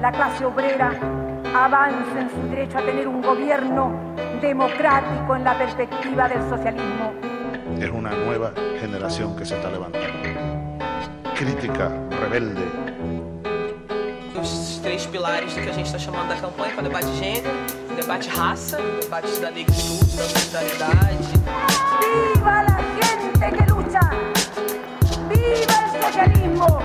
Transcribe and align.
la 0.00 0.10
clase 0.10 0.44
obrera 0.46 0.92
avance 1.54 2.18
en 2.18 2.30
su 2.30 2.48
derecho 2.48 2.78
a 2.78 2.82
tener 2.82 3.06
un 3.06 3.20
gobierno 3.20 4.14
democrático 4.40 5.36
en 5.36 5.44
la 5.44 5.58
perspectiva 5.58 6.28
del 6.28 6.48
socialismo. 6.48 7.12
Es 7.78 7.90
una 7.90 8.10
nueva 8.10 8.52
generación 8.80 9.36
que 9.36 9.44
se 9.44 9.56
está 9.56 9.70
levantando. 9.70 10.06
Crítica, 11.34 11.90
rebelde. 12.20 12.62
Os 14.40 14.80
três 14.82 15.06
pilares 15.06 15.52
que 15.52 15.68
a 15.68 15.74
gente 15.74 15.86
está 15.86 15.98
chamando 15.98 16.28
da 16.28 16.36
campanha, 16.36 16.72
que 16.72 16.78
é 16.78 16.80
o 16.80 16.84
debate 16.84 17.06
de 17.06 17.18
gênero, 17.18 17.50
o 17.90 17.94
debate 17.94 18.30
de 18.30 18.36
raça, 18.36 18.78
o 18.78 19.00
debate 19.02 19.40
da 19.40 19.50
negritude, 19.50 20.16
da 20.16 20.24
solidariedade. 20.24 21.18
¡Viva 22.00 22.62
la 22.62 22.78
gente 23.00 23.56
que 23.56 23.70
lucha! 23.70 24.00
¡Viva 25.28 25.76
el 25.84 26.02
socialismo! 26.02 26.78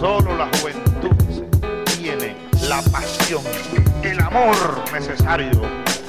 Solo 0.00 0.36
la 0.36 0.48
juventud 0.58 1.17
la 2.68 2.82
pasión, 2.82 3.42
el 4.02 4.20
amor 4.20 4.56
necesario 4.92 5.62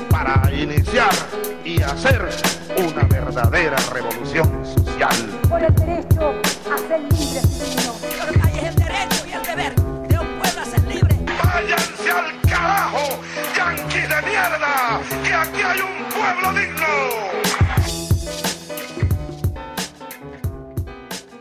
para 0.09 0.51
iniciar 0.53 1.09
y 1.63 1.81
hacer 1.81 2.27
una 2.75 3.03
verdadera 3.03 3.77
revolución 3.93 4.65
social. 4.65 5.15
Por 5.47 5.63
el 5.63 5.73
derecho 5.75 6.33
a 6.69 6.77
ser 6.77 6.99
libre, 6.99 7.41
ciudadano. 7.47 8.47
es 8.57 8.63
el 8.63 8.75
derecho 8.75 9.25
y 9.25 9.31
el 9.31 9.43
deber 9.43 9.75
de 9.75 10.19
un 10.19 10.27
pueblo 10.39 10.61
a 10.61 10.65
ser 10.65 10.83
libre. 10.83 11.15
¡Váyanse 11.45 12.11
al 12.11 12.41
carajo, 12.41 13.21
yanqui 13.55 14.01
de 14.01 14.21
mierda! 14.27 15.01
¡Que 15.23 15.33
aquí 15.33 15.61
hay 15.61 15.79
un 15.79 16.09
pueblo 16.09 16.59
digno! 16.59 16.87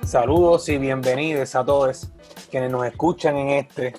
Saludos 0.04 0.68
y 0.68 0.78
bienvenidos 0.78 1.56
a 1.56 1.64
todos 1.64 2.08
quienes 2.52 2.70
nos 2.70 2.86
escuchan 2.86 3.36
en 3.36 3.48
este, 3.48 3.94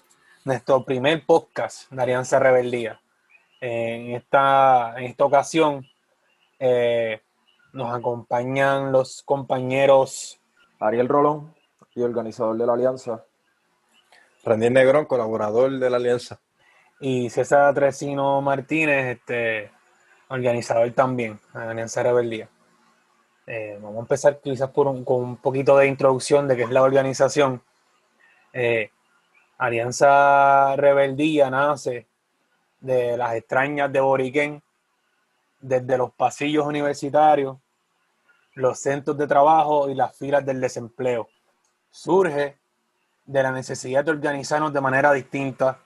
nuestro 0.46 0.84
primer 0.84 1.26
podcast 1.26 1.92
de 1.92 2.02
Alianza 2.02 2.40
Rebeldía. 2.40 3.00
En 3.62 4.12
esta, 4.16 4.94
en 4.98 5.06
esta 5.06 5.26
ocasión 5.26 5.86
eh, 6.60 7.22
nos 7.74 7.94
acompañan 7.94 8.92
los 8.92 9.22
compañeros 9.24 10.40
Ariel 10.80 11.08
Rolón 11.08 11.54
y 11.94 12.02
organizador 12.02 12.58
de 12.58 12.66
la 12.66 12.74
Alianza. 12.74 13.26
Randiel 14.44 14.74
Negrón, 14.74 15.06
colaborador 15.06 15.78
de 15.78 15.90
la 15.90 15.98
Alianza. 15.98 16.40
y 17.02 17.30
César 17.30 17.74
Tresino 17.74 18.42
Martínez, 18.42 19.18
este, 19.18 19.72
organizador 20.30 20.92
también 20.92 21.40
de 21.54 21.60
la 21.60 21.72
Alianza 21.72 22.04
Rebeldía. 22.04 22.50
Eh, 23.46 23.78
vamos 23.82 23.98
a 23.98 24.02
empezar 24.02 24.40
quizás 24.42 24.70
por 24.70 24.88
un, 24.88 25.04
con 25.04 25.24
un 25.24 25.38
poquito 25.38 25.76
de 25.78 25.88
introducción 25.88 26.48
de 26.48 26.56
qué 26.56 26.64
es 26.64 26.70
la 26.70 26.84
organización. 26.84 27.62
Eh, 28.54 28.92
Alianza 29.60 30.74
Rebeldía 30.78 31.50
nace 31.50 32.08
de 32.80 33.18
las 33.18 33.36
extrañas 33.36 33.92
de 33.92 34.00
Boriquén, 34.00 34.64
desde 35.60 35.98
los 35.98 36.12
pasillos 36.14 36.66
universitarios, 36.66 37.58
los 38.54 38.80
centros 38.80 39.18
de 39.18 39.28
trabajo 39.28 39.90
y 39.90 39.96
las 39.96 40.16
filas 40.16 40.46
del 40.46 40.62
desempleo. 40.62 41.28
Surge 41.92 42.58
de 43.26 43.44
la 43.44 43.52
necesidad 43.52 44.06
de 44.06 44.12
organizarnos 44.12 44.72
de 44.72 44.80
manera 44.80 45.12
distinta, 45.12 45.78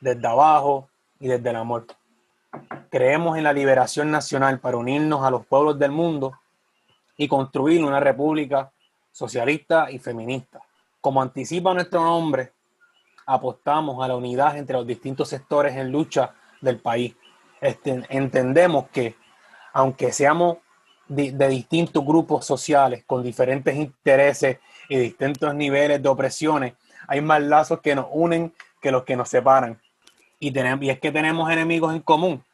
desde 0.00 0.26
abajo 0.26 0.88
y 1.20 1.28
desde 1.28 1.50
el 1.50 1.56
amor. 1.56 1.86
Creemos 2.88 3.36
en 3.36 3.44
la 3.44 3.52
liberación 3.52 4.10
nacional 4.10 4.58
para 4.58 4.78
unirnos 4.78 5.22
a 5.22 5.30
los 5.30 5.44
pueblos 5.44 5.78
del 5.78 5.90
mundo 5.90 6.32
y 7.18 7.28
construir 7.28 7.84
una 7.84 8.00
república 8.00 8.72
socialista 9.12 9.90
y 9.90 9.98
feminista. 9.98 10.62
Como 11.02 11.20
anticipa 11.20 11.74
nuestro 11.74 12.02
nombre, 12.02 12.54
apostamos 13.28 14.02
a 14.02 14.08
la 14.08 14.16
unidad 14.16 14.56
entre 14.56 14.76
los 14.76 14.86
distintos 14.86 15.28
sectores 15.28 15.76
en 15.76 15.92
lucha 15.92 16.34
del 16.62 16.78
país. 16.78 17.14
Este, 17.60 18.02
entendemos 18.08 18.86
que, 18.88 19.16
aunque 19.74 20.12
seamos 20.12 20.58
de 21.08 21.48
distintos 21.48 22.04
grupos 22.04 22.44
sociales 22.44 23.04
con 23.06 23.22
diferentes 23.22 23.74
intereses 23.76 24.58
y 24.88 24.96
distintos 24.96 25.54
niveles 25.54 26.02
de 26.02 26.08
opresiones, 26.08 26.74
hay 27.06 27.20
más 27.20 27.42
lazos 27.42 27.80
que 27.80 27.94
nos 27.94 28.06
unen 28.10 28.52
que 28.80 28.90
los 28.90 29.04
que 29.04 29.16
nos 29.16 29.28
separan. 29.28 29.78
Y, 30.40 30.56
y 30.58 30.90
es 30.90 30.98
que 30.98 31.12
tenemos 31.12 31.50
enemigos 31.50 31.94
en 31.94 32.00
común. 32.00 32.44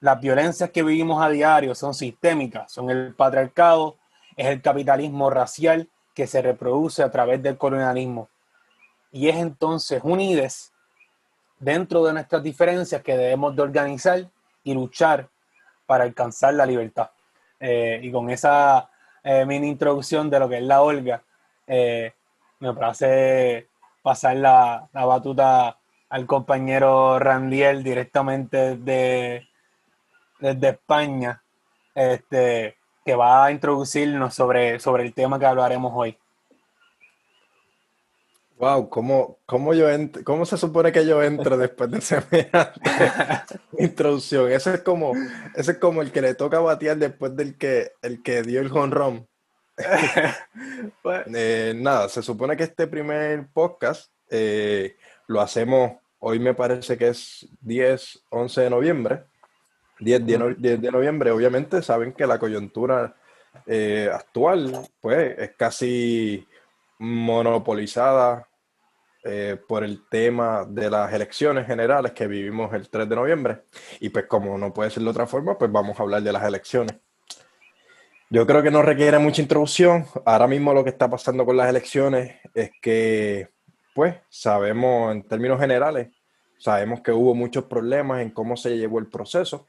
Las 0.00 0.20
violencias 0.20 0.70
que 0.70 0.82
vivimos 0.82 1.22
a 1.22 1.30
diario 1.30 1.74
son 1.74 1.94
sistémicas, 1.94 2.70
son 2.70 2.90
el 2.90 3.14
patriarcado, 3.14 3.96
es 4.36 4.46
el 4.46 4.60
capitalismo 4.60 5.30
racial 5.30 5.88
que 6.14 6.26
se 6.26 6.42
reproduce 6.42 7.02
a 7.02 7.10
través 7.10 7.42
del 7.42 7.56
colonialismo. 7.56 8.28
Y 9.10 9.28
es 9.28 9.36
entonces 9.36 10.00
unides 10.04 10.72
dentro 11.58 12.04
de 12.04 12.12
nuestras 12.12 12.42
diferencias 12.42 13.02
que 13.02 13.16
debemos 13.16 13.54
de 13.56 13.62
organizar 13.62 14.28
y 14.64 14.74
luchar 14.74 15.28
para 15.86 16.04
alcanzar 16.04 16.54
la 16.54 16.66
libertad. 16.66 17.10
Eh, 17.60 18.00
y 18.02 18.12
con 18.12 18.30
esa 18.30 18.90
eh, 19.24 19.44
mini 19.44 19.68
introducción 19.68 20.30
de 20.30 20.38
lo 20.38 20.48
que 20.48 20.58
es 20.58 20.62
la 20.62 20.82
Olga, 20.82 21.22
eh, 21.66 22.12
me 22.60 22.74
place 22.74 23.68
pasar 24.02 24.36
la, 24.36 24.88
la 24.92 25.04
batuta 25.04 25.78
al 26.08 26.26
compañero 26.26 27.18
Randiel 27.18 27.82
directamente 27.82 28.76
de, 28.76 29.46
desde 30.38 30.68
España, 30.68 31.42
este, 31.94 32.76
que 33.04 33.14
va 33.14 33.46
a 33.46 33.50
introducirnos 33.50 34.34
sobre, 34.34 34.78
sobre 34.78 35.04
el 35.04 35.12
tema 35.14 35.38
que 35.38 35.46
hablaremos 35.46 35.92
hoy. 35.94 36.16
Wow, 38.58 38.88
¿cómo, 38.90 39.38
cómo, 39.46 39.72
yo 39.72 39.88
ent- 39.88 40.24
¿cómo 40.24 40.44
se 40.44 40.56
supone 40.56 40.90
que 40.90 41.06
yo 41.06 41.22
entro 41.22 41.56
después 41.56 41.90
de 41.92 42.00
semejante 42.00 42.80
introducción? 43.78 44.50
Ese 44.50 44.74
es 44.74 44.80
como, 44.82 45.12
ese 45.54 45.72
es 45.72 45.78
como 45.78 46.02
el 46.02 46.10
que 46.10 46.20
le 46.22 46.34
toca 46.34 46.58
batear 46.58 46.96
después 46.96 47.36
del 47.36 47.56
que, 47.56 47.92
el 48.02 48.22
que 48.22 48.42
dio 48.42 48.60
el 48.60 48.72
honrón. 48.76 49.28
Pues, 51.02 51.22
Eh, 51.34 51.72
nada, 51.76 52.08
se 52.08 52.20
supone 52.22 52.56
que 52.56 52.64
este 52.64 52.88
primer 52.88 53.46
podcast 53.52 54.10
eh, 54.28 54.96
lo 55.28 55.40
hacemos, 55.40 55.92
hoy 56.18 56.40
me 56.40 56.54
parece 56.54 56.98
que 56.98 57.08
es 57.08 57.46
10, 57.60 58.24
11 58.30 58.62
de 58.62 58.70
noviembre. 58.70 59.22
10 60.00 60.26
de, 60.26 60.38
no- 60.38 60.54
10 60.54 60.80
de 60.80 60.90
noviembre, 60.90 61.30
obviamente 61.30 61.80
saben 61.82 62.12
que 62.12 62.26
la 62.26 62.38
coyuntura 62.40 63.14
eh, 63.66 64.10
actual 64.12 64.88
pues 65.00 65.38
es 65.38 65.50
casi 65.56 66.46
monopolizada 66.98 68.47
eh, 69.24 69.58
por 69.66 69.82
el 69.82 70.08
tema 70.08 70.64
de 70.64 70.88
las 70.88 71.12
elecciones 71.12 71.66
generales 71.66 72.12
que 72.12 72.26
vivimos 72.26 72.72
el 72.72 72.88
3 72.88 73.08
de 73.08 73.16
noviembre. 73.16 73.62
Y 74.00 74.10
pues 74.10 74.26
como 74.26 74.56
no 74.56 74.72
puede 74.72 74.90
ser 74.90 75.02
de 75.02 75.10
otra 75.10 75.26
forma, 75.26 75.58
pues 75.58 75.70
vamos 75.72 75.98
a 75.98 76.02
hablar 76.02 76.22
de 76.22 76.32
las 76.32 76.44
elecciones. 76.44 76.96
Yo 78.30 78.46
creo 78.46 78.62
que 78.62 78.70
no 78.70 78.82
requiere 78.82 79.18
mucha 79.18 79.42
introducción. 79.42 80.06
Ahora 80.24 80.46
mismo 80.46 80.72
lo 80.72 80.84
que 80.84 80.90
está 80.90 81.10
pasando 81.10 81.44
con 81.44 81.56
las 81.56 81.68
elecciones 81.68 82.36
es 82.54 82.70
que, 82.80 83.48
pues, 83.94 84.14
sabemos 84.28 85.12
en 85.12 85.22
términos 85.26 85.58
generales, 85.58 86.08
sabemos 86.58 87.00
que 87.00 87.10
hubo 87.10 87.34
muchos 87.34 87.64
problemas 87.64 88.20
en 88.20 88.30
cómo 88.30 88.56
se 88.56 88.76
llevó 88.76 88.98
el 88.98 89.06
proceso. 89.06 89.66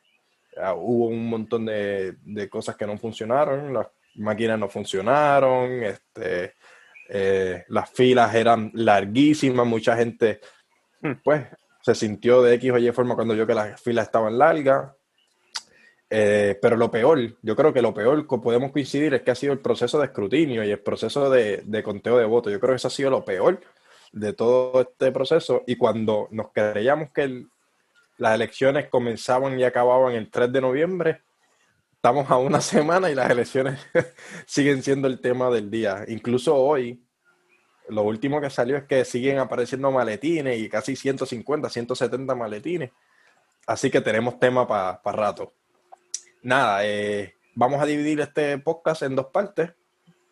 Ah, 0.62 0.74
hubo 0.74 1.08
un 1.08 1.30
montón 1.30 1.66
de, 1.66 2.18
de 2.22 2.50
cosas 2.50 2.76
que 2.76 2.86
no 2.86 2.98
funcionaron, 2.98 3.74
las 3.74 3.88
máquinas 4.16 4.60
no 4.60 4.68
funcionaron, 4.68 5.84
este, 5.84 6.54
eh, 7.10 7.66
las 7.70 7.90
filas 7.90 8.34
eran 8.36 8.72
larguísimas, 8.74 9.66
mucha 9.66 9.96
gente, 9.98 10.40
pues, 11.24 11.46
se 11.82 11.96
sintió 11.96 12.42
de 12.42 12.56
X 12.56 12.72
o 12.72 12.78
Y 12.78 12.92
forma 12.92 13.16
cuando 13.16 13.34
vio 13.34 13.48
que 13.48 13.54
las 13.54 13.82
filas 13.82 14.06
estaban 14.06 14.38
largas. 14.38 14.92
Eh, 16.12 16.58
pero 16.62 16.76
lo 16.76 16.90
peor, 16.90 17.20
yo 17.44 17.56
creo 17.56 17.72
que 17.72 17.82
lo 17.84 17.94
peor 17.94 18.28
que 18.28 18.38
podemos 18.40 18.72
coincidir 18.72 19.14
es 19.14 19.22
que 19.22 19.32
ha 19.32 19.36
sido 19.36 19.54
el 19.54 19.60
proceso 19.60 20.00
de 20.00 20.06
escrutinio 20.06 20.64
y 20.64 20.72
el 20.72 20.80
proceso 20.80 21.30
de, 21.30 21.62
de 21.66 21.84
conteo 21.84 22.18
de 22.18 22.26
votos. 22.26 22.52
Yo 22.52 22.60
creo 22.60 22.72
que 22.72 22.78
eso 22.78 22.88
ha 22.88 22.92
sido 22.92 23.12
lo 23.12 23.24
peor 23.24 23.60
de 24.12 24.34
todo 24.34 24.82
este 24.82 25.12
proceso. 25.12 25.64
Y 25.68 25.76
cuando 25.76 26.28
nos 26.32 26.52
creíamos 26.52 27.12
que 27.12 27.24
el- 27.24 27.48
las 28.18 28.36
elecciones 28.36 28.90
comenzaban 28.90 29.58
y 29.60 29.64
acababan 29.64 30.14
el 30.14 30.30
3 30.30 30.52
de 30.52 30.60
noviembre, 30.62 31.22
estamos 32.00 32.32
a 32.32 32.38
una 32.38 32.62
semana 32.62 33.10
y 33.10 33.16
las 33.16 33.30
elecciones 33.30 33.78
siguen 34.46 34.82
siendo 34.84 35.08
el 35.08 35.20
tema 35.20 35.50
del 35.50 35.70
día. 35.70 36.06
Incluso 36.08 36.56
hoy, 36.56 37.04
lo 37.90 38.04
último 38.04 38.40
que 38.40 38.50
salió 38.50 38.78
es 38.78 38.84
que 38.86 39.04
siguen 39.04 39.38
apareciendo 39.38 39.92
maletines 39.92 40.60
y 40.60 40.70
casi 40.70 40.96
150, 40.96 41.70
170 41.70 42.36
maletines. 42.36 42.92
Así 43.68 43.92
que 43.92 44.00
tenemos 44.00 44.40
tema 44.40 44.66
para 44.66 45.02
rato. 45.04 45.54
Nada, 46.42 46.86
eh, 46.86 47.36
vamos 47.54 47.82
a 47.82 47.86
dividir 47.86 48.22
este 48.22 48.58
podcast 48.60 49.02
en 49.02 49.16
dos 49.16 49.28
partes. 49.28 49.72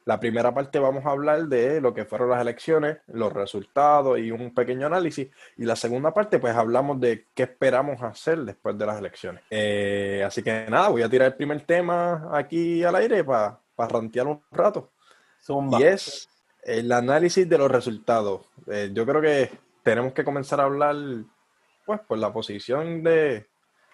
La 0.07 0.21
primera 0.21 0.53
parte 0.53 0.79
vamos 0.79 1.05
a 1.05 1.09
hablar 1.09 1.47
de 1.47 1.81
lo 1.81 1.93
que 1.93 2.05
fueron 2.05 2.29
las 2.29 2.39
elecciones, 2.39 2.99
los 3.07 3.33
resultados 3.33 4.17
y 4.17 4.31
un 4.31 4.53
pequeño 4.53 4.87
análisis. 4.87 5.27
Y 5.57 5.65
la 5.65 5.75
segunda 5.75 6.13
parte, 6.13 6.39
pues 6.39 6.55
hablamos 6.55 7.01
de 7.01 7.25
qué 7.33 7.43
esperamos 7.43 8.01
hacer 8.01 8.39
después 8.45 8.77
de 8.77 8.85
las 8.85 8.99
elecciones. 8.99 9.43
Eh, 9.49 10.23
así 10.25 10.41
que 10.41 10.65
nada, 10.69 10.87
voy 10.87 11.01
a 11.01 11.09
tirar 11.09 11.27
el 11.27 11.33
primer 11.33 11.59
tema 11.65 12.29
aquí 12.31 12.85
al 12.85 12.95
aire 12.95 13.21
para 13.25 13.59
rantear 13.77 14.27
un 14.27 14.41
rato. 14.49 14.91
Zumba. 15.43 15.77
Y 15.81 15.83
es 15.83 16.29
el 16.63 16.89
análisis 16.89 17.47
de 17.49 17.57
los 17.57 17.69
resultados. 17.69 18.47
Eh, 18.71 18.91
yo 18.93 19.05
creo 19.05 19.21
que 19.21 19.51
tenemos 19.83 20.13
que 20.13 20.23
comenzar 20.23 20.61
a 20.61 20.63
hablar, 20.63 20.95
pues, 21.85 21.99
por 22.07 22.17
la 22.17 22.31
posición 22.31 23.03
de 23.03 23.45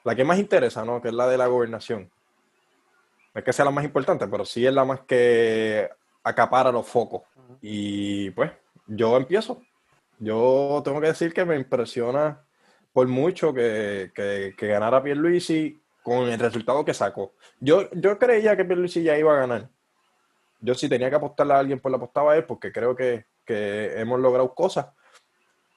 la 0.04 0.14
que 0.14 0.24
más 0.24 0.38
interesa, 0.38 0.86
¿no? 0.86 1.02
Que 1.02 1.08
es 1.08 1.14
la 1.16 1.28
de 1.28 1.40
la 1.40 1.48
gobernación. 1.48 2.12
No 3.34 3.40
es 3.40 3.44
que 3.44 3.52
sea 3.52 3.66
la 3.66 3.72
más 3.72 3.84
importante, 3.84 4.28
pero 4.28 4.46
sí 4.46 4.64
es 4.64 4.72
la 4.72 4.86
más 4.86 5.00
que 5.08 5.90
acapara 6.24 6.72
los 6.72 6.88
focos. 6.88 7.24
Y 7.62 8.32
pues, 8.32 8.52
yo 8.88 9.18
empiezo. 9.18 9.62
Yo 10.20 10.82
tengo 10.84 11.02
que 11.02 11.08
decir 11.08 11.34
que 11.34 11.46
me 11.46 11.56
impresiona 11.56 12.42
por 12.94 13.08
mucho 13.08 13.54
que, 13.54 14.12
que, 14.14 14.54
que 14.58 14.68
ganara 14.68 15.04
Pierluisi 15.04 15.82
con 16.04 16.30
el 16.30 16.40
resultado 16.40 16.86
que 16.86 16.94
sacó. 16.94 17.34
Yo, 17.60 17.90
yo 17.92 18.20
creía 18.20 18.56
que 18.56 18.66
Pierluisi 18.66 19.04
ya 19.04 19.18
iba 19.18 19.34
a 19.34 19.40
ganar. 19.40 19.70
Yo 20.60 20.76
sí 20.76 20.88
tenía 20.88 21.10
que 21.10 21.16
apostarle 21.16 21.54
a 21.54 21.60
alguien, 21.60 21.80
por 21.80 21.92
la 21.92 21.98
apostaba 21.98 22.34
a 22.34 22.38
él, 22.38 22.46
porque 22.46 22.72
creo 22.72 22.96
que, 22.96 23.26
que 23.46 24.00
hemos 24.00 24.20
logrado 24.20 24.54
cosas, 24.54 24.88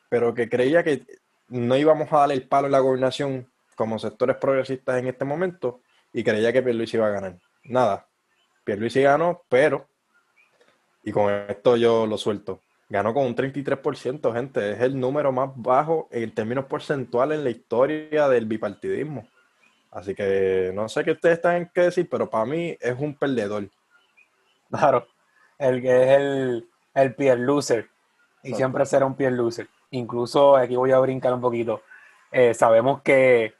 pero 0.08 0.34
que 0.34 0.48
creía 0.48 0.84
que 0.84 1.04
no 1.48 1.76
íbamos 1.76 2.12
a 2.12 2.19
darle 2.19 2.34
el 2.34 2.48
palo 2.48 2.66
en 2.66 2.72
la 2.72 2.81
gobernación 2.81 3.50
como 3.75 3.98
sectores 3.98 4.37
progresistas 4.37 4.98
en 4.98 5.08
este 5.08 5.25
momento 5.25 5.81
y 6.12 6.25
creía 6.25 6.52
que 6.52 6.62
Pierluisi 6.62 6.96
iba 6.96 7.06
a 7.06 7.10
ganar. 7.10 7.38
Nada, 7.64 8.08
Pierluisi 8.64 9.02
ganó, 9.02 9.43
pero, 9.48 9.88
y 11.06 11.12
con 11.12 11.32
esto 11.32 11.76
yo 11.76 12.05
lo 12.05 12.19
suelto, 12.19 12.62
ganó 12.88 13.14
con 13.14 13.26
un 13.26 13.37
33%, 13.37 14.32
gente, 14.32 14.73
es 14.73 14.81
el 14.81 14.99
número 14.99 15.31
más 15.31 15.50
bajo 15.55 16.08
en 16.11 16.35
términos 16.35 16.64
porcentuales 16.64 17.38
en 17.38 17.44
la 17.44 17.50
historia 17.50 18.29
del 18.29 18.47
bipartidismo. 18.47 19.25
Así 19.93 20.17
que 20.17 20.73
no 20.75 20.88
sé 20.88 21.05
qué 21.05 21.12
ustedes 21.12 21.41
tienen 21.41 21.70
que 21.73 21.82
decir, 21.82 22.08
pero 22.11 22.29
para 22.29 22.44
mí 22.44 22.76
es 22.81 22.99
un 22.99 23.14
perdedor. 23.14 23.70
Claro, 24.69 25.06
el 25.58 25.81
que 25.81 26.03
es 26.03 26.08
el, 26.19 26.69
el 26.93 27.14
peer 27.14 27.38
loser. 27.38 27.88
Y 28.43 28.55
siempre 28.55 28.85
será 28.85 29.06
un 29.06 29.14
peer 29.14 29.32
loser. 29.32 29.69
Incluso 29.93 30.56
aquí 30.56 30.75
voy 30.75 30.91
a 30.91 30.99
brincar 30.99 31.32
un 31.32 31.41
poquito. 31.41 31.82
Eh, 32.32 32.53
sabemos 32.53 33.03
que 33.03 33.55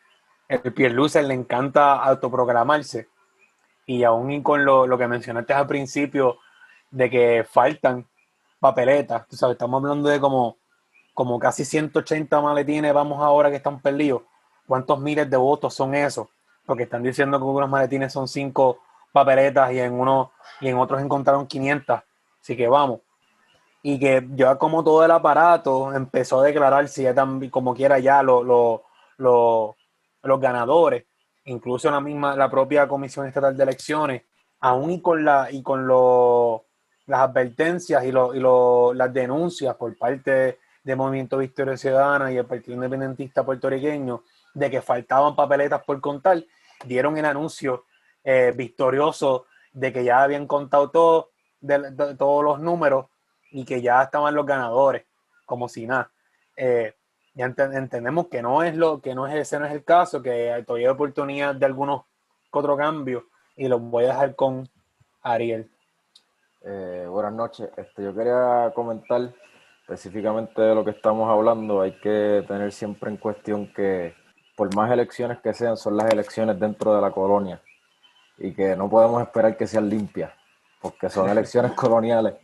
el 0.49 0.73
peer 0.75 0.91
loser 0.91 1.25
le 1.25 1.35
encanta 1.35 1.95
autoprogramarse. 1.95 3.07
Y 3.87 4.03
aún 4.03 4.43
con 4.43 4.65
lo, 4.65 4.89
lo 4.89 4.99
que 4.99 5.07
mencionaste 5.07 5.53
al 5.53 5.69
principio, 5.69 6.41
de 6.91 7.11
que 7.11 7.47
faltan 7.49 8.07
papeletas, 8.61 9.27
tú 9.29 9.37
sabes, 9.37 9.55
estamos 9.55 9.83
hablando 9.83 10.09
de 10.09 10.21
como, 10.21 10.57
como 11.15 11.39
casi 11.39 11.65
180 11.65 12.41
maletines, 12.41 12.93
vamos 12.95 13.23
ahora 13.23 13.51
que 13.51 13.57
están 13.57 13.81
perdidos 13.81 14.23
¿Cuántos 14.67 14.99
miles 14.99 15.31
de 15.31 15.37
votos 15.37 15.75
son 15.75 15.95
esos? 15.95 16.29
Porque 16.65 16.85
están 16.85 17.03
diciendo 17.03 17.39
que 17.39 17.45
unos 17.45 17.71
maletines 17.71 18.13
son 18.13 18.27
cinco 18.27 18.81
papeletas 19.13 19.73
y 19.73 19.79
en 19.79 19.93
uno 19.93 20.33
y 20.61 20.69
en 20.69 20.77
otros 20.77 21.01
encontraron 21.01 21.47
500. 21.47 22.01
Así 22.43 22.57
que 22.57 22.67
vamos. 22.67 23.01
Y 23.83 23.99
que 24.01 24.27
ya 24.35 24.57
como 24.57 24.83
todo 24.83 25.05
el 25.05 25.11
aparato 25.13 25.95
empezó 25.95 26.41
a 26.41 26.45
declarar 26.45 26.89
si 26.89 27.05
ya 27.05 27.15
tan, 27.15 27.49
como 27.51 27.75
quiera 27.75 28.01
ya 28.01 28.23
lo, 28.23 28.43
los 29.17 30.41
ganadores, 30.41 31.05
incluso 31.45 31.89
la 31.91 32.01
misma 32.01 32.35
la 32.35 32.51
propia 32.51 32.89
Comisión 32.89 33.27
Estatal 33.27 33.57
de 33.57 33.63
Elecciones, 33.63 34.23
aún 34.59 34.91
y 34.91 35.01
con 35.01 35.25
la 35.25 35.49
y 35.53 35.63
con 35.63 35.87
las 37.07 37.21
advertencias 37.21 38.05
y, 38.05 38.09
y 38.09 38.41
las 38.95 39.13
denuncias 39.13 39.75
por 39.77 39.97
parte 39.97 40.59
del 40.83 40.97
Movimiento 40.97 41.39
Victoria 41.39 41.77
Ciudadana 41.77 42.31
y 42.31 42.37
el 42.37 42.47
Partido 42.47 42.75
Independentista 42.75 43.45
puertorriqueño 43.45 44.23
de 44.55 44.71
que 44.71 44.81
faltaban 44.81 45.37
papeletas 45.37 45.83
por 45.85 46.01
contar, 46.01 46.43
dieron 46.85 47.17
el 47.19 47.25
anuncio 47.25 47.85
eh, 48.25 48.53
victorioso 48.57 49.47
de 49.73 49.93
que 49.93 50.05
ya 50.05 50.23
habían 50.23 50.47
contado 50.47 51.31
de, 51.61 52.15
todos 52.17 52.45
los 52.45 52.61
números 52.61 53.07
y 53.51 53.65
que 53.65 53.83
ya 53.83 54.03
estaban 54.03 54.35
los 54.35 54.47
ganadores, 54.47 55.05
como 55.45 55.69
si 55.69 55.87
nada. 55.87 56.11
Eh, 56.57 56.95
ya 57.35 57.45
entendemos 57.45 58.29
que 58.29 58.41
no 58.41 58.63
es 58.63 58.75
lo 58.75 59.03
que 59.03 59.15
no 59.15 59.27
es 59.27 59.35
ese 59.35 59.59
no 59.59 59.67
es 59.67 59.73
el 59.73 59.85
caso, 59.85 60.23
que 60.23 60.65
todavía 60.67 60.89
hay 60.89 60.95
oportunidad 60.95 61.55
de 61.55 61.67
algunos 61.67 62.03
otros 62.51 62.79
cambios 62.79 63.25
y 63.57 63.69
los 63.69 63.81
voy 63.81 64.05
a 64.05 64.09
dejar 64.09 64.35
con 64.35 64.69
Ariel. 65.23 65.71
Eh, 66.69 67.07
buenas 67.09 67.33
noches. 67.33 67.71
Este, 67.77 68.03
yo 68.03 68.13
quería 68.13 68.73
comentar 68.75 69.33
específicamente 69.83 70.61
de 70.61 70.75
lo 70.75 70.85
que 70.85 70.91
estamos 70.91 71.31
hablando. 71.31 71.81
Hay 71.81 71.93
que 71.93 72.45
tener 72.49 72.73
siempre 72.73 73.09
en 73.09 73.19
cuestión 73.19 73.73
que 73.73 74.15
por 74.57 74.75
más 74.75 74.91
elecciones 74.91 75.39
que 75.39 75.55
sean, 75.55 75.77
son 75.77 75.97
las 75.97 76.13
elecciones 76.13 76.59
dentro 76.59 76.93
de 76.93 77.01
la 77.01 77.13
colonia 77.13 77.63
y 78.37 78.53
que 78.53 78.75
no 78.75 78.91
podemos 78.91 79.23
esperar 79.23 79.57
que 79.57 79.69
sean 79.69 79.89
limpias, 79.89 80.33
porque 80.83 81.09
son 81.09 81.29
elecciones 81.29 81.71
coloniales 81.77 82.35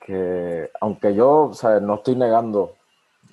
que, 0.00 0.70
aunque 0.80 1.12
yo 1.12 1.50
no 1.82 1.94
estoy 1.96 2.14
negando 2.14 2.76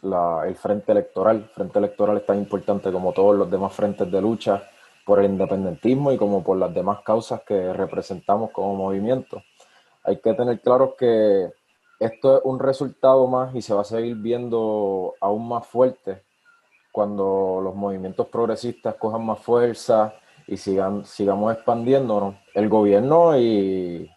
el 0.02 0.56
frente 0.56 0.92
electoral, 0.92 1.38
el 1.38 1.50
frente 1.50 1.78
electoral 1.78 2.18
es 2.18 2.26
tan 2.26 2.40
importante 2.40 2.92
como 2.92 3.14
todos 3.14 3.36
los 3.36 3.52
demás 3.52 3.74
frentes 3.74 4.12
de 4.12 4.20
lucha 4.20 4.64
por 5.06 5.20
el 5.20 5.26
independentismo 5.26 6.12
y 6.12 6.18
como 6.18 6.44
por 6.44 6.58
las 6.58 6.74
demás 6.74 7.02
causas 7.02 7.44
que 7.44 7.74
representamos 7.74 8.50
como 8.50 8.74
movimiento. 8.76 9.44
Hay 10.04 10.18
que 10.20 10.34
tener 10.34 10.60
claro 10.62 10.96
que 10.98 11.52
esto 12.00 12.38
es 12.38 12.42
un 12.46 12.60
resultado 12.60 13.28
más 13.28 13.54
y 13.56 13.62
se 13.62 13.74
va 13.74 13.82
a 13.82 13.86
seguir 13.86 14.16
viendo 14.16 15.14
aún 15.20 15.48
más 15.48 15.68
fuerte 15.68 16.24
cuando 16.92 17.62
los 17.64 17.76
movimientos 17.76 18.28
progresistas 18.28 18.96
cojan 18.96 19.26
más 19.26 19.40
fuerza 19.40 20.14
y 20.48 20.58
sigan, 20.58 21.06
sigamos 21.06 21.54
expandiéndonos, 21.54 22.36
el 22.54 22.68
gobierno 22.68 23.38
y, 23.38 24.10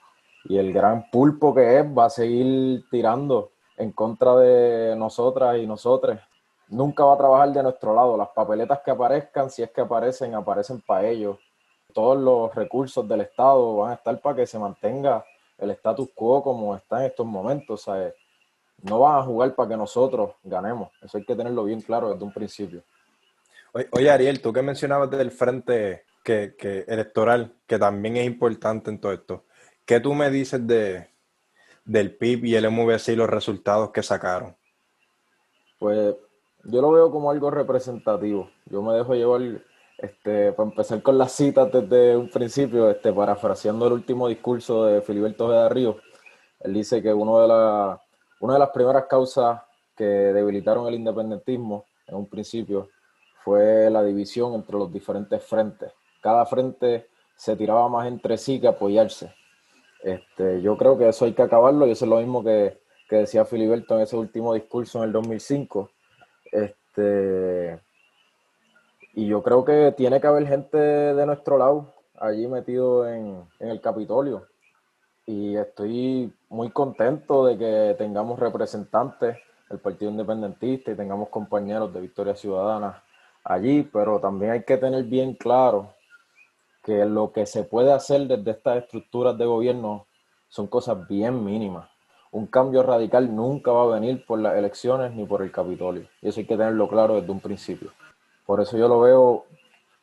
el 0.49 0.73
gran 0.75 1.11
pulpo 1.11 1.55
que 1.55 1.79
es 1.79 1.87
va 1.87 2.07
a 2.07 2.11
seguir 2.11 2.85
tirando 2.91 3.53
en 3.79 3.93
contra 3.93 4.37
de 4.37 4.95
nosotras 4.95 5.57
y 5.57 5.67
nosotros. 5.67 6.19
Nunca 6.69 7.05
va 7.05 7.15
a 7.15 7.19
trabajar 7.19 7.53
de 7.53 7.63
nuestro 7.63 7.95
lado. 7.95 8.17
Las 8.17 8.29
papeletas 8.29 8.81
que 8.85 8.91
aparezcan, 8.91 9.49
si 9.49 9.63
es 9.63 9.71
que 9.71 9.81
aparecen, 9.81 10.35
aparecen 10.35 10.83
para 10.83 11.09
ellos. 11.09 11.39
Todos 11.95 12.19
los 12.19 12.55
recursos 12.55 13.09
del 13.09 13.23
Estado 13.23 13.77
van 13.77 13.93
a 13.93 13.95
estar 13.95 14.21
para 14.21 14.37
que 14.37 14.47
se 14.47 14.59
mantenga 14.59 15.25
el 15.59 15.71
status 15.71 16.09
quo 16.15 16.43
como 16.43 16.77
está 16.77 17.01
en 17.01 17.07
estos 17.07 17.27
momentos. 17.27 17.83
¿sabes? 17.83 18.15
no 18.85 19.01
van 19.01 19.19
a 19.19 19.23
jugar 19.23 19.55
para 19.55 19.71
que 19.71 19.77
nosotros 19.77 20.33
ganemos. 20.43 20.91
Eso 21.03 21.19
hay 21.19 21.25
que 21.25 21.35
tenerlo 21.35 21.65
bien 21.65 21.81
claro 21.81 22.13
desde 22.13 22.25
un 22.25 22.33
principio. 22.33 22.83
Oye, 23.91 24.11
Ariel, 24.11 24.41
tú 24.41 24.53
que 24.53 24.63
mencionabas 24.63 25.11
del 25.11 25.31
frente 25.31 26.05
que, 26.23 26.55
electoral, 26.87 27.55
que 27.67 27.79
también 27.79 28.17
es 28.19 28.27
importante 28.27 28.91
en 28.91 29.01
todo 29.01 29.13
esto, 29.13 29.45
¿qué 29.85 30.01
tú 30.01 30.15
me 30.15 30.31
dices 30.31 30.65
de, 30.67 31.09
del 31.85 32.15
PIB 32.15 32.45
y 32.45 32.55
el 32.55 32.71
MVC 32.71 33.09
y 33.09 33.17
los 33.17 33.29
resultados 33.29 33.91
que 33.91 34.03
sacaron? 34.03 34.55
Pues 35.79 36.15
yo 36.65 36.81
lo 36.81 36.93
veo 36.93 37.11
como 37.11 37.31
algo 37.31 37.51
representativo. 37.51 38.51
Yo 38.67 38.83
me 38.83 38.95
dejo 38.95 39.15
llevar, 39.15 39.41
este, 39.99 40.53
para 40.53 40.69
empezar 40.69 41.03
con 41.03 41.19
las 41.19 41.33
citas 41.33 41.71
desde 41.73 42.17
un 42.17 42.29
principio, 42.29 42.91
este, 42.91 43.13
parafraseando 43.13 43.87
el 43.87 43.93
último 43.95 44.29
discurso 44.29 44.85
de 44.87 45.03
Filiberto 45.03 45.51
de 45.51 45.69
Río, 45.69 45.97
él 46.61 46.75
dice 46.75 47.03
que 47.03 47.13
uno 47.13 47.41
de 47.41 47.49
las 47.49 48.01
una 48.41 48.55
de 48.55 48.59
las 48.59 48.71
primeras 48.71 49.07
causas 49.07 49.63
que 49.97 50.05
debilitaron 50.05 50.87
el 50.87 50.95
independentismo 50.95 51.87
en 52.07 52.17
un 52.17 52.27
principio 52.27 52.91
fue 53.43 53.89
la 53.91 54.03
división 54.03 54.53
entre 54.55 54.77
los 54.77 54.93
diferentes 54.93 55.43
frentes. 55.43 55.93
Cada 56.21 56.45
frente 56.45 57.09
se 57.37 57.57
tiraba 57.57 57.89
más 57.89 58.07
entre 58.07 58.37
sí 58.37 58.61
que 58.61 58.69
apoyarse. 58.69 59.35
Este, 60.03 60.61
yo 60.61 60.77
creo 60.77 60.99
que 60.99 61.09
eso 61.09 61.25
hay 61.25 61.33
que 61.33 61.41
acabarlo 61.41 61.87
y 61.87 61.93
eso 61.93 62.05
es 62.05 62.09
lo 62.11 62.19
mismo 62.19 62.45
que, 62.45 62.83
decía 63.09 63.45
Filiberto 63.45 63.95
en 63.95 64.03
ese 64.03 64.17
último 64.17 64.53
discurso 64.55 64.99
en 64.99 65.05
el 65.05 65.13
2005. 65.13 65.91
Este, 66.51 67.81
y 69.15 69.27
yo 69.27 69.43
creo 69.43 69.65
que 69.65 69.93
tiene 69.97 70.21
que 70.21 70.27
haber 70.27 70.47
gente 70.47 70.79
de 70.79 71.27
nuestro 71.27 71.59
lado 71.59 71.95
allí 72.19 72.47
metido 72.47 73.09
en, 73.09 73.43
en 73.61 73.69
el 73.69 73.81
Capitolio 73.81 74.47
y 75.27 75.57
estoy 75.57 76.33
muy 76.49 76.71
contento 76.71 77.47
de 77.47 77.57
que 77.57 77.95
tengamos 77.97 78.39
representantes 78.39 79.39
del 79.71 79.79
Partido 79.79 80.11
Independentista 80.11 80.91
y 80.91 80.97
tengamos 80.97 81.29
compañeros 81.29 81.93
de 81.95 82.01
Victoria 82.01 82.35
Ciudadana 82.35 83.03
allí, 83.43 83.83
pero 83.83 84.21
también 84.21 84.53
hay 84.53 84.65
que 84.65 84.77
tener 84.77 85.05
bien 85.05 85.35
claro 85.35 85.95
que 86.83 87.05
lo 87.07 87.33
que 87.33 87.47
se 87.47 87.65
puede 87.65 87.93
hacer 87.93 88.27
desde 88.27 88.51
estas 88.51 88.85
estructuras 88.85 89.39
de 89.39 89.47
gobierno 89.47 90.07
son 90.49 90.67
cosas 90.67 91.09
bien 91.09 91.43
mínimas. 91.43 91.89
Un 92.31 92.47
cambio 92.47 92.83
radical 92.83 93.35
nunca 93.35 93.71
va 93.71 93.85
a 93.85 93.99
venir 93.99 94.25
por 94.27 94.39
las 94.39 94.57
elecciones 94.57 95.13
ni 95.13 95.25
por 95.25 95.41
el 95.41 95.51
Capitolio. 95.51 96.07
Y 96.21 96.29
eso 96.29 96.41
hay 96.41 96.47
que 96.47 96.57
tenerlo 96.57 96.89
claro 96.89 97.15
desde 97.15 97.31
un 97.31 97.41
principio. 97.41 97.93
Por 98.47 98.61
eso 98.61 98.77
yo 98.77 98.89
lo 98.89 99.01
veo 99.01 99.45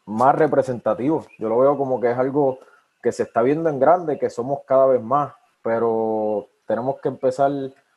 más 0.06 0.36
representativo. 0.36 1.26
Yo 1.38 1.50
lo 1.50 1.60
veo 1.60 1.78
como 1.78 2.00
que 2.00 2.12
es 2.12 2.18
algo 2.18 2.60
que 3.02 3.12
se 3.12 3.24
está 3.24 3.42
viendo 3.42 3.70
en 3.70 3.80
grande, 3.80 4.20
que 4.20 4.30
somos 4.30 4.60
cada 4.66 4.86
vez 4.86 5.02
más, 5.02 5.34
pero 5.64 6.48
tenemos 6.68 7.00
que 7.00 7.10
empezar 7.10 7.52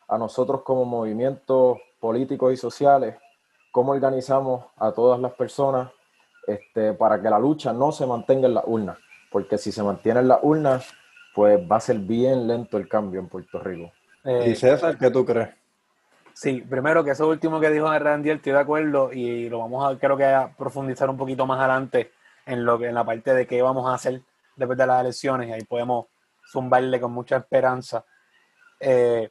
a 0.09 0.19
nosotros 0.19 0.63
como 0.63 0.85
movimientos 0.85 1.79
políticos 2.01 2.53
y 2.53 2.57
sociales, 2.57 3.17
cómo 3.71 3.93
organizamos 3.93 4.65
a 4.77 4.93
todas 4.93 5.19
las 5.21 5.33
personas 5.33 5.91
este, 6.47 6.93
para 6.93 7.21
que 7.21 7.31
la 7.31 7.39
lucha 7.39 7.73
no 7.73 7.93
se 7.93 8.07
mantenga 8.07 8.47
en 8.47 8.55
la 8.55 8.63
urna, 8.67 8.99
porque 9.31 9.59
si 9.59 9.73
se 9.73 9.83
mantiene 9.83 10.21
en 10.21 10.29
la 10.29 10.39
urna, 10.43 10.81
pues 11.35 11.61
va 11.71 11.77
a 11.77 11.81
ser 11.81 11.99
bien 11.99 12.47
lento 12.47 12.77
el 12.77 12.89
cambio 12.89 13.21
en 13.21 13.29
Puerto 13.29 13.59
Rico. 13.59 13.91
¿Y 14.25 14.55
César, 14.55 14.97
qué 14.99 15.11
tú 15.11 15.25
crees? 15.25 15.51
Sí, 16.35 16.61
primero 16.69 17.05
que 17.05 17.13
eso 17.13 17.29
último 17.29 17.61
que 17.61 17.71
dijo 17.71 17.97
Randy, 17.97 18.31
estoy 18.31 18.53
de 18.53 18.59
acuerdo 18.59 19.13
y 19.13 19.49
lo 19.49 19.61
vamos 19.61 19.89
a, 19.89 19.97
creo 19.99 20.17
que 20.17 20.49
profundizar 20.59 21.09
un 21.09 21.17
poquito 21.17 21.47
más 21.47 21.61
adelante 21.61 22.11
en 22.45 22.65
lo 22.65 22.77
que 22.77 22.89
en 22.89 22.95
la 22.95 23.05
parte 23.05 23.33
de 23.33 23.47
qué 23.47 23.63
vamos 23.63 23.89
a 23.89 23.95
hacer 23.95 24.21
después 24.57 24.77
de 24.77 24.87
las 24.87 25.01
elecciones 25.01 25.49
y 25.49 25.53
ahí 25.53 25.63
podemos 25.63 26.07
zumbarle 26.51 27.01
con 27.01 27.13
mucha 27.13 27.37
esperanza. 27.37 28.05
Eh, 28.81 29.31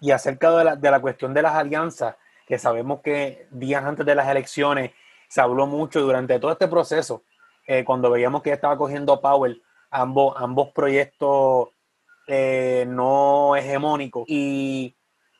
y 0.00 0.10
acerca 0.10 0.50
de 0.50 0.64
la, 0.64 0.76
de 0.76 0.90
la 0.90 1.00
cuestión 1.00 1.32
de 1.32 1.42
las 1.42 1.54
alianzas, 1.54 2.16
que 2.46 2.58
sabemos 2.58 3.00
que 3.00 3.46
días 3.50 3.84
antes 3.84 4.04
de 4.04 4.14
las 4.14 4.28
elecciones 4.28 4.90
se 5.28 5.40
habló 5.40 5.66
mucho 5.66 6.00
durante 6.00 6.38
todo 6.40 6.50
este 6.52 6.68
proceso, 6.68 7.22
eh, 7.66 7.84
cuando 7.84 8.10
veíamos 8.10 8.42
que 8.42 8.52
estaba 8.52 8.76
cogiendo 8.76 9.20
Power 9.20 9.56
ambos, 9.90 10.34
ambos 10.36 10.70
proyectos 10.72 11.68
eh, 12.26 12.84
no 12.88 13.56
hegemónicos. 13.56 14.24
Y 14.26 14.94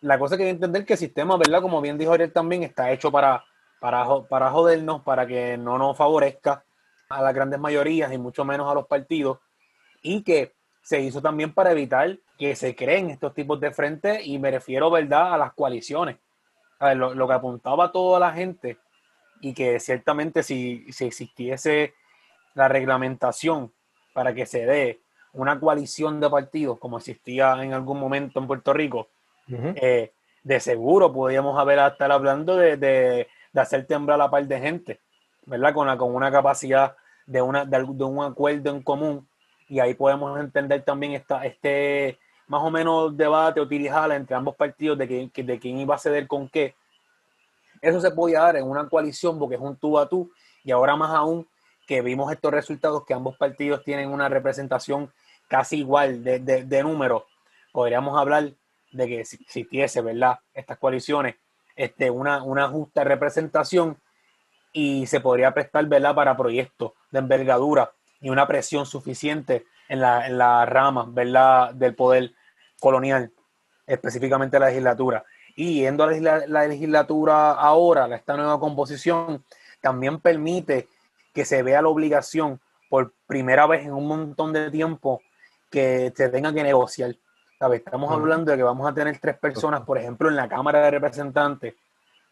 la 0.05 0.19
cosa 0.19 0.37
que 0.37 0.43
hay 0.43 0.49
que 0.49 0.55
entender 0.57 0.85
que 0.85 0.93
el 0.93 0.99
sistema, 0.99 1.39
¿verdad? 1.39 1.63
Como 1.63 1.81
bien 1.81 1.97
dijo 1.97 2.13
Ariel 2.13 2.31
también, 2.31 2.63
está 2.63 2.93
hecho 2.93 3.11
para, 3.11 3.43
para, 3.81 4.07
para 4.29 4.51
jodernos, 4.51 5.01
para 5.03 5.27
que 5.27 5.57
no 5.57 5.79
nos 5.79 5.97
favorezca 5.97 6.63
a 7.09 7.23
las 7.23 7.35
grandes 7.35 7.59
mayorías 7.59 8.13
y 8.13 8.19
mucho 8.19 8.45
menos 8.45 8.71
a 8.71 8.75
los 8.75 8.87
partidos. 8.87 9.39
Y 10.03 10.23
que 10.23 10.53
se 10.83 11.01
hizo 11.01 11.23
también 11.23 11.55
para 11.55 11.73
evitar 11.73 12.19
que 12.39 12.55
se 12.55 12.77
creen 12.77 13.09
estos 13.09 13.33
tipos 13.33 13.59
de 13.61 13.71
frentes 13.71 14.27
y 14.27 14.39
me 14.39 14.51
refiero, 14.51 14.91
¿verdad?, 14.91 15.33
a 15.33 15.39
las 15.39 15.55
coaliciones. 15.55 16.19
A 16.81 16.89
ver, 16.89 16.99
lo, 16.99 17.15
lo, 17.15 17.27
que 17.27 17.33
apuntaba 17.33 17.91
toda 17.91 18.21
la 18.21 18.33
gente 18.33 18.77
y 19.41 19.55
que 19.55 19.81
ciertamente 19.81 20.43
si, 20.43 20.85
si 20.93 21.07
existiese 21.07 21.95
la 22.53 22.69
reglamentación 22.69 23.73
para 24.13 24.35
que 24.35 24.45
se 24.45 24.67
dé 24.67 25.01
una 25.33 25.59
coalición 25.59 26.21
de 26.21 26.29
partidos 26.29 26.79
como 26.79 26.99
existía 26.99 27.55
en 27.63 27.73
algún 27.73 27.99
momento 27.99 28.39
en 28.39 28.47
Puerto 28.47 28.75
Rico, 28.75 29.09
eh, 29.49 30.13
de 30.43 30.61
seguro 30.61 31.13
podríamos 31.13 31.59
haber 31.59 31.79
estar 31.79 32.11
hablando 32.13 32.57
de, 32.57 32.77
de, 32.77 33.29
de, 33.53 33.61
hacer 33.61 33.87
temblar 33.87 34.17
a 34.17 34.25
la 34.25 34.31
par 34.31 34.47
de 34.47 34.61
gente, 34.61 35.01
¿verdad? 35.47 35.75
Con, 35.75 35.87
la, 35.87 35.97
con 35.97 36.15
una 36.15 36.31
capacidad 36.31 36.97
de, 37.27 37.43
una, 37.43 37.65
de, 37.65 37.79
de, 37.79 38.05
un 38.05 38.23
acuerdo 38.23 38.71
en 38.71 38.83
común 38.83 39.29
y 39.69 39.81
ahí 39.81 39.95
podemos 39.95 40.39
entender 40.39 40.83
también 40.83 41.13
esta, 41.13 41.45
este 41.45 42.19
más 42.47 42.63
o 42.63 42.71
menos 42.71 43.17
debate 43.17 43.61
o 43.61 43.69
entre 43.71 44.37
ambos 44.37 44.55
partidos 44.55 44.99
de, 44.99 45.31
que, 45.33 45.43
de 45.43 45.59
quién 45.59 45.79
iba 45.79 45.95
a 45.95 45.99
ceder 45.99 46.27
con 46.27 46.49
qué. 46.49 46.75
Eso 47.81 48.01
se 48.01 48.11
podía 48.11 48.41
dar 48.41 48.57
en 48.57 48.69
una 48.69 48.89
coalición 48.89 49.39
porque 49.39 49.57
es 49.57 49.61
un 49.61 49.77
tú 49.77 49.99
a 49.99 50.09
tú 50.09 50.31
y 50.63 50.71
ahora 50.71 50.97
más 50.97 51.11
aún 51.11 51.47
que 51.87 52.01
vimos 52.01 52.33
estos 52.33 52.53
resultados 52.53 53.05
que 53.05 53.15
ambos 53.15 53.37
partidos 53.37 53.83
tienen 53.85 54.11
una 54.11 54.29
representación 54.29 55.11
casi 55.49 55.79
igual 55.79 56.25
de, 56.25 56.39
de, 56.39 56.65
de 56.65 56.83
números, 56.83 57.25
podríamos 57.73 58.19
hablar 58.19 58.53
de 58.95 59.07
que 59.07 59.21
existiese, 59.21 60.01
¿verdad? 60.01 60.39
Estas 60.53 60.79
coaliciones, 60.79 61.37
este, 61.77 62.11
una, 62.11 62.43
una 62.43 62.69
justa 62.69 63.05
representación 63.05 63.99
y 64.73 65.07
se 65.07 65.21
podría 65.21 65.53
prestar, 65.53 65.87
¿verdad? 65.87 66.15
Para 66.15 66.37
proyectos 66.37 66.93
de 67.11 67.19
envergadura 67.19 67.93
y 68.21 68.31
una 68.31 68.47
presión 68.47 68.87
suficiente 68.87 69.67
en 69.89 70.01
la, 70.01 70.27
en 70.27 70.39
la 70.39 70.65
rama, 70.65 71.07
¿verdad? 71.09 71.75
Del 71.75 71.95
poder 71.95 72.33
colonial, 72.81 73.33
específicamente 73.87 74.59
la 74.59 74.69
legislatura. 74.69 75.25
Y 75.57 75.81
yendo 75.81 76.05
a 76.05 76.11
la, 76.11 76.47
la 76.47 76.67
legislatura 76.67 77.53
ahora, 77.53 78.15
esta 78.15 78.37
nueva 78.37 78.59
composición, 78.59 79.45
también 79.81 80.21
permite 80.21 80.89
que 81.33 81.45
se 81.45 81.63
vea 81.63 81.83
la 81.83 81.89
obligación 81.89 82.61
por 82.89 83.13
primera 83.27 83.67
vez 83.67 83.85
en 83.85 83.93
un 83.93 84.07
montón 84.07 84.53
de 84.53 84.71
tiempo 84.71 85.21
que 85.71 86.13
se 86.17 86.29
tenga 86.29 86.55
que 86.55 86.63
negociar. 86.63 87.17
Estamos 87.73 88.13
hablando 88.13 88.51
de 88.51 88.57
que 88.57 88.63
vamos 88.63 88.89
a 88.89 88.95
tener 88.95 89.19
tres 89.19 89.39
personas, 89.39 89.83
por 89.83 89.97
ejemplo, 89.99 90.29
en 90.29 90.37
la 90.37 90.49
Cámara 90.49 90.81
de 90.81 90.91
Representantes, 90.91 91.75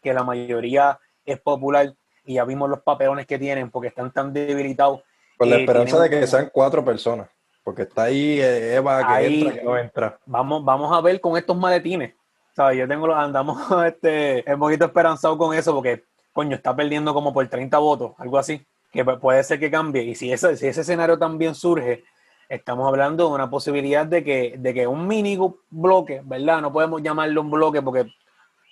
que 0.01 0.13
la 0.13 0.23
mayoría 0.23 0.99
es 1.25 1.39
popular 1.39 1.93
y 2.25 2.35
ya 2.35 2.45
vimos 2.45 2.69
los 2.69 2.81
papelones 2.81 3.25
que 3.25 3.39
tienen 3.39 3.71
porque 3.71 3.87
están 3.87 4.11
tan 4.11 4.33
debilitados. 4.33 5.01
Con 5.37 5.49
la 5.49 5.57
esperanza 5.57 5.99
de 5.99 6.09
que 6.09 6.27
sean 6.27 6.49
cuatro 6.53 6.85
personas, 6.85 7.29
porque 7.63 7.83
está 7.83 8.03
ahí 8.03 8.39
eh, 8.39 8.75
Eva 8.75 8.99
que 8.99 9.13
ahí, 9.13 9.41
entra, 9.41 9.53
que 9.53 9.63
no 9.63 9.77
entra. 9.77 10.19
Vamos, 10.25 10.63
vamos 10.63 10.95
a 10.95 11.01
ver 11.01 11.19
con 11.19 11.37
estos 11.37 11.57
maletines. 11.57 12.13
¿sabes? 12.55 12.77
Yo 12.77 12.87
tengo 12.87 13.07
los, 13.07 13.17
andamos 13.17 13.59
este, 13.85 14.43
un 14.47 14.59
poquito 14.59 14.85
esperanzado 14.85 15.37
con 15.37 15.55
eso 15.55 15.73
porque, 15.73 16.03
coño, 16.31 16.55
está 16.55 16.75
perdiendo 16.75 17.13
como 17.13 17.33
por 17.33 17.47
30 17.47 17.77
votos, 17.79 18.13
algo 18.17 18.37
así, 18.37 18.65
que 18.91 19.03
puede 19.03 19.43
ser 19.43 19.59
que 19.59 19.71
cambie. 19.71 20.03
Y 20.03 20.15
si 20.15 20.31
ese, 20.31 20.55
si 20.57 20.67
ese 20.67 20.81
escenario 20.81 21.17
también 21.17 21.55
surge, 21.55 22.03
estamos 22.49 22.87
hablando 22.87 23.27
de 23.27 23.35
una 23.35 23.49
posibilidad 23.49 24.05
de 24.05 24.23
que, 24.23 24.55
de 24.57 24.73
que 24.73 24.87
un 24.87 25.07
mini 25.07 25.39
bloque, 25.69 26.21
¿verdad? 26.23 26.61
No 26.61 26.71
podemos 26.71 27.01
llamarlo 27.01 27.41
un 27.41 27.51
bloque 27.51 27.81
porque 27.81 28.11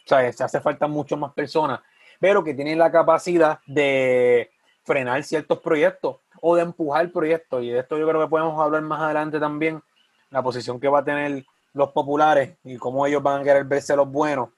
¿sabes? 0.06 0.36
se 0.36 0.44
hace 0.44 0.60
falta 0.60 0.88
mucho 0.88 1.18
más 1.18 1.34
personas, 1.34 1.80
pero 2.20 2.44
que 2.44 2.54
tienen 2.54 2.78
la 2.78 2.92
capacidad 2.92 3.60
de 3.66 4.52
frenar 4.84 5.24
ciertos 5.24 5.60
proyectos 5.60 6.18
o 6.42 6.56
de 6.56 6.64
empujar 6.64 7.12
proyectos. 7.12 7.64
Y 7.64 7.70
de 7.70 7.80
esto 7.80 7.98
yo 7.98 8.08
creo 8.08 8.22
que 8.22 8.28
podemos 8.28 8.60
hablar 8.60 8.82
más 8.82 9.02
adelante 9.02 9.40
también, 9.40 9.82
la 10.30 10.42
posición 10.42 10.80
que 10.80 10.88
va 10.88 11.00
a 11.00 11.04
tener 11.04 11.46
los 11.74 11.92
populares 11.92 12.58
y 12.64 12.78
cómo 12.78 13.06
ellos 13.06 13.24
van 13.24 13.42
a 13.42 13.44
querer 13.44 13.64
verse 13.66 13.96
los 13.96 14.10
buenos 14.10 14.50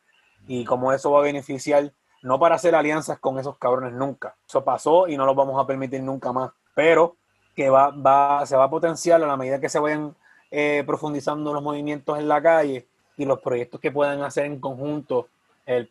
y 0.47 0.65
cómo 0.65 0.91
eso 0.91 1.11
va 1.11 1.19
a 1.19 1.23
beneficiar, 1.23 1.91
no 2.21 2.39
para 2.39 2.55
hacer 2.55 2.75
alianzas 2.75 3.19
con 3.19 3.39
esos 3.39 3.57
cabrones 3.57 3.93
nunca. 3.93 4.35
Eso 4.47 4.63
pasó 4.63 5.07
y 5.07 5.17
no 5.17 5.25
lo 5.25 5.35
vamos 5.35 5.61
a 5.61 5.67
permitir 5.67 6.01
nunca 6.01 6.31
más. 6.31 6.51
Pero 6.73 7.17
que 7.55 7.69
va, 7.69 7.89
va, 7.89 8.45
se 8.45 8.55
va 8.55 8.65
a 8.65 8.69
potenciar 8.69 9.21
a 9.21 9.27
la 9.27 9.37
medida 9.37 9.59
que 9.59 9.69
se 9.69 9.79
vayan 9.79 10.15
eh, 10.51 10.83
profundizando 10.85 11.53
los 11.53 11.63
movimientos 11.63 12.17
en 12.19 12.27
la 12.27 12.41
calle 12.41 12.85
y 13.17 13.25
los 13.25 13.39
proyectos 13.39 13.79
que 13.79 13.91
puedan 13.91 14.21
hacer 14.21 14.45
en 14.45 14.59
conjunto, 14.59 15.29
el, 15.65 15.87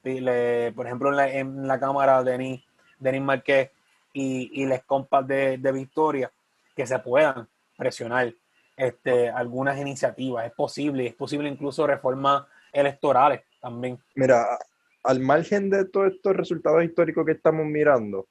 por 0.75 0.87
ejemplo 0.87 1.11
en 1.11 1.16
la, 1.16 1.33
en 1.33 1.66
la 1.66 1.81
Cámara 1.81 2.23
Denis, 2.23 2.62
Denis 2.99 3.23
Marqués 3.23 3.71
y, 4.12 4.50
y 4.62 4.66
les 4.66 4.83
compas 4.85 5.26
de, 5.26 5.59
de, 5.59 5.73
Victoria, 5.73 6.31
que 6.76 6.87
se 6.87 6.99
puedan 6.99 7.49
presionar 7.76 8.33
este, 8.76 9.31
algunas 9.31 9.78
iniciativas. 9.78 10.47
Es 10.47 10.52
posible, 10.52 11.07
es 11.07 11.14
posible 11.14 11.49
incluso 11.49 11.87
reformas 11.87 12.45
electorales 12.73 13.42
también. 13.61 13.99
Mira, 14.14 14.59
al 15.02 15.21
margen 15.21 15.71
de 15.71 15.85
todos 15.87 16.12
estos 16.12 16.37
resultados 16.37 16.85
históricos 16.85 17.25
que 17.26 17.33
estamos 17.33 17.66
mirando, 17.66 18.26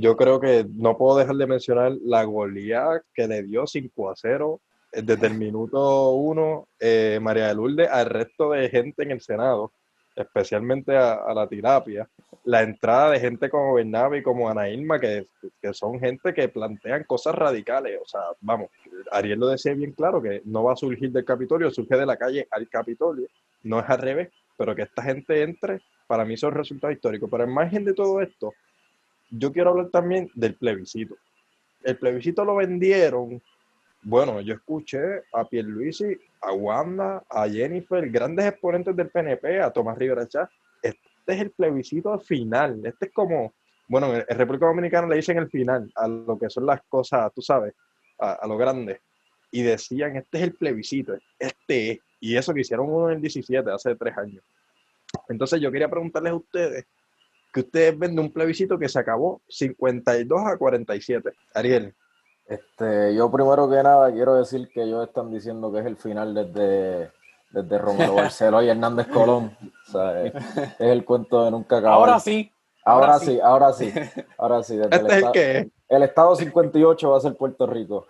yo 0.00 0.16
creo 0.16 0.40
que 0.40 0.66
no 0.74 0.96
puedo 0.96 1.18
dejar 1.18 1.36
de 1.36 1.46
mencionar 1.46 1.92
la 2.04 2.24
goleada 2.24 3.02
que 3.14 3.26
le 3.26 3.42
dio 3.42 3.66
5 3.66 4.10
a 4.10 4.14
0 4.16 4.60
desde 4.92 5.26
el 5.26 5.34
minuto 5.34 6.10
1 6.12 6.68
eh, 6.80 7.18
María 7.20 7.48
de 7.48 7.54
Lourdes 7.54 7.90
al 7.90 8.06
resto 8.06 8.50
de 8.50 8.68
gente 8.70 9.02
en 9.02 9.10
el 9.10 9.20
Senado, 9.20 9.72
especialmente 10.14 10.96
a, 10.96 11.32
la 11.34 11.46
terapia. 11.46 12.08
La 12.44 12.62
entrada 12.62 13.10
de 13.10 13.20
gente 13.20 13.50
como 13.50 13.74
Bernabe 13.74 14.18
y 14.18 14.22
como 14.22 14.48
Ana 14.48 14.68
Irma, 14.70 14.98
que, 14.98 15.26
que 15.60 15.74
son 15.74 16.00
gente 16.00 16.32
que 16.32 16.48
plantean 16.48 17.04
cosas 17.04 17.34
radicales. 17.34 17.98
O 18.02 18.06
sea, 18.06 18.20
vamos, 18.40 18.70
Ariel 19.10 19.38
lo 19.38 19.48
decía 19.48 19.74
bien 19.74 19.92
claro, 19.92 20.22
que 20.22 20.42
no 20.44 20.64
va 20.64 20.72
a 20.72 20.76
surgir 20.76 21.10
del 21.10 21.24
Capitolio, 21.24 21.70
surge 21.70 21.96
de 21.96 22.06
la 22.06 22.16
calle 22.16 22.46
al 22.50 22.68
Capitolio, 22.68 23.26
no 23.64 23.80
es 23.80 23.90
al 23.90 23.98
revés, 23.98 24.30
pero 24.56 24.74
que 24.74 24.82
esta 24.82 25.02
gente 25.02 25.42
entre, 25.42 25.80
para 26.06 26.24
mí 26.24 26.36
son 26.36 26.54
resultados 26.54 26.94
históricos. 26.94 27.28
Pero 27.30 27.44
en 27.44 27.52
margen 27.52 27.84
de 27.84 27.92
todo 27.92 28.22
esto, 28.22 28.54
yo 29.30 29.52
quiero 29.52 29.70
hablar 29.70 29.90
también 29.90 30.30
del 30.34 30.54
plebiscito. 30.54 31.16
El 31.82 31.96
plebiscito 31.96 32.44
lo 32.44 32.56
vendieron, 32.56 33.40
bueno, 34.02 34.40
yo 34.40 34.54
escuché 34.54 35.22
a 35.32 35.44
Pierluisi, 35.44 36.16
a 36.40 36.52
Wanda, 36.52 37.24
a 37.28 37.48
Jennifer, 37.48 38.08
grandes 38.10 38.46
exponentes 38.46 38.94
del 38.94 39.10
PNP, 39.10 39.60
a 39.60 39.70
Tomás 39.70 39.98
Rivera 39.98 40.26
Chá. 40.26 40.48
Este 40.82 41.02
es 41.26 41.40
el 41.40 41.50
plebiscito 41.50 42.18
final. 42.18 42.80
Este 42.84 43.06
es 43.06 43.12
como, 43.12 43.52
bueno, 43.88 44.14
en 44.14 44.38
República 44.38 44.66
Dominicana 44.66 45.08
le 45.08 45.16
dicen 45.16 45.38
el 45.38 45.50
final, 45.50 45.90
a 45.94 46.08
lo 46.08 46.38
que 46.38 46.48
son 46.48 46.66
las 46.66 46.82
cosas, 46.88 47.32
tú 47.34 47.42
sabes, 47.42 47.74
a, 48.18 48.32
a 48.32 48.46
lo 48.46 48.56
grande. 48.56 49.00
Y 49.50 49.62
decían, 49.62 50.16
este 50.16 50.38
es 50.38 50.44
el 50.44 50.54
plebiscito, 50.54 51.16
este 51.38 51.90
es. 51.92 51.98
Y 52.20 52.36
eso 52.36 52.52
que 52.52 52.60
hicieron 52.60 52.90
uno 52.90 53.10
en 53.10 53.16
el 53.16 53.22
17, 53.22 53.70
hace 53.70 53.94
tres 53.94 54.16
años. 54.16 54.42
Entonces 55.28 55.60
yo 55.60 55.70
quería 55.70 55.88
preguntarles 55.88 56.32
a 56.32 56.36
ustedes, 56.36 56.86
que 57.52 57.60
ustedes 57.60 57.98
ven 57.98 58.14
de 58.14 58.20
un 58.20 58.32
plebiscito 58.32 58.78
que 58.78 58.88
se 58.88 58.98
acabó 58.98 59.40
52 59.48 60.46
a 60.46 60.56
47. 60.56 61.32
Ariel. 61.54 61.94
Este, 62.46 63.14
yo 63.14 63.30
primero 63.30 63.68
que 63.68 63.82
nada 63.82 64.10
quiero 64.10 64.34
decir 64.36 64.70
que 64.72 64.82
ellos 64.82 65.06
están 65.06 65.30
diciendo 65.30 65.70
que 65.70 65.80
es 65.80 65.86
el 65.86 65.96
final 65.96 66.34
desde, 66.34 67.10
desde 67.50 67.78
Romero 67.78 68.14
Barceló 68.16 68.62
y 68.62 68.68
Hernández 68.68 69.06
Colón. 69.08 69.56
O 69.86 69.90
sea, 69.90 70.22
es, 70.22 70.34
es, 70.34 70.74
el 70.78 71.04
cuento 71.04 71.44
de 71.44 71.50
nunca 71.50 71.78
acabar. 71.78 71.98
Ahora 71.98 72.20
sí. 72.20 72.50
Ahora, 72.84 73.06
ahora 73.06 73.18
sí, 73.18 73.26
sí, 73.26 73.40
ahora 73.42 73.72
sí. 73.72 73.92
Ahora 74.38 74.62
sí. 74.62 74.76
Desde 74.76 74.96
¿Este 74.96 75.06
el, 75.06 75.10
es 75.10 75.16
estado, 75.16 75.32
qué? 75.32 75.70
el 75.88 76.02
estado 76.02 76.36
58 76.36 77.10
va 77.10 77.16
a 77.18 77.20
ser 77.20 77.36
Puerto 77.36 77.66
Rico. 77.66 78.06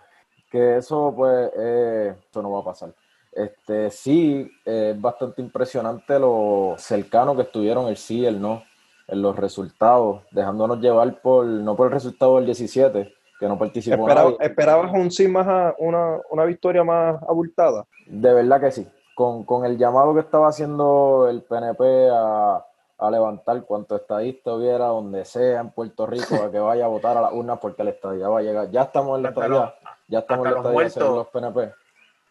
Que 0.49 0.77
eso, 0.77 1.13
pues, 1.15 1.51
eh, 1.57 2.15
eso 2.29 2.41
no 2.41 2.51
va 2.51 2.61
a 2.61 2.63
pasar. 2.63 2.93
Este, 3.31 3.91
sí, 3.91 4.49
eh, 4.65 4.93
es 4.95 5.01
bastante 5.01 5.41
impresionante 5.41 6.17
lo 6.17 6.75
cercano 6.77 7.35
que 7.35 7.43
estuvieron 7.43 7.87
el 7.87 7.97
sí 7.97 8.19
y 8.19 8.25
el 8.25 8.41
no 8.41 8.63
en 9.11 9.21
los 9.21 9.35
resultados, 9.35 10.21
dejándonos 10.31 10.79
llevar 10.79 11.19
por, 11.21 11.45
no 11.45 11.75
por 11.75 11.87
el 11.87 11.93
resultado 11.93 12.35
del 12.37 12.45
17, 12.45 13.13
que 13.39 13.47
no 13.47 13.57
participó 13.57 14.07
Esperaba. 14.07 14.31
¿Esperabas 14.39 14.91
un 14.93 15.09
sí 15.11 15.27
más, 15.27 15.47
a, 15.47 15.75
una, 15.79 16.17
una 16.29 16.45
victoria 16.45 16.83
más 16.83 17.21
abultada? 17.27 17.85
De 18.07 18.33
verdad 18.33 18.59
que 18.59 18.71
sí. 18.71 18.87
con, 19.15 19.43
con 19.43 19.65
el 19.65 19.77
llamado 19.77 20.13
que 20.13 20.19
estaba 20.21 20.47
haciendo 20.47 21.27
el 21.29 21.41
PNP 21.43 22.09
a, 22.11 22.65
a 22.97 23.11
levantar 23.11 23.63
cuanto 23.63 23.95
estadista 23.95 24.53
hubiera 24.53 24.85
donde 24.87 25.25
sea 25.25 25.61
en 25.61 25.71
Puerto 25.71 26.05
Rico 26.05 26.35
a 26.35 26.51
que 26.51 26.59
vaya 26.59 26.85
a 26.85 26.89
votar 26.89 27.17
a 27.17 27.21
la 27.21 27.31
urna 27.33 27.55
porque 27.55 27.83
la 27.83 27.91
estadía 27.91 28.27
va 28.27 28.39
a 28.39 28.41
llegar. 28.43 28.69
Ya 28.71 28.83
estamos 28.83 29.17
en 29.17 29.23
la 29.23 29.29
Hasta 29.29 29.41
estadía, 29.45 29.61
los- 29.65 29.73
ya 30.07 30.19
estamos 30.19 30.45
en 30.45 30.51
la 30.53 30.57
los 30.57 30.65
estadía 30.67 30.89
según 30.89 31.09
muertos. 31.13 31.33
los 31.33 31.53
PNP. 31.53 31.73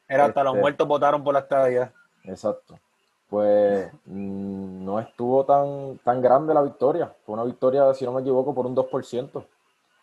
Era 0.08 0.24
hasta 0.26 0.42
los 0.44 0.52
Este- 0.54 0.60
muertos 0.62 0.88
votaron 0.88 1.24
por 1.24 1.34
la 1.34 1.40
estadía. 1.40 1.92
Exacto. 2.24 2.78
Pues 3.28 3.92
mm, 4.06 4.84
no 4.84 4.98
estuvo 5.00 5.44
tan, 5.44 5.98
tan 5.98 6.22
grande 6.22 6.54
la 6.54 6.62
victoria. 6.62 7.14
Fue 7.24 7.34
una 7.34 7.44
victoria, 7.44 7.92
si 7.94 8.04
no 8.04 8.12
me 8.12 8.20
equivoco, 8.20 8.54
por 8.54 8.66
un 8.66 8.74
2%. 8.74 9.44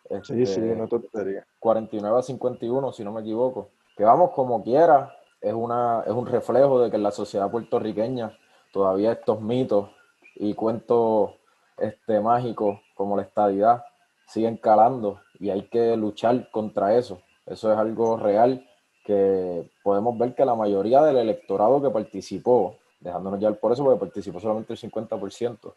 Sí, 0.08 0.18
sí, 0.22 0.42
Este, 0.42 0.76
no 0.76 0.86
tontería. 0.86 1.44
49 1.58 2.18
a 2.18 2.22
51, 2.22 2.92
si 2.92 3.04
no 3.04 3.12
me 3.12 3.22
equivoco. 3.22 3.70
Que 3.96 4.04
vamos 4.04 4.30
como 4.30 4.62
quiera, 4.62 5.16
es, 5.40 5.52
una, 5.52 6.02
es 6.06 6.12
un 6.12 6.26
reflejo 6.26 6.80
de 6.80 6.90
que 6.90 6.96
en 6.96 7.02
la 7.02 7.10
sociedad 7.10 7.50
puertorriqueña 7.50 8.36
todavía 8.72 9.12
estos 9.12 9.40
mitos 9.40 9.90
y 10.36 10.54
cuentos 10.54 11.32
este, 11.78 12.20
mágicos 12.20 12.78
como 12.94 13.16
la 13.16 13.22
estadidad 13.22 13.84
siguen 14.26 14.56
calando 14.56 15.20
y 15.38 15.50
hay 15.50 15.68
que 15.68 15.96
luchar 15.96 16.50
contra 16.50 16.96
eso. 16.96 17.22
Eso 17.46 17.72
es 17.72 17.78
algo 17.78 18.16
real 18.16 18.68
que 19.04 19.70
podemos 19.82 20.18
ver 20.18 20.34
que 20.34 20.44
la 20.44 20.54
mayoría 20.54 21.02
del 21.02 21.16
electorado 21.16 21.80
que 21.80 21.90
participó, 21.90 22.76
dejándonos 23.00 23.40
ya 23.40 23.52
por 23.52 23.72
eso, 23.72 23.84
porque 23.84 24.00
participó 24.00 24.40
solamente 24.40 24.72
el 24.72 24.78
50%, 24.78 25.74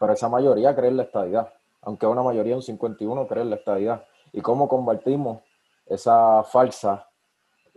pero 0.00 0.12
esa 0.12 0.28
mayoría 0.28 0.74
cree 0.74 0.90
en 0.90 0.96
la 0.96 1.04
estadidad, 1.04 1.52
aunque 1.82 2.06
una 2.06 2.22
mayoría, 2.22 2.56
un 2.56 2.62
51, 2.62 3.26
cree 3.26 3.42
en 3.42 3.50
la 3.50 3.56
estadidad. 3.56 4.04
¿Y 4.32 4.40
cómo 4.40 4.68
combatimos 4.68 5.42
esa 5.86 6.42
falsa, 6.44 7.06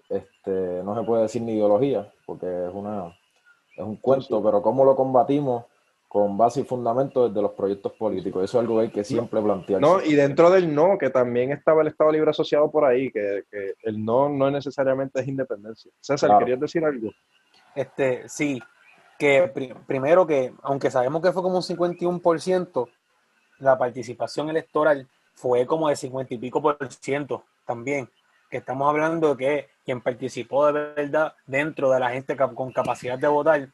este, 0.10 0.82
no 0.84 0.96
se 0.98 1.06
puede 1.06 1.24
decir 1.24 1.42
ni 1.42 1.54
ideología, 1.54 2.12
porque 2.26 2.46
es, 2.46 2.74
una, 2.74 3.16
es 3.76 3.84
un 3.84 3.98
cuento, 3.98 4.42
pero 4.42 4.62
cómo 4.62 4.84
lo 4.84 4.96
combatimos 4.96 5.66
con 6.08 6.38
base 6.38 6.62
y 6.62 6.64
fundamento 6.64 7.28
desde 7.28 7.42
los 7.42 7.52
proyectos 7.52 7.92
políticos? 7.94 8.44
Eso 8.44 8.58
es 8.58 8.62
algo 8.62 8.78
que 8.78 8.82
hay 8.84 8.90
que 8.92 9.04
siempre 9.04 9.42
plantearse. 9.42 9.86
No, 9.86 10.02
y 10.02 10.16
dentro 10.16 10.50
del 10.50 10.74
no, 10.74 10.98
que 10.98 11.10
también 11.10 11.52
estaba 11.52 11.82
el 11.82 11.90
Estado 11.90 12.12
Libre 12.12 12.32
Asociado 12.32 12.72
por 12.72 12.86
ahí, 12.86 13.12
que, 13.12 13.44
que 13.52 13.74
el 13.84 14.04
no 14.04 14.30
no 14.30 14.50
necesariamente 14.50 15.20
es 15.20 15.28
independencia. 15.28 15.92
César, 16.00 16.30
Claro. 16.30 16.40
¿querías 16.40 16.60
decir 16.62 16.84
algo? 16.84 17.12
Este, 17.78 18.28
sí, 18.28 18.62
que 19.20 19.48
pri- 19.54 19.74
primero 19.86 20.26
que, 20.26 20.52
aunque 20.64 20.90
sabemos 20.90 21.22
que 21.22 21.32
fue 21.32 21.44
como 21.44 21.58
un 21.58 21.62
51%, 21.64 22.90
la 23.60 23.78
participación 23.78 24.50
electoral 24.50 25.08
fue 25.36 25.66
como 25.68 25.88
de 25.88 25.96
50 25.96 26.34
y 26.34 26.38
pico 26.40 26.60
por 26.62 26.78
ciento 26.92 27.44
también. 27.66 28.10
Que 28.50 28.58
estamos 28.58 28.90
hablando 28.90 29.36
de 29.36 29.38
que 29.46 29.70
quien 29.86 30.02
participó 30.02 30.66
de 30.72 30.94
verdad 30.96 31.36
dentro 31.46 31.92
de 31.92 32.00
la 32.00 32.10
gente 32.10 32.36
con 32.36 32.72
capacidad 32.72 33.20
de 33.20 33.28
votar 33.28 33.70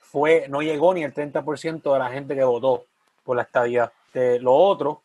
fue, 0.00 0.46
no 0.48 0.60
llegó 0.60 0.92
ni 0.92 1.04
el 1.04 1.12
30% 1.14 1.92
de 1.92 1.98
la 1.98 2.10
gente 2.10 2.34
que 2.34 2.42
votó 2.42 2.86
por 3.22 3.36
la 3.36 3.42
estadía. 3.42 3.92
De, 4.12 4.40
lo 4.40 4.52
otro 4.54 5.02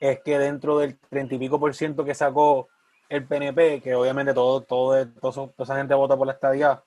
es 0.00 0.20
que 0.24 0.38
dentro 0.38 0.78
del 0.78 0.98
30 1.10 1.34
y 1.34 1.38
pico 1.38 1.60
por 1.60 1.74
ciento 1.74 2.04
que 2.04 2.14
sacó 2.14 2.68
el 3.08 3.24
PNP, 3.24 3.80
que 3.82 3.94
obviamente 3.94 4.34
todo, 4.34 4.62
todo, 4.62 5.06
todo 5.20 5.48
toda 5.50 5.64
esa 5.64 5.76
gente 5.76 5.94
vota 5.94 6.16
por 6.16 6.26
la 6.26 6.32
estadía, 6.34 6.82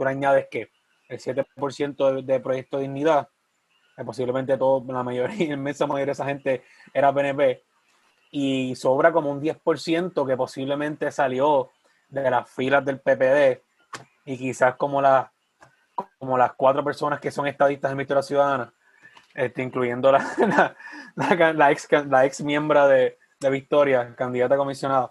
tú 0.00 0.04
le 0.04 0.10
añades 0.10 0.46
que 0.50 0.70
el 1.08 1.18
7% 1.18 2.14
de, 2.14 2.22
de 2.22 2.40
Proyecto 2.40 2.78
de 2.78 2.84
Dignidad, 2.84 3.28
que 3.96 4.04
posiblemente 4.04 4.56
todo, 4.56 4.82
la 4.92 5.02
mayoría, 5.02 5.36
la 5.48 5.54
inmensa 5.54 5.86
mayoría 5.86 6.06
de 6.06 6.12
esa 6.12 6.24
gente 6.24 6.64
era 6.94 7.12
PNP, 7.12 7.62
y 8.30 8.74
sobra 8.76 9.12
como 9.12 9.30
un 9.30 9.40
10% 9.42 10.26
que 10.26 10.36
posiblemente 10.36 11.10
salió 11.10 11.70
de 12.08 12.30
las 12.30 12.48
filas 12.50 12.84
del 12.84 13.00
PPD, 13.00 13.60
y 14.24 14.38
quizás 14.38 14.76
como, 14.76 15.02
las 15.02 15.26
como 16.18 16.38
las 16.38 16.52
cuatro 16.54 16.82
personas 16.82 17.20
que 17.20 17.30
son 17.30 17.46
estadistas 17.46 17.92
en 17.92 17.98
Victoria 17.98 18.22
Ciudadana, 18.22 18.72
este, 19.34 19.62
incluyendo 19.62 20.10
la, 20.10 20.18
la, 21.16 21.34
la- 21.36 21.52
la 21.52 21.70
ex, 21.70 21.88
la 22.08 22.24
ex 22.24 22.40
miembro 22.42 22.86
de, 22.88 23.18
de 23.38 23.50
Victoria, 23.50 24.14
candidata 24.16 24.54
a 24.54 24.58
comisionada. 24.58 25.10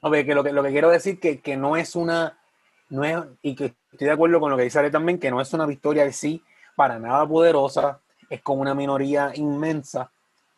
Ok, 0.00 0.14
que 0.24 0.34
lo 0.34 0.42
que 0.42 0.52
lo 0.52 0.62
que 0.62 0.70
quiero 0.70 0.90
decir 0.90 1.20
que, 1.20 1.40
que 1.40 1.56
no 1.56 1.76
es 1.76 1.94
una, 1.96 2.38
no 2.90 3.04
es, 3.04 3.16
y 3.42 3.54
que 3.54 3.74
estoy 3.92 4.06
de 4.06 4.12
acuerdo 4.12 4.40
con 4.40 4.50
lo 4.50 4.56
que 4.56 4.64
dice 4.64 4.78
Ale 4.78 4.90
también, 4.90 5.18
que 5.18 5.30
no 5.30 5.40
es 5.40 5.52
una 5.52 5.66
victoria 5.66 6.04
en 6.04 6.12
sí 6.12 6.42
para 6.76 6.98
nada 6.98 7.26
poderosa, 7.26 8.00
es 8.30 8.40
con 8.42 8.58
una 8.60 8.74
minoría 8.74 9.32
inmensa, 9.34 10.10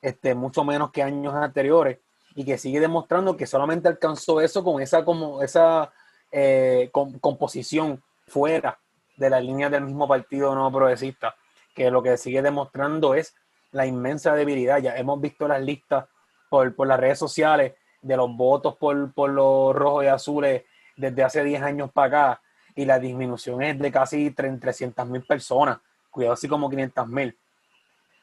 este, 0.03 0.35
mucho 0.35 0.65
menos 0.65 0.91
que 0.91 1.03
años 1.03 1.35
anteriores, 1.35 1.99
y 2.35 2.45
que 2.45 2.59
sigue 2.59 2.79
demostrando 2.81 3.37
que 3.37 3.47
solamente 3.47 3.89
alcanzó 3.89 4.41
eso 4.41 4.63
con 4.63 4.81
esa, 4.81 5.05
como, 5.05 5.43
esa 5.43 5.93
eh, 6.31 6.89
com- 6.93 7.19
composición 7.19 8.03
fuera 8.29 8.79
de 9.17 9.29
la 9.29 9.41
línea 9.41 9.69
del 9.69 9.85
mismo 9.85 10.07
partido 10.07 10.55
no 10.55 10.71
progresista, 10.71 11.35
que 11.75 11.91
lo 11.91 12.03
que 12.03 12.17
sigue 12.17 12.41
demostrando 12.43 13.15
es 13.15 13.35
la 13.73 13.87
inmensa 13.87 14.35
debilidad. 14.35 14.79
Ya 14.79 14.97
hemos 14.97 15.21
visto 15.21 15.49
las 15.49 15.61
listas 15.61 16.07
por, 16.49 16.75
por 16.75 16.87
las 16.87 17.01
redes 17.01 17.19
sociales 17.19 17.75
de 18.03 18.17
los 18.17 18.35
votos 18.37 18.77
por, 18.77 19.13
por 19.13 19.31
los 19.31 19.75
rojos 19.75 20.05
y 20.05 20.07
azules 20.07 20.63
desde 20.97 21.23
hace 21.23 21.45
10 21.45 21.63
años 21.63 21.91
para 21.93 22.07
acá, 22.31 22.43
y 22.75 22.85
la 22.85 22.99
disminución 22.99 23.63
es 23.63 23.79
de 23.79 23.91
casi 23.91 24.31
300 24.31 25.07
mil 25.09 25.23
personas, 25.23 25.79
cuidado 26.11 26.35
así 26.35 26.49
como 26.49 26.71
500 26.71 27.09
mil, 27.09 27.37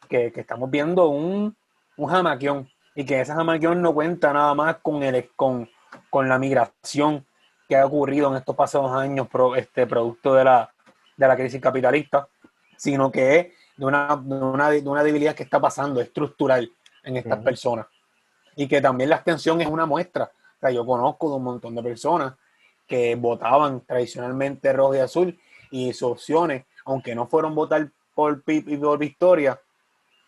que, 0.10 0.32
que 0.32 0.42
estamos 0.42 0.70
viendo 0.72 1.10
un, 1.10 1.56
un 1.98 2.08
jamaquión, 2.10 2.70
y 2.96 3.06
que 3.06 3.22
ese 3.22 3.34
jamaquión 3.34 3.82
no 3.82 3.94
cuenta 3.94 4.34
nada 4.34 4.54
más 4.56 4.78
con, 4.78 5.04
el, 5.04 5.30
con, 5.36 5.70
con 6.10 6.28
la 6.30 6.40
migración 6.40 7.26
que 7.68 7.76
ha 7.76 7.86
ocurrido 7.86 8.30
en 8.32 8.38
estos 8.38 8.56
pasados 8.56 8.92
años 8.94 9.28
pro- 9.28 9.56
este, 9.56 9.86
producto 9.86 10.34
de 10.34 10.44
la, 10.46 10.74
de 11.18 11.28
la 11.28 11.36
crisis 11.36 11.62
capitalista, 11.62 12.28
sino 12.78 13.12
que 13.12 13.38
es 13.40 13.48
de 13.76 13.86
una, 13.86 14.16
de 14.16 14.36
una, 14.36 14.70
de 14.70 14.88
una 14.88 15.04
debilidad 15.04 15.36
que 15.36 15.44
está 15.44 15.60
pasando 15.60 16.00
estructural 16.00 16.72
en 17.04 17.18
estas 17.18 17.40
personas. 17.40 17.86
Y 18.56 18.68
que 18.68 18.82
también 18.82 19.10
la 19.10 19.18
abstención 19.18 19.62
es 19.62 19.68
una 19.68 19.86
muestra. 19.86 20.26
O 20.26 20.60
sea, 20.60 20.72
yo 20.72 20.86
conozco 20.86 21.30
de 21.30 21.36
un 21.36 21.44
montón 21.44 21.76
de 21.76 21.84
personas 21.84 22.34
que 22.88 23.16
votaban 23.16 23.82
tradicionalmente 23.82 24.74
rojo 24.74 24.96
y 24.96 25.00
azul 25.00 25.40
y 25.70 25.94
sus 25.94 26.12
opciones, 26.12 26.66
aunque 26.86 27.14
no 27.14 27.28
fueron 27.28 27.54
votar 27.54 27.90
por 28.16 28.42
PIB 28.44 28.70
y 28.70 28.78
por 28.78 28.98
Victoria, 28.98 29.60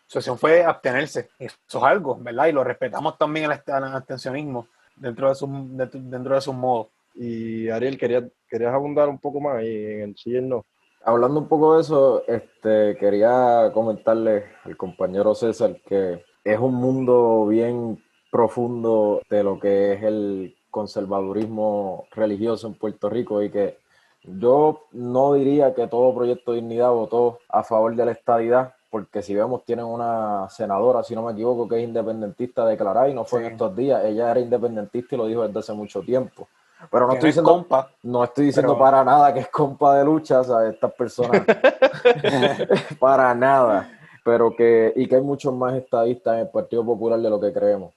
su 0.06 0.18
opción 0.18 0.38
fue 0.38 0.64
abstenerse. 0.64 1.30
Eso 1.38 1.56
es 1.66 1.82
algo, 1.82 2.16
¿verdad? 2.20 2.46
Y 2.46 2.52
lo 2.52 2.64
respetamos 2.64 3.16
también 3.16 3.50
al 3.50 3.84
abstencionismo 3.94 4.68
dentro 4.96 5.28
de 5.28 5.34
sus, 5.34 5.48
dentro 5.50 6.34
de 6.34 6.40
sus 6.40 6.54
modos. 6.54 6.88
Y 7.14 7.68
Ariel, 7.68 7.98
¿querías, 7.98 8.24
querías 8.48 8.74
abundar 8.74 9.08
un 9.08 9.18
poco 9.18 9.40
más 9.40 9.56
ahí 9.56 9.68
en 9.68 10.00
el 10.00 10.16
sí 10.16 10.36
y 10.36 10.40
no? 10.40 10.64
Hablando 11.04 11.40
un 11.40 11.48
poco 11.48 11.76
de 11.76 11.80
eso, 11.80 12.24
este, 12.26 12.96
quería 12.98 13.70
comentarle 13.72 14.44
al 14.64 14.76
compañero 14.76 15.34
César 15.34 15.80
que 15.86 16.24
es 16.44 16.58
un 16.58 16.74
mundo 16.74 17.46
bien 17.46 18.02
profundo 18.30 19.22
de 19.30 19.42
lo 19.42 19.58
que 19.58 19.94
es 19.94 20.02
el 20.02 20.56
conservadurismo 20.70 22.06
religioso 22.12 22.66
en 22.66 22.74
Puerto 22.74 23.08
Rico 23.10 23.42
y 23.42 23.50
que 23.50 23.78
yo 24.24 24.82
no 24.92 25.34
diría 25.34 25.74
que 25.74 25.86
todo 25.86 26.14
Proyecto 26.14 26.52
de 26.52 26.58
Dignidad 26.60 26.90
votó 26.90 27.38
a 27.48 27.62
favor 27.64 27.94
de 27.96 28.04
la 28.04 28.12
estadidad, 28.12 28.74
porque 28.90 29.22
si 29.22 29.34
vemos 29.34 29.64
tienen 29.64 29.84
una 29.86 30.48
senadora, 30.50 31.02
si 31.02 31.14
no 31.14 31.22
me 31.22 31.32
equivoco, 31.32 31.66
que 31.68 31.78
es 31.78 31.84
independentista 31.84 32.66
declarada 32.66 33.08
y 33.08 33.14
no 33.14 33.24
fue 33.24 33.40
Sí. 33.40 33.46
en 33.46 33.52
estos 33.52 33.74
días, 33.76 34.04
ella 34.04 34.30
era 34.30 34.40
independentista 34.40 35.14
y 35.14 35.18
lo 35.18 35.26
dijo 35.26 35.46
desde 35.46 35.60
hace 35.60 35.72
mucho 35.72 36.00
tiempo. 36.02 36.48
Pero 36.90 37.06
no 37.06 37.12
estoy 37.12 37.28
es 37.28 37.34
diciendo 37.36 37.52
compa, 37.52 37.90
no 38.02 38.24
estoy 38.24 38.46
diciendo 38.46 38.72
Pero- 38.72 38.84
para 38.84 39.04
nada 39.04 39.32
que 39.34 39.40
es 39.40 39.48
compa 39.48 39.96
de 39.96 40.04
lucha, 40.04 40.40
o 40.40 40.44
sea, 40.44 40.66
estas 40.68 40.92
personas, 40.92 41.42
para 42.98 43.34
nada, 43.34 43.90
pero 44.24 44.54
que, 44.54 44.92
y 44.96 45.06
que 45.06 45.16
hay 45.16 45.22
muchos 45.22 45.52
más 45.54 45.74
estadistas 45.74 46.34
en 46.34 46.40
el 46.40 46.48
Partido 46.48 46.84
Popular 46.84 47.18
de 47.20 47.30
lo 47.30 47.40
que 47.40 47.52
creemos. 47.52 47.92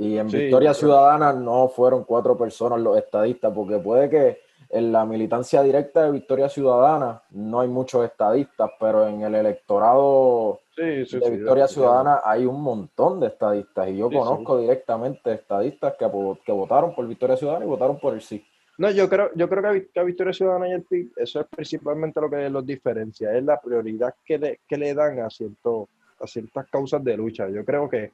Y 0.00 0.16
en 0.16 0.30
Sí, 0.30 0.38
Victoria. 0.38 0.72
Ciudadana 0.72 1.32
no 1.34 1.68
fueron 1.68 2.04
cuatro 2.04 2.36
personas 2.36 2.80
los 2.80 2.96
estadistas, 2.96 3.52
porque 3.54 3.78
puede 3.78 4.08
que 4.08 4.38
en 4.70 4.92
la 4.92 5.04
militancia 5.04 5.62
directa 5.62 6.04
de 6.04 6.12
Victoria 6.12 6.48
Ciudadana 6.48 7.22
no 7.30 7.60
hay 7.60 7.68
muchos 7.68 8.04
estadistas, 8.04 8.70
pero 8.80 9.06
en 9.06 9.20
el 9.20 9.34
electorado 9.34 10.60
Sí, 10.74 11.04
sí, 11.04 11.18
de 11.18 11.30
Victoria. 11.30 11.68
Ciudadana 11.68 12.20
hay 12.24 12.46
un 12.46 12.62
montón 12.62 13.20
de 13.20 13.26
estadistas, 13.26 13.88
y 13.90 13.98
yo 13.98 14.08
conozco 14.10 14.58
directamente 14.58 15.34
estadistas 15.34 15.94
que, 15.98 16.06
que 16.46 16.52
votaron 16.52 16.94
por 16.94 17.06
Victoria 17.06 17.36
Ciudadana 17.36 17.66
y 17.66 17.68
votaron 17.68 17.98
por 17.98 18.14
el 18.14 18.22
sí. 18.22 18.42
No, 18.78 18.90
yo 18.90 19.10
creo, 19.10 19.30
yo 19.34 19.46
creo 19.50 19.74
que 19.74 19.90
que 19.92 20.02
Victoria 20.04 20.32
Ciudadana 20.32 20.66
y 20.66 20.72
el 20.72 20.84
PIB, 20.84 21.12
eso 21.16 21.40
es 21.40 21.46
principalmente 21.54 22.18
lo 22.18 22.30
que 22.30 22.48
los 22.48 22.64
diferencia, 22.64 23.36
es 23.36 23.44
la 23.44 23.60
prioridad 23.60 24.14
que 24.24 24.38
le, 24.38 24.60
que 24.66 24.78
le 24.78 24.94
dan 24.94 25.18
a, 25.18 25.28
cierto, 25.28 25.90
a 26.18 26.26
ciertas 26.26 26.66
causas 26.70 27.04
de 27.04 27.14
lucha. 27.18 27.50
Yo 27.50 27.62
creo 27.66 27.90
que 27.90 28.12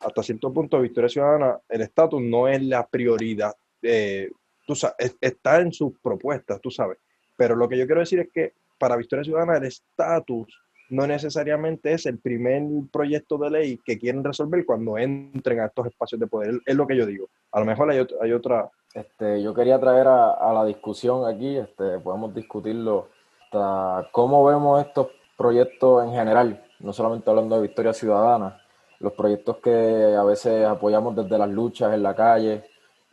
hasta 0.00 0.22
cierto 0.22 0.52
punto 0.52 0.80
Victoria 0.80 1.08
Ciudadana, 1.08 1.58
el 1.68 1.80
estatus 1.82 2.20
no 2.22 2.48
es 2.48 2.62
la 2.62 2.86
prioridad, 2.86 3.54
eh, 3.82 4.30
tú 4.66 4.74
sa- 4.74 4.94
es- 4.98 5.16
está 5.20 5.60
en 5.60 5.72
sus 5.72 5.98
propuestas, 6.00 6.60
tú 6.60 6.70
sabes. 6.70 6.98
Pero 7.36 7.54
lo 7.56 7.68
que 7.68 7.76
yo 7.78 7.86
quiero 7.86 8.00
decir 8.00 8.20
es 8.20 8.28
que 8.32 8.52
para 8.78 8.96
Victoria 8.96 9.24
Ciudadana 9.24 9.56
el 9.56 9.64
estatus 9.64 10.46
no 10.90 11.06
necesariamente 11.06 11.92
es 11.92 12.06
el 12.06 12.18
primer 12.18 12.62
proyecto 12.92 13.38
de 13.38 13.50
ley 13.50 13.80
que 13.84 13.98
quieren 13.98 14.22
resolver 14.22 14.64
cuando 14.64 14.96
entren 14.98 15.60
a 15.60 15.66
estos 15.66 15.86
espacios 15.86 16.20
de 16.20 16.26
poder. 16.28 16.60
Es 16.64 16.76
lo 16.76 16.86
que 16.86 16.96
yo 16.96 17.04
digo. 17.06 17.28
A 17.52 17.58
lo 17.60 17.66
mejor 17.66 17.90
hay, 17.90 17.98
ot- 17.98 18.16
hay 18.20 18.32
otra 18.32 18.70
este, 18.94 19.42
yo 19.42 19.52
quería 19.52 19.78
traer 19.78 20.06
a, 20.06 20.30
a 20.30 20.52
la 20.54 20.64
discusión 20.64 21.26
aquí, 21.26 21.56
este, 21.58 21.98
podemos 21.98 22.34
discutirlo, 22.34 23.08
hasta 23.44 24.08
cómo 24.12 24.42
vemos 24.44 24.84
estos 24.86 25.08
proyectos 25.36 26.04
en 26.04 26.12
general, 26.12 26.64
no 26.80 26.92
solamente 26.94 27.28
hablando 27.28 27.56
de 27.56 27.62
Victoria 27.62 27.92
Ciudadana, 27.92 28.58
los 29.00 29.12
proyectos 29.12 29.58
que 29.58 30.14
a 30.18 30.22
veces 30.24 30.66
apoyamos 30.66 31.14
desde 31.16 31.38
las 31.38 31.48
luchas 31.48 31.94
en 31.94 32.02
la 32.02 32.14
calle 32.14 32.64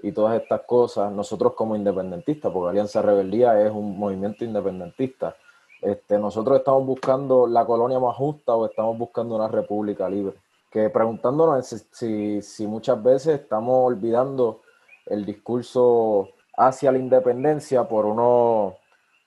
y 0.02 0.12
todas 0.12 0.42
estas 0.42 0.62
cosas, 0.62 1.12
nosotros 1.12 1.54
como 1.54 1.76
independentistas, 1.76 2.52
porque 2.52 2.72
Alianza 2.72 3.02
Rebeldía 3.02 3.62
es 3.62 3.72
un 3.72 3.98
movimiento 3.98 4.44
independentista, 4.44 5.36
este, 5.84 6.18
nosotros 6.18 6.60
estamos 6.60 6.86
buscando 6.86 7.46
la 7.46 7.66
colonia 7.66 8.00
más 8.00 8.16
justa 8.16 8.56
o 8.56 8.66
estamos 8.66 8.98
buscando 8.98 9.36
una 9.36 9.50
república 9.50 10.10
libre. 10.10 10.36
Que 10.72 10.90
preguntándonos 10.90 11.68
si, 11.68 11.78
si, 11.92 12.42
si 12.42 12.68
muchas 12.68 13.04
veces 13.04 13.42
estamos 13.42 13.86
olvidando 13.86 14.62
el 15.06 15.26
discurso 15.26 16.30
hacia 16.56 16.92
la 16.92 17.00
independencia 17.00 17.84
por 17.84 18.06
uno, 18.06 18.78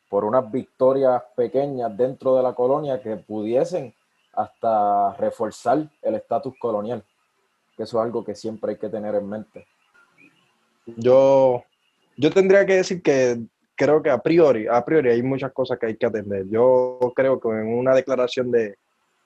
por 0.09 0.25
unas 0.25 0.51
victorias 0.51 1.23
pequeñas 1.37 1.95
dentro 1.95 2.37
de 2.37 2.43
la 2.43 2.55
colonia 2.55 3.03
que 3.03 3.17
pudiesen 3.17 3.95
hasta 4.37 5.15
reforzar 5.15 5.89
el 6.03 6.15
estatus 6.15 6.55
colonial, 6.59 7.03
que 7.77 7.83
eso 7.83 7.99
es 7.99 8.05
algo 8.05 8.25
que 8.25 8.35
siempre 8.35 8.73
hay 8.73 8.79
que 8.79 8.89
tener 8.89 9.15
en 9.15 9.29
mente. 9.29 9.67
Yo, 10.85 11.65
yo 12.17 12.31
tendría 12.31 12.65
que 12.65 12.77
decir 12.77 13.03
que 13.03 13.39
creo 13.75 14.03
que 14.03 14.11
a 14.11 14.19
priori, 14.19 14.67
a 14.67 14.85
priori 14.85 15.11
hay 15.11 15.23
muchas 15.23 15.53
cosas 15.53 15.79
que 15.79 15.87
hay 15.87 15.97
que 15.97 16.07
atender. 16.07 16.47
Yo 16.49 16.99
creo 17.17 17.41
que 17.41 17.49
en 17.49 17.77
una 17.77 17.95
declaración 17.95 18.51
de, 18.51 18.77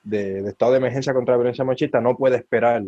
de, 0.02 0.42
de 0.42 0.50
estado 0.50 0.72
de 0.72 0.78
emergencia 0.78 1.12
contra 1.12 1.34
la 1.34 1.38
violencia 1.38 1.64
machista 1.64 2.00
no 2.00 2.16
puede 2.16 2.36
esperar 2.36 2.82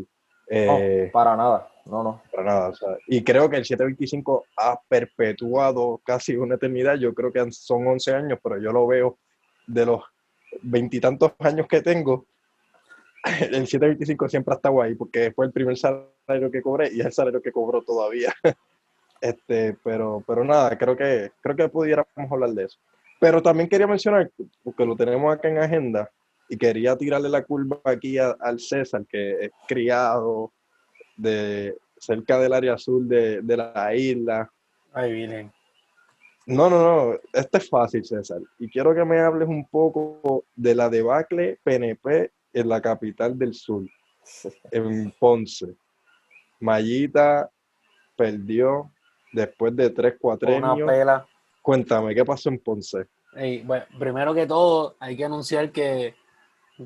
eh, 0.54 1.06
no, 1.06 1.12
para 1.12 1.37
nada, 1.37 1.68
no, 1.87 2.02
no. 2.02 2.22
Para 2.30 2.44
nada. 2.44 2.68
O 2.68 2.74
sea, 2.74 2.88
y 3.06 3.22
creo 3.24 3.48
que 3.48 3.56
el 3.56 3.64
725 3.64 4.44
ha 4.58 4.78
perpetuado 4.87 6.00
casi 6.04 6.37
una 6.37 6.56
eternidad. 6.56 6.96
Yo 6.96 7.14
creo 7.14 7.32
que 7.32 7.50
son 7.52 7.87
11 7.87 8.14
años, 8.14 8.38
pero 8.42 8.58
yo 8.58 8.70
lo 8.70 8.87
veo 8.87 9.18
de 9.66 9.87
los 9.87 10.02
veintitantos 10.61 11.33
años 11.38 11.67
que 11.67 11.81
tengo. 11.81 12.27
El 13.41 13.67
725 13.67 14.29
siempre 14.29 14.55
ha 14.55 14.57
estado 14.57 14.83
ahí 14.83 14.95
porque 14.95 15.33
fue 15.33 15.47
el 15.47 15.53
primer 15.53 15.77
salario 15.77 16.51
que 16.51 16.61
cobré 16.61 16.93
y 16.93 17.01
es 17.01 17.07
el 17.07 17.12
salario 17.12 17.41
que 17.41 17.53
cobro 17.53 17.83
todavía. 17.83 18.33
Este, 19.21 19.77
pero, 19.85 20.21
pero 20.27 20.43
nada, 20.43 20.77
creo 20.77 20.97
que, 20.97 21.31
creo 21.41 21.55
que 21.55 21.69
pudiéramos 21.69 22.09
hablar 22.29 22.51
de 22.51 22.65
eso. 22.65 22.77
Pero 23.21 23.41
también 23.41 23.69
quería 23.69 23.87
mencionar, 23.87 24.29
porque 24.65 24.85
lo 24.85 24.97
tenemos 24.97 25.33
acá 25.33 25.49
en 25.49 25.59
agenda, 25.59 26.11
y 26.49 26.57
quería 26.57 26.97
tirarle 26.97 27.29
la 27.29 27.45
curva 27.45 27.81
aquí 27.85 28.19
a, 28.19 28.33
al 28.41 28.59
César, 28.59 29.07
que 29.09 29.45
es 29.45 29.51
criado 29.69 30.53
de 31.17 31.77
cerca 31.99 32.41
del 32.41 32.53
área 32.53 32.75
azul 32.75 33.09
de, 33.09 33.43
de 33.43 33.57
la 33.57 33.95
isla. 33.95 34.51
Ay, 34.93 35.12
bien. 35.12 35.53
No, 36.46 36.68
no, 36.68 36.83
no, 36.83 37.18
este 37.33 37.59
es 37.59 37.68
fácil, 37.68 38.05
César. 38.05 38.40
Y 38.59 38.68
quiero 38.68 38.94
que 38.94 39.05
me 39.05 39.20
hables 39.20 39.48
un 39.48 39.66
poco 39.68 40.44
de 40.57 40.74
la 40.74 40.88
debacle 40.88 41.59
PNP 41.62 42.33
en 42.52 42.68
la 42.68 42.81
capital 42.81 43.38
del 43.38 43.55
sur, 43.55 43.85
en 44.70 45.12
Ponce. 45.18 45.74
Mayita 46.61 47.48
perdió 48.16 48.90
después 49.33 49.74
de 49.76 49.90
tres, 49.90 50.14
cuatro 50.20 50.55
Una 50.55 50.72
años. 50.72 50.88
pela. 50.88 51.26
Cuéntame, 51.61 52.14
¿qué 52.14 52.24
pasó 52.24 52.48
en 52.48 52.59
Ponce? 52.59 53.07
Ey, 53.35 53.62
bueno, 53.62 53.85
primero 53.98 54.35
que 54.35 54.46
todo, 54.46 54.96
hay 54.98 55.16
que 55.16 55.24
anunciar 55.24 55.70
que, 55.70 56.14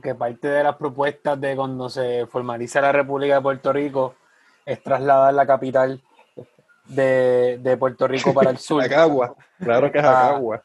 que 0.03 0.15
parte 0.15 0.49
de 0.49 0.63
las 0.63 0.77
propuestas 0.77 1.41
de 1.41 1.57
cuando 1.57 1.89
se 1.89 2.27
formaliza 2.27 2.81
la 2.81 2.93
República 2.93 3.37
de 3.37 3.41
Puerto 3.41 3.73
Rico 3.73 4.15
es 4.65 4.83
trasladar 4.83 5.33
la 5.33 5.47
capital 5.47 6.01
de, 6.89 7.59
de 7.61 7.77
Puerto 7.77 8.07
Rico 8.09 8.33
para 8.35 8.51
el 8.51 8.59
sur. 8.59 8.83
Acagua, 8.83 9.35
claro 9.59 9.91
que 9.91 9.99
es 9.99 10.05
Ah. 10.05 10.29
Acagua. 10.29 10.63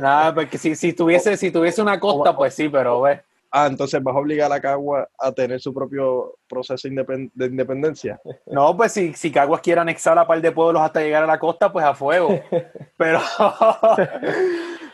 Nada, 0.00 0.34
porque 0.34 0.58
si, 0.58 0.74
si, 0.76 0.92
tuviese, 0.92 1.36
si 1.36 1.50
tuviese 1.50 1.82
una 1.82 1.98
costa, 1.98 2.36
pues 2.36 2.54
sí, 2.54 2.68
pero 2.68 3.00
ve. 3.02 3.20
Ah, 3.50 3.66
entonces 3.66 4.02
vas 4.02 4.14
a 4.14 4.18
obligar 4.18 4.52
a 4.52 4.60
Cagua 4.60 5.08
a 5.18 5.32
tener 5.32 5.58
su 5.58 5.72
propio 5.72 6.34
proceso 6.46 6.86
independ- 6.86 7.30
de 7.32 7.46
independencia. 7.46 8.20
No, 8.44 8.76
pues 8.76 8.92
si, 8.92 9.14
si 9.14 9.32
Caguas 9.32 9.62
quiere 9.62 9.80
anexar 9.80 10.18
a 10.18 10.26
par 10.26 10.38
de 10.42 10.52
pueblos 10.52 10.82
hasta 10.82 11.00
llegar 11.00 11.22
a 11.22 11.26
la 11.26 11.38
costa, 11.38 11.72
pues 11.72 11.82
a 11.84 11.94
fuego. 11.94 12.28
Pero, 12.98 13.20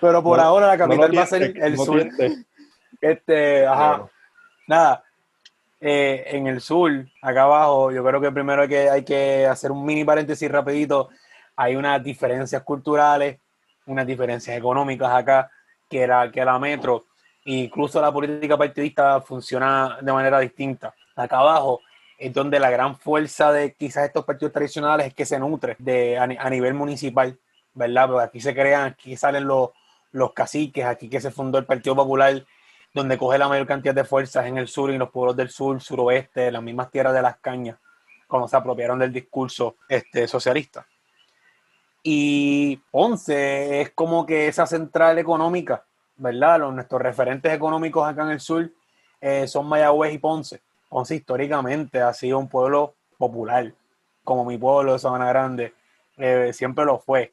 pero 0.00 0.22
por 0.22 0.38
No- 0.38 0.44
ahora 0.44 0.66
la 0.66 0.76
No 0.76 0.84
capital 0.88 1.18
va 1.18 1.22
a 1.22 1.26
ser 1.26 1.42
el 1.56 1.74
no 1.74 1.84
sur. 1.84 2.06
Este, 3.00 3.66
ajá. 3.66 4.06
Nada. 4.68 5.03
Eh, 5.86 6.24
en 6.38 6.46
el 6.46 6.62
sur, 6.62 6.90
acá 7.20 7.42
abajo, 7.42 7.92
yo 7.92 8.02
creo 8.02 8.18
que 8.18 8.32
primero 8.32 8.62
hay 8.62 9.04
que, 9.04 9.46
hacer 9.46 9.70
un 9.70 9.84
mini 9.84 10.02
paréntesis 10.02 10.50
rapidito. 10.50 11.10
Hay 11.56 11.76
unas 11.76 12.02
diferencias 12.02 12.62
culturales, 12.62 13.38
unas 13.84 14.06
diferencias 14.06 14.56
económicas 14.56 15.12
acá, 15.12 15.50
que 15.86 16.06
la, 16.06 16.30
que 16.30 16.42
la 16.42 16.58
metro, 16.58 17.04
incluso 17.44 18.00
la 18.00 18.10
política 18.10 18.56
partidista 18.56 19.20
funciona 19.20 19.98
de 20.00 20.10
manera 20.10 20.40
distinta. 20.40 20.94
Acá 21.14 21.40
abajo 21.40 21.82
es 22.16 22.32
donde 22.32 22.58
la 22.58 22.70
gran 22.70 22.96
fuerza 22.96 23.52
de 23.52 23.74
quizás 23.74 24.06
estos 24.06 24.24
partidos 24.24 24.54
tradicionales 24.54 25.08
es 25.08 25.14
que 25.14 25.26
se 25.26 25.38
nutre 25.38 25.76
de, 25.78 26.16
a, 26.16 26.22
a 26.22 26.48
nivel 26.48 26.72
municipal, 26.72 27.38
¿verdad? 27.74 28.08
Porque 28.08 28.24
aquí 28.24 28.40
se 28.40 28.54
crean, 28.54 28.86
aquí 28.92 29.18
salen 29.18 29.46
los, 29.46 29.68
los 30.12 30.32
caciques, 30.32 30.86
aquí 30.86 31.10
que 31.10 31.20
se 31.20 31.30
fundó 31.30 31.58
el 31.58 31.66
Partido 31.66 31.94
Popular, 31.94 32.42
donde 32.94 33.18
coge 33.18 33.36
la 33.38 33.48
mayor 33.48 33.66
cantidad 33.66 33.94
de 33.94 34.04
fuerzas 34.04 34.46
en 34.46 34.56
el 34.56 34.68
sur 34.68 34.90
y 34.90 34.94
en 34.94 35.00
los 35.00 35.10
pueblos 35.10 35.36
del 35.36 35.50
sur, 35.50 35.80
suroeste, 35.80 36.52
las 36.52 36.62
mismas 36.62 36.90
tierras 36.92 37.12
de 37.12 37.22
las 37.22 37.36
cañas, 37.38 37.76
cuando 38.28 38.46
se 38.46 38.56
apropiaron 38.56 39.00
del 39.00 39.12
discurso 39.12 39.76
este, 39.88 40.28
socialista. 40.28 40.86
Y 42.04 42.76
Ponce 42.90 43.80
es 43.80 43.90
como 43.90 44.24
que 44.24 44.46
esa 44.46 44.66
central 44.66 45.18
económica, 45.18 45.84
¿verdad? 46.16 46.60
Los, 46.60 46.74
nuestros 46.74 47.02
referentes 47.02 47.52
económicos 47.52 48.06
acá 48.06 48.22
en 48.22 48.30
el 48.30 48.40
sur 48.40 48.70
eh, 49.20 49.48
son 49.48 49.66
Mayagüez 49.66 50.14
y 50.14 50.18
Ponce. 50.18 50.62
Ponce 50.88 51.16
históricamente 51.16 52.00
ha 52.00 52.12
sido 52.14 52.38
un 52.38 52.48
pueblo 52.48 52.94
popular, 53.18 53.72
como 54.22 54.44
mi 54.44 54.56
pueblo 54.56 54.92
de 54.92 54.98
Sabana 55.00 55.26
Grande, 55.26 55.74
eh, 56.16 56.52
siempre 56.52 56.84
lo 56.84 57.00
fue. 57.00 57.32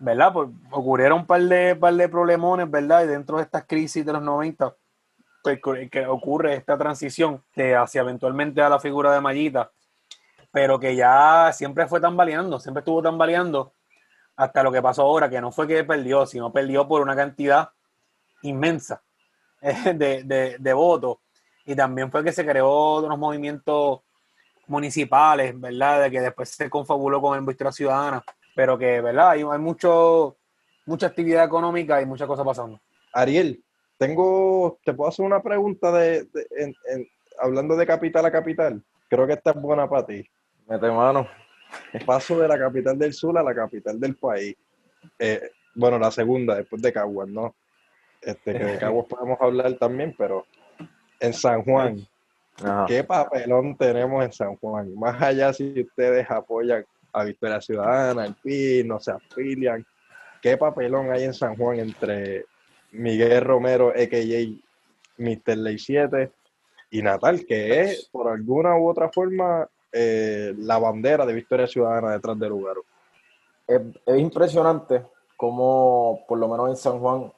¿verdad? 0.00 0.32
Pues 0.32 0.48
ocurrieron 0.70 1.20
un 1.20 1.26
par 1.26 1.42
de, 1.42 1.76
par 1.76 1.94
de 1.94 2.08
problemones, 2.08 2.70
¿verdad? 2.70 3.04
Y 3.04 3.06
dentro 3.06 3.36
de 3.36 3.44
estas 3.44 3.64
crisis 3.66 4.04
de 4.04 4.12
los 4.12 4.22
90, 4.22 4.70
pues, 4.70 4.79
que- 5.42 5.88
que 5.90 6.06
ocurre 6.06 6.54
esta 6.54 6.76
transición 6.76 7.42
de 7.54 7.76
hacia 7.76 8.02
eventualmente 8.02 8.62
a 8.62 8.68
la 8.68 8.78
figura 8.78 9.12
de 9.12 9.20
Mallita, 9.20 9.70
pero 10.50 10.78
que 10.78 10.96
ya 10.96 11.50
siempre 11.52 11.86
fue 11.86 12.00
tambaleando, 12.00 12.58
siempre 12.58 12.80
estuvo 12.80 13.02
tambaleando 13.02 13.72
hasta 14.36 14.62
lo 14.62 14.72
que 14.72 14.82
pasó 14.82 15.02
ahora, 15.02 15.28
que 15.28 15.40
no 15.40 15.52
fue 15.52 15.66
que 15.66 15.84
perdió, 15.84 16.26
sino 16.26 16.52
perdió 16.52 16.88
por 16.88 17.02
una 17.02 17.14
cantidad 17.14 17.70
inmensa 18.42 19.02
eh, 19.60 19.92
de, 19.94 20.22
de, 20.24 20.56
de 20.58 20.72
votos. 20.72 21.18
Y 21.66 21.76
también 21.76 22.10
fue 22.10 22.24
que 22.24 22.32
se 22.32 22.44
creó 22.44 22.98
unos 23.00 23.18
movimientos 23.18 24.00
municipales, 24.66 25.58
¿verdad? 25.60 26.02
De 26.02 26.10
que 26.10 26.20
después 26.20 26.48
se 26.48 26.70
confabuló 26.70 27.20
con 27.20 27.36
el 27.36 27.44
Vuestra 27.44 27.70
Ciudadana, 27.70 28.24
pero 28.54 28.78
que, 28.78 29.00
¿verdad? 29.00 29.30
Hay, 29.30 29.42
hay 29.42 29.58
mucho, 29.58 30.36
mucha 30.86 31.08
actividad 31.08 31.44
económica 31.44 32.00
y 32.00 32.06
muchas 32.06 32.26
cosas 32.26 32.44
pasando. 32.46 32.80
Ariel, 33.12 33.62
tengo, 34.00 34.78
te 34.82 34.94
puedo 34.94 35.10
hacer 35.10 35.26
una 35.26 35.42
pregunta 35.42 35.92
de, 35.92 36.24
de- 36.24 36.46
en- 36.56 36.74
en- 36.88 37.06
hablando 37.38 37.76
de 37.76 37.86
capital 37.86 38.24
a 38.24 38.32
capital. 38.32 38.82
Creo 39.10 39.26
que 39.26 39.34
esta 39.34 39.50
es 39.50 39.56
buena 39.60 39.86
para 39.88 40.06
ti. 40.06 40.26
Mete 40.66 40.90
mano. 40.90 41.28
Paso 42.06 42.38
de 42.40 42.48
la 42.48 42.58
capital 42.58 42.98
del 42.98 43.12
sur 43.12 43.36
a 43.36 43.42
la 43.42 43.54
capital 43.54 44.00
del 44.00 44.16
país. 44.16 44.56
Eh, 45.18 45.50
bueno, 45.74 45.98
la 45.98 46.10
segunda, 46.10 46.54
después 46.54 46.80
de 46.80 46.92
Caguas, 46.94 47.28
¿no? 47.28 47.54
Este, 48.22 48.52
que 48.54 48.64
de 48.64 48.78
Caguas 48.78 49.06
podemos 49.06 49.38
hablar 49.38 49.74
también, 49.74 50.14
pero 50.16 50.46
en 51.20 51.34
San 51.34 51.62
Juan, 51.62 51.98
Ajá. 52.64 52.86
¿qué 52.88 53.04
papelón 53.04 53.76
tenemos 53.76 54.24
en 54.24 54.32
San 54.32 54.56
Juan? 54.56 54.94
Más 54.94 55.20
allá 55.20 55.52
si 55.52 55.78
ustedes 55.82 56.30
apoyan 56.30 56.86
a 57.12 57.24
Victoria 57.24 57.60
Ciudadana, 57.60 58.24
el 58.24 58.34
PIB, 58.34 58.86
no 58.86 58.98
se 58.98 59.10
afilian, 59.12 59.84
¿qué 60.40 60.56
papelón 60.56 61.12
hay 61.12 61.24
en 61.24 61.34
San 61.34 61.54
Juan 61.56 61.78
entre 61.80 62.46
Miguel 62.92 63.42
Romero, 63.42 63.88
a.k.a. 63.90 65.20
Mr. 65.22 65.56
Ley 65.56 65.78
7, 65.78 66.32
y 66.90 67.02
Natal, 67.02 67.44
que 67.46 67.82
es, 67.82 68.08
por 68.10 68.28
alguna 68.28 68.76
u 68.76 68.88
otra 68.88 69.10
forma, 69.10 69.68
eh, 69.92 70.54
la 70.58 70.78
bandera 70.78 71.24
de 71.26 71.34
Victoria 71.34 71.66
Ciudadana 71.66 72.12
detrás 72.12 72.38
del 72.38 72.50
lugar? 72.50 72.76
Es, 73.66 73.80
es 74.06 74.18
impresionante 74.18 75.04
cómo, 75.36 76.24
por 76.26 76.38
lo 76.38 76.48
menos 76.48 76.70
en 76.70 76.76
San 76.76 76.98
Juan, 76.98 77.32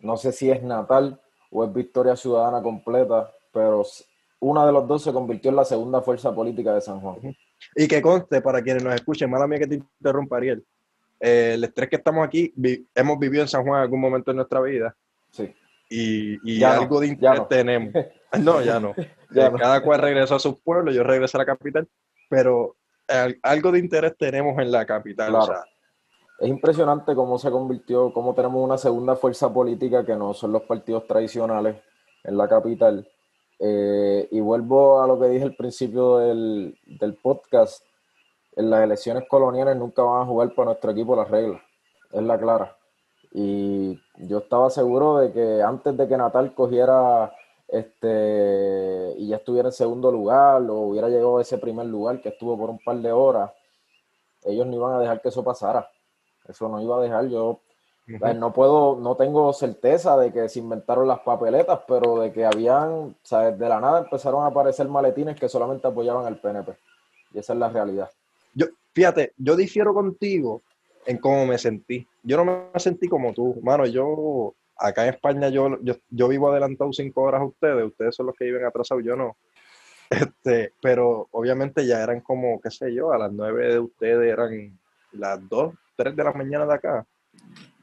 no 0.00 0.16
sé 0.16 0.32
si 0.32 0.50
es 0.50 0.62
Natal 0.62 1.20
o 1.50 1.64
es 1.64 1.72
Victoria 1.72 2.16
Ciudadana 2.16 2.62
completa, 2.62 3.32
pero 3.52 3.84
una 4.40 4.66
de 4.66 4.72
los 4.72 4.86
dos 4.86 5.02
se 5.02 5.12
convirtió 5.12 5.50
en 5.50 5.56
la 5.56 5.64
segunda 5.64 6.02
fuerza 6.02 6.34
política 6.34 6.74
de 6.74 6.80
San 6.80 7.00
Juan. 7.00 7.36
Y 7.74 7.88
que 7.88 8.02
conste, 8.02 8.42
para 8.42 8.62
quienes 8.62 8.84
nos 8.84 8.94
escuchen, 8.94 9.30
mala 9.30 9.46
mía 9.46 9.60
que 9.60 9.66
te 9.66 9.74
interrumpa, 9.76 10.36
Ariel, 10.36 10.64
eh, 11.20 11.52
el 11.54 11.64
estrés 11.64 11.88
que 11.88 11.96
estamos 11.96 12.26
aquí, 12.26 12.52
vi- 12.56 12.86
hemos 12.94 13.18
vivido 13.18 13.42
en 13.42 13.48
San 13.48 13.62
Juan 13.64 13.78
en 13.78 13.82
algún 13.84 14.00
momento 14.00 14.30
de 14.30 14.36
nuestra 14.36 14.60
vida, 14.60 14.96
Sí. 15.30 15.54
y, 15.90 16.38
y 16.54 16.58
Ya 16.58 16.74
no, 16.76 16.82
algo 16.82 17.00
de 17.00 17.06
interés 17.08 17.38
no. 17.40 17.46
tenemos. 17.46 17.92
No, 18.40 18.60
ya 18.62 18.80
no. 18.80 18.94
Ya 19.30 19.46
Eh, 19.46 19.50
no. 19.52 19.58
Cada 19.58 19.80
cual 19.82 20.00
regresó 20.00 20.34
a 20.36 20.38
sus 20.40 20.56
pueblos, 20.60 20.94
yo 20.94 21.02
regresé 21.04 21.36
a 21.36 21.40
la 21.40 21.46
capital, 21.46 21.88
pero 22.28 22.76
al- 23.08 23.38
algo 23.42 23.70
de 23.72 23.78
interés 23.80 24.16
tenemos 24.16 24.58
en 24.60 24.70
la 24.72 24.84
capital. 24.86 25.34
o 25.34 25.38
Claro. 25.38 25.46
sea, 25.52 25.64
Es 26.40 26.48
impresionante 26.48 27.14
cómo 27.14 27.38
se 27.38 27.48
convirtió, 27.50 28.12
cómo 28.12 28.34
tenemos 28.34 28.62
una 28.62 28.76
segunda 28.76 29.14
fuerza 29.14 29.52
política 29.54 30.04
que 30.04 30.16
no 30.16 30.34
son 30.34 30.50
los 30.52 30.62
partidos 30.62 31.06
tradicionales 31.06 31.76
en 32.24 32.36
la 32.36 32.48
capital. 32.48 33.08
Eh, 33.60 34.26
y 34.32 34.40
vuelvo 34.40 35.00
a 35.00 35.06
lo 35.06 35.18
que 35.20 35.28
dije 35.28 35.44
al 35.44 35.54
principio 35.54 36.18
del, 36.18 36.76
del 36.86 37.14
podcast. 37.14 37.84
En 38.56 38.70
las 38.70 38.82
elecciones 38.84 39.24
coloniales 39.28 39.76
nunca 39.76 40.02
van 40.02 40.22
a 40.22 40.26
jugar 40.26 40.54
para 40.54 40.66
nuestro 40.66 40.90
equipo 40.90 41.16
las 41.16 41.30
reglas. 41.30 41.60
Es 42.12 42.22
la 42.22 42.38
clara. 42.38 42.76
Y 43.32 43.98
yo 44.16 44.38
estaba 44.38 44.70
seguro 44.70 45.18
de 45.18 45.32
que 45.32 45.62
antes 45.62 45.96
de 45.96 46.06
que 46.06 46.16
Natal 46.16 46.54
cogiera 46.54 47.32
este 47.66 49.14
y 49.16 49.28
ya 49.28 49.36
estuviera 49.36 49.68
en 49.68 49.72
segundo 49.72 50.12
lugar 50.12 50.62
o 50.62 50.74
hubiera 50.80 51.08
llegado 51.08 51.38
a 51.38 51.42
ese 51.42 51.58
primer 51.58 51.86
lugar 51.86 52.20
que 52.20 52.28
estuvo 52.28 52.56
por 52.56 52.70
un 52.70 52.78
par 52.78 52.96
de 52.96 53.10
horas, 53.10 53.50
ellos 54.44 54.66
no 54.66 54.74
iban 54.74 54.94
a 54.94 55.00
dejar 55.00 55.20
que 55.20 55.30
eso 55.30 55.42
pasara. 55.42 55.90
Eso 56.46 56.68
no 56.68 56.80
iba 56.80 56.98
a 56.98 57.00
dejar. 57.00 57.26
Yo 57.28 57.60
sea, 58.06 58.34
no 58.34 58.52
puedo, 58.52 58.96
no 58.96 59.16
tengo 59.16 59.52
certeza 59.52 60.16
de 60.16 60.32
que 60.32 60.48
se 60.48 60.58
inventaron 60.58 61.08
las 61.08 61.20
papeletas, 61.20 61.80
pero 61.88 62.20
de 62.20 62.32
que 62.32 62.44
habían, 62.44 62.90
o 62.90 63.14
sea, 63.22 63.50
de 63.50 63.68
la 63.68 63.80
nada 63.80 64.00
empezaron 64.00 64.44
a 64.44 64.48
aparecer 64.48 64.88
maletines 64.88 65.38
que 65.38 65.48
solamente 65.48 65.86
apoyaban 65.86 66.26
al 66.26 66.38
PNP. 66.38 66.76
Y 67.32 67.38
esa 67.38 67.54
es 67.54 67.58
la 67.58 67.68
realidad. 67.68 68.10
Yo, 68.54 68.66
fíjate, 68.92 69.32
yo 69.36 69.56
difiero 69.56 69.92
contigo 69.92 70.62
en 71.06 71.18
cómo 71.18 71.46
me 71.46 71.58
sentí. 71.58 72.06
Yo 72.22 72.36
no 72.42 72.70
me 72.72 72.80
sentí 72.80 73.08
como 73.08 73.32
tú, 73.32 73.60
mano. 73.62 73.86
Yo, 73.86 74.54
acá 74.76 75.06
en 75.06 75.14
España, 75.14 75.48
yo, 75.48 75.78
yo, 75.82 75.94
yo 76.10 76.28
vivo 76.28 76.50
adelantado 76.50 76.92
cinco 76.92 77.22
horas 77.22 77.42
a 77.42 77.44
ustedes. 77.44 77.84
Ustedes 77.84 78.14
son 78.14 78.26
los 78.26 78.36
que 78.36 78.46
viven 78.46 78.64
atrasados, 78.64 79.04
yo 79.04 79.16
no. 79.16 79.36
Este, 80.10 80.72
pero 80.82 81.28
obviamente 81.32 81.86
ya 81.86 82.02
eran 82.02 82.20
como, 82.20 82.60
qué 82.60 82.70
sé 82.70 82.94
yo, 82.94 83.10
a 83.12 83.18
las 83.18 83.32
nueve 83.32 83.72
de 83.72 83.78
ustedes 83.80 84.32
eran 84.32 84.78
las 85.12 85.48
dos, 85.48 85.74
tres 85.96 86.14
de 86.14 86.22
la 86.22 86.32
mañana 86.32 86.66
de 86.66 86.74
acá. 86.74 87.06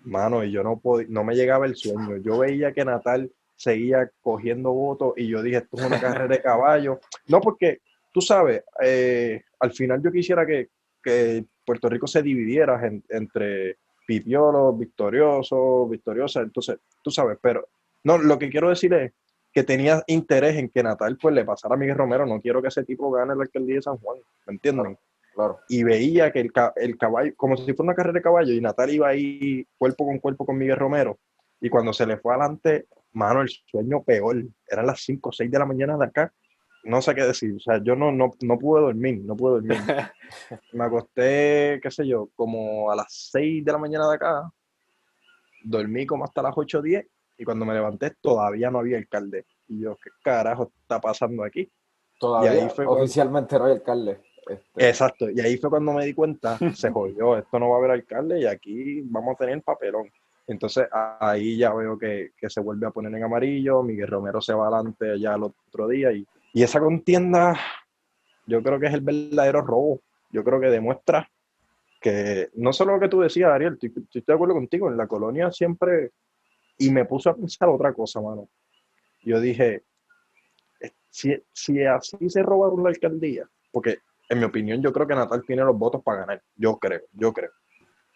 Mano, 0.03 0.43
y 0.43 0.51
yo 0.51 0.63
no 0.63 0.79
podía, 0.79 1.07
no 1.09 1.23
me 1.23 1.35
llegaba 1.35 1.65
el 1.65 1.75
sueño. 1.75 2.17
Yo 2.17 2.37
veía 2.37 2.73
que 2.73 2.85
Natal 2.85 3.31
seguía 3.55 4.09
cogiendo 4.21 4.71
votos 4.71 5.13
y 5.17 5.27
yo 5.27 5.41
dije, 5.41 5.57
esto 5.57 5.77
es 5.77 5.85
una 5.85 5.99
carrera 5.99 6.27
de 6.27 6.41
caballo. 6.41 6.99
No, 7.27 7.41
porque 7.41 7.81
tú 8.11 8.21
sabes, 8.21 8.63
eh, 8.83 9.41
al 9.59 9.71
final 9.71 10.01
yo 10.03 10.11
quisiera 10.11 10.45
que, 10.45 10.69
que 11.03 11.45
Puerto 11.65 11.89
Rico 11.89 12.07
se 12.07 12.21
dividiera 12.21 12.85
en- 12.85 13.03
entre 13.09 13.77
pipiolos, 14.07 14.77
victoriosos, 14.77 15.89
victoriosas, 15.89 16.43
entonces, 16.43 16.77
tú 17.03 17.11
sabes, 17.11 17.37
pero 17.41 17.67
no, 18.03 18.17
lo 18.17 18.37
que 18.39 18.49
quiero 18.49 18.69
decir 18.69 18.93
es 18.93 19.13
que 19.53 19.63
tenía 19.63 20.01
interés 20.07 20.55
en 20.57 20.69
que 20.69 20.81
Natal 20.83 21.17
pues 21.21 21.35
le 21.35 21.45
pasara 21.45 21.75
a 21.75 21.77
Miguel 21.77 21.97
Romero, 21.97 22.25
no 22.25 22.39
quiero 22.41 22.61
que 22.61 22.69
ese 22.69 22.83
tipo 22.83 23.11
gane 23.11 23.35
la 23.35 23.43
alcaldía 23.43 23.75
de 23.75 23.81
San 23.81 23.97
Juan, 23.97 24.17
¿me 24.47 24.53
entienden? 24.53 24.97
Claro. 25.33 25.59
y 25.69 25.83
veía 25.85 26.29
que 26.33 26.41
el, 26.41 26.51
el 26.75 26.97
caballo, 26.97 27.31
como 27.37 27.55
si 27.55 27.63
fuera 27.73 27.83
una 27.83 27.95
carrera 27.95 28.15
de 28.15 28.21
caballo, 28.21 28.51
y 28.53 28.59
Natal 28.59 28.89
iba 28.89 29.07
ahí 29.07 29.65
cuerpo 29.77 30.05
con 30.05 30.19
cuerpo 30.19 30.45
con 30.45 30.57
Miguel 30.57 30.75
Romero, 30.75 31.19
y 31.61 31.69
cuando 31.69 31.93
se 31.93 32.05
le 32.05 32.17
fue 32.17 32.33
adelante, 32.33 32.87
mano, 33.13 33.41
el 33.41 33.47
sueño 33.49 34.03
peor, 34.03 34.43
eran 34.67 34.85
las 34.87 34.99
5 35.01 35.29
o 35.29 35.31
6 35.31 35.49
de 35.49 35.57
la 35.59 35.65
mañana 35.65 35.97
de 35.97 36.03
acá, 36.05 36.33
no 36.83 37.01
sé 37.01 37.13
qué 37.15 37.23
decir, 37.23 37.55
o 37.55 37.59
sea, 37.59 37.81
yo 37.83 37.95
no, 37.95 38.11
no, 38.11 38.31
no 38.41 38.57
pude 38.57 38.81
dormir, 38.81 39.21
no 39.23 39.35
pude 39.35 39.53
dormir. 39.53 39.77
Me 40.73 40.83
acosté, 40.83 41.79
qué 41.81 41.91
sé 41.91 42.07
yo, 42.07 42.29
como 42.35 42.91
a 42.91 42.95
las 42.95 43.29
6 43.31 43.63
de 43.63 43.71
la 43.71 43.77
mañana 43.77 44.07
de 44.09 44.15
acá, 44.15 44.51
dormí 45.63 46.05
como 46.05 46.23
hasta 46.23 46.41
las 46.41 46.53
8 46.55 46.79
o 46.79 46.81
10, 46.81 47.05
y 47.37 47.43
cuando 47.43 47.65
me 47.65 47.73
levanté 47.73 48.11
todavía 48.21 48.69
no 48.69 48.79
había 48.79 48.97
alcalde. 48.97 49.45
Y 49.67 49.81
yo, 49.81 49.95
¿qué 49.95 50.09
carajo 50.23 50.71
está 50.81 50.99
pasando 50.99 51.43
aquí? 51.43 51.71
Todavía 52.19 52.51
ahí 52.51 52.69
fue 52.69 52.85
cuando- 52.85 53.03
oficialmente 53.03 53.57
no 53.57 53.65
hay 53.65 53.73
alcalde. 53.73 54.19
Este, 54.47 54.87
Exacto, 54.89 55.29
y 55.29 55.39
ahí 55.39 55.57
fue 55.57 55.69
cuando 55.69 55.93
me 55.93 56.05
di 56.05 56.13
cuenta, 56.13 56.57
se 56.73 56.89
jodió, 56.89 57.37
esto 57.37 57.59
no 57.59 57.69
va 57.69 57.75
a 57.75 57.79
haber 57.79 57.91
alcalde 57.91 58.41
y 58.41 58.45
aquí 58.45 59.01
vamos 59.01 59.35
a 59.35 59.37
tener 59.45 59.61
papelón. 59.61 60.11
Entonces 60.47 60.87
ahí 61.19 61.57
ya 61.57 61.73
veo 61.73 61.97
que, 61.97 62.31
que 62.35 62.49
se 62.49 62.59
vuelve 62.59 62.87
a 62.87 62.91
poner 62.91 63.13
en 63.13 63.23
amarillo, 63.23 63.83
Miguel 63.83 64.07
Romero 64.07 64.41
se 64.41 64.53
va 64.53 64.67
adelante 64.67 65.19
ya 65.19 65.35
el 65.35 65.43
otro 65.43 65.87
día 65.87 66.11
y, 66.11 66.27
y 66.53 66.63
esa 66.63 66.79
contienda 66.79 67.57
yo 68.45 68.61
creo 68.61 68.79
que 68.79 68.87
es 68.87 68.93
el 68.93 69.01
verdadero 69.01 69.61
robo. 69.61 70.01
Yo 70.31 70.43
creo 70.43 70.59
que 70.59 70.67
demuestra 70.67 71.29
que 72.01 72.49
no 72.55 72.73
solo 72.73 72.93
lo 72.93 72.99
que 72.99 73.09
tú 73.09 73.21
decías, 73.21 73.51
Ariel, 73.51 73.73
estoy, 73.73 73.93
estoy 73.95 74.23
de 74.25 74.33
acuerdo 74.33 74.55
contigo, 74.55 74.89
en 74.89 74.97
la 74.97 75.07
colonia 75.07 75.51
siempre, 75.51 76.11
y 76.77 76.89
me 76.89 77.05
puso 77.05 77.29
a 77.29 77.35
pensar 77.35 77.69
otra 77.69 77.93
cosa, 77.93 78.19
mano. 78.21 78.49
Yo 79.23 79.39
dije, 79.39 79.83
si, 81.09 81.35
si 81.53 81.83
así 81.85 82.29
se 82.29 82.41
robaron 82.41 82.83
la 82.83 82.89
alcaldía, 82.89 83.47
porque 83.71 83.99
en 84.29 84.39
mi 84.39 84.45
opinión 84.45 84.81
yo 84.81 84.91
creo 84.91 85.05
que 85.05 85.13
Natal 85.13 85.43
tiene 85.45 85.63
los 85.63 85.77
votos 85.77 86.01
para 86.03 86.21
ganar, 86.21 86.41
yo 86.55 86.77
creo, 86.79 87.01
yo 87.11 87.31
creo. 87.31 87.51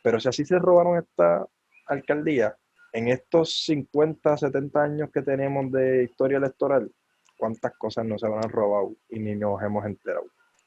Pero 0.01 0.19
si 0.19 0.29
así 0.29 0.45
se 0.45 0.57
robaron 0.57 0.97
esta 0.97 1.45
alcaldía, 1.85 2.57
en 2.91 3.09
estos 3.09 3.65
50, 3.65 4.37
70 4.37 4.81
años 4.81 5.09
que 5.13 5.21
tenemos 5.21 5.71
de 5.71 6.05
historia 6.05 6.37
electoral, 6.37 6.91
¿cuántas 7.37 7.75
cosas 7.77 8.05
no 8.05 8.17
se 8.17 8.25
habrán 8.25 8.49
robado 8.49 8.91
y 9.09 9.19
ni 9.19 9.35
nos 9.35 9.61
hemos 9.61 9.85
enterado? 9.85 10.25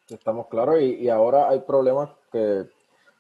Estamos 0.09 0.47
claros 0.49 0.81
y, 0.81 0.95
y 0.95 1.09
ahora 1.09 1.49
hay 1.49 1.61
problemas 1.61 2.11
que 2.33 2.67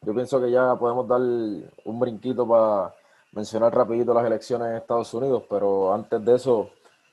yo 0.03 0.15
pienso 0.15 0.41
que 0.41 0.51
ya 0.51 0.77
podemos 0.77 1.09
dar 1.09 1.21
un 1.21 2.01
brinquito 2.01 2.47
para 2.47 2.95
mencionar 3.33 3.75
rapidito 3.75 4.15
las 4.15 4.27
elecciones 4.27 4.69
en 4.69 4.77
Estados 4.77 5.13
Unidos, 5.13 5.45
pero 5.51 5.93
antes 5.93 6.25
de 6.25 6.35
eso, 6.35 6.71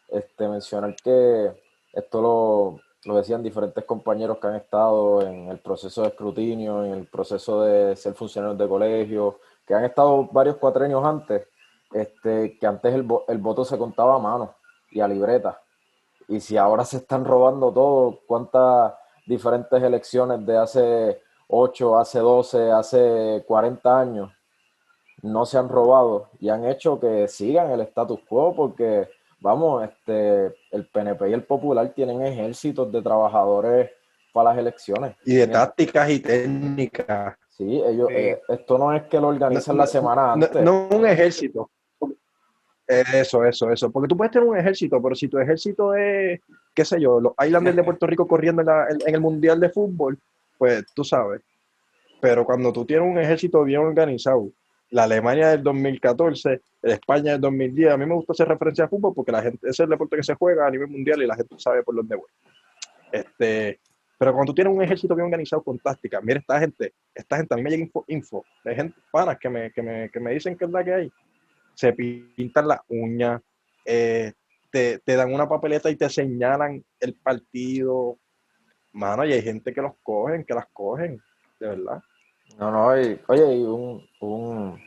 este, 0.09 0.47
mencionar 0.47 0.95
que 0.95 1.51
esto 1.91 2.21
lo, 2.21 2.79
lo 3.05 3.17
decían 3.17 3.41
diferentes 3.41 3.83
compañeros 3.85 4.37
que 4.37 4.47
han 4.47 4.55
estado 4.55 5.21
en 5.21 5.49
el 5.49 5.59
proceso 5.59 6.03
de 6.03 6.09
escrutinio, 6.09 6.85
en 6.85 6.93
el 6.93 7.07
proceso 7.07 7.63
de 7.63 7.95
ser 7.95 8.13
funcionarios 8.13 8.57
de 8.57 8.67
colegio, 8.67 9.39
que 9.65 9.73
han 9.73 9.85
estado 9.85 10.27
varios 10.31 10.57
cuatrenios 10.57 11.03
antes, 11.03 11.47
este, 11.91 12.57
que 12.57 12.67
antes 12.67 12.93
el, 12.93 13.07
el 13.27 13.37
voto 13.39 13.65
se 13.65 13.77
contaba 13.77 14.15
a 14.15 14.19
mano 14.19 14.55
y 14.91 14.99
a 14.99 15.07
libreta. 15.07 15.59
Y 16.27 16.39
si 16.39 16.57
ahora 16.57 16.83
se 16.85 16.97
están 16.97 17.23
robando 17.25 17.71
todo, 17.71 18.19
¿cuántas 18.27 18.93
diferentes 19.25 19.81
elecciones 19.81 20.45
de 20.45 20.57
hace 20.57 21.21
8, 21.47 21.97
hace 21.97 22.19
12, 22.19 22.71
hace 22.71 23.43
40 23.47 23.99
años 23.99 24.31
no 25.21 25.45
se 25.45 25.57
han 25.57 25.69
robado 25.69 26.29
y 26.39 26.49
han 26.49 26.65
hecho 26.65 26.99
que 26.99 27.27
sigan 27.27 27.71
el 27.71 27.81
status 27.81 28.19
quo? 28.27 28.55
Porque, 28.55 29.07
vamos, 29.39 29.83
este, 29.83 30.55
el 30.71 30.87
PNP 30.91 31.29
y 31.29 31.33
el 31.33 31.43
Popular 31.43 31.89
tienen 31.95 32.21
ejércitos 32.23 32.91
de 32.91 33.01
trabajadores 33.01 33.91
para 34.33 34.49
las 34.49 34.59
elecciones. 34.59 35.15
Y 35.25 35.35
de 35.35 35.47
tácticas 35.47 36.09
y 36.09 36.19
técnicas. 36.19 37.35
Sí, 37.49 37.81
ellos, 37.85 38.09
Sí. 38.09 38.15
eh, 38.15 38.41
esto 38.49 38.77
no 38.77 38.91
es 38.93 39.03
que 39.03 39.19
lo 39.19 39.29
organizan 39.29 39.77
No, 39.77 39.83
la 39.83 39.87
semana 39.87 40.35
No, 40.35 40.45
antes. 40.45 40.61
no 40.63 40.87
un 40.91 41.05
ejército. 41.05 41.69
Eso, 42.87 43.43
eso, 43.43 43.71
eso. 43.71 43.91
Porque 43.91 44.07
tú 44.07 44.15
puedes 44.15 44.31
tener 44.31 44.47
un 44.47 44.57
ejército, 44.57 45.01
pero 45.01 45.15
si 45.15 45.27
tu 45.27 45.39
ejército 45.39 45.95
es, 45.95 46.39
qué 46.73 46.85
sé 46.85 47.01
yo, 47.01 47.19
los 47.19 47.33
Islanders 47.43 47.75
de 47.75 47.83
Puerto 47.85 48.05
Rico 48.07 48.27
corriendo 48.27 48.61
en, 48.61 48.67
la- 48.67 48.87
en- 48.89 48.99
en 49.07 49.15
el 49.15 49.21
Mundial 49.21 49.59
de 49.59 49.69
Fútbol, 49.69 50.17
pues 50.57 50.85
tú 50.93 51.03
sabes. 51.03 51.41
Pero 52.21 52.45
cuando 52.45 52.71
tú 52.71 52.85
tienes 52.85 53.07
un 53.09 53.17
ejército 53.17 53.63
bien 53.63 53.81
organizado, 53.81 54.49
la 54.91 55.03
Alemania 55.03 55.49
del 55.49 55.63
2014, 55.63 56.61
la 56.83 56.93
España 56.93 57.31
del 57.33 57.41
2010, 57.41 57.91
a 57.91 57.97
mí 57.97 58.05
me 58.05 58.13
gusta 58.13 58.33
hacer 58.33 58.47
referencia 58.47 58.85
a 58.85 58.87
fútbol 58.87 59.13
porque 59.15 59.31
la 59.31 59.41
gente, 59.41 59.57
ese 59.63 59.69
es 59.71 59.79
el 59.81 59.89
deporte 59.89 60.15
que 60.15 60.23
se 60.23 60.35
juega 60.35 60.67
a 60.67 60.69
nivel 60.71 60.87
mundial 60.87 61.21
y 61.23 61.27
la 61.27 61.35
gente 61.35 61.55
sabe 61.57 61.81
por 61.83 61.95
dónde 61.95 62.15
voy. 62.15 62.27
Este, 63.11 63.79
pero 64.17 64.31
cuando 64.33 64.51
tú 64.51 64.55
tienes 64.55 64.73
un 64.73 64.81
ejército 64.81 65.15
bien 65.15 65.25
organizado 65.25 65.61
con 65.63 65.77
táctica, 65.79 66.21
mira 66.21 66.39
esta 66.39 66.59
gente, 66.59 66.93
esta 67.13 67.37
gente, 67.37 67.53
a 67.53 67.57
mí 67.57 67.63
me 67.63 67.69
llega 67.71 67.83
info, 67.83 68.05
info 68.07 68.45
de 68.63 68.75
gente, 68.75 68.97
panas 69.11 69.37
que 69.39 69.49
me, 69.49 69.71
que 69.71 69.81
me, 69.81 70.09
que 70.09 70.19
me 70.19 70.31
dicen 70.31 70.55
que 70.57 70.65
es 70.65 70.71
la 70.71 70.83
que 70.83 70.93
hay. 70.93 71.11
Se 71.75 71.93
pintan 71.93 72.67
las 72.67 72.79
uñas, 72.87 73.41
eh, 73.85 74.33
te, 74.71 74.99
te 74.99 75.15
dan 75.15 75.33
una 75.33 75.47
papeleta 75.47 75.89
y 75.89 75.95
te 75.95 76.09
señalan 76.09 76.83
el 76.99 77.13
partido. 77.15 78.17
Mano, 78.93 79.25
y 79.25 79.33
hay 79.33 79.41
gente 79.41 79.73
que 79.73 79.81
los 79.81 79.93
cogen, 80.01 80.45
que 80.45 80.53
las 80.53 80.67
cogen, 80.71 81.21
de 81.59 81.67
verdad. 81.67 82.01
No, 82.57 82.71
no, 82.71 82.99
y, 83.01 83.19
oye, 83.27 83.55
y 83.57 83.63
un, 83.63 84.07
un 84.21 84.81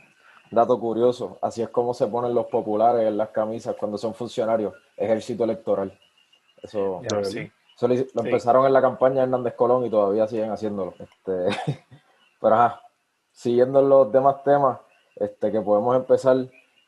dato 0.49 0.79
curioso, 0.79 1.37
así 1.41 1.61
es 1.61 1.69
como 1.69 1.93
se 1.93 2.07
ponen 2.07 2.33
los 2.33 2.47
populares 2.47 3.07
en 3.07 3.17
las 3.17 3.29
camisas 3.29 3.75
cuando 3.75 3.97
son 3.97 4.13
funcionarios, 4.15 4.73
ejército 4.97 5.43
electoral. 5.43 5.97
Eso, 6.61 7.01
Ya, 7.03 7.23
sí. 7.23 7.51
eso 7.75 7.87
lo, 7.87 7.93
hice- 7.93 8.07
lo 8.13 8.21
Sí. 8.23 8.27
empezaron 8.29 8.65
en 8.65 8.73
la 8.73 8.81
campaña 8.81 9.17
de 9.17 9.21
Hernández 9.23 9.53
Colón 9.53 9.85
y 9.85 9.89
todavía 9.91 10.27
siguen 10.27 10.51
haciéndolo. 10.51 10.95
Este, 10.99 11.31
pero 12.41 12.55
ajá, 12.55 12.81
siguiendo 13.31 13.81
los 13.81 14.11
demás 14.11 14.43
temas, 14.43 14.79
este, 15.15 15.51
que 15.51 15.61
podemos 15.61 15.95
empezar 15.95 16.35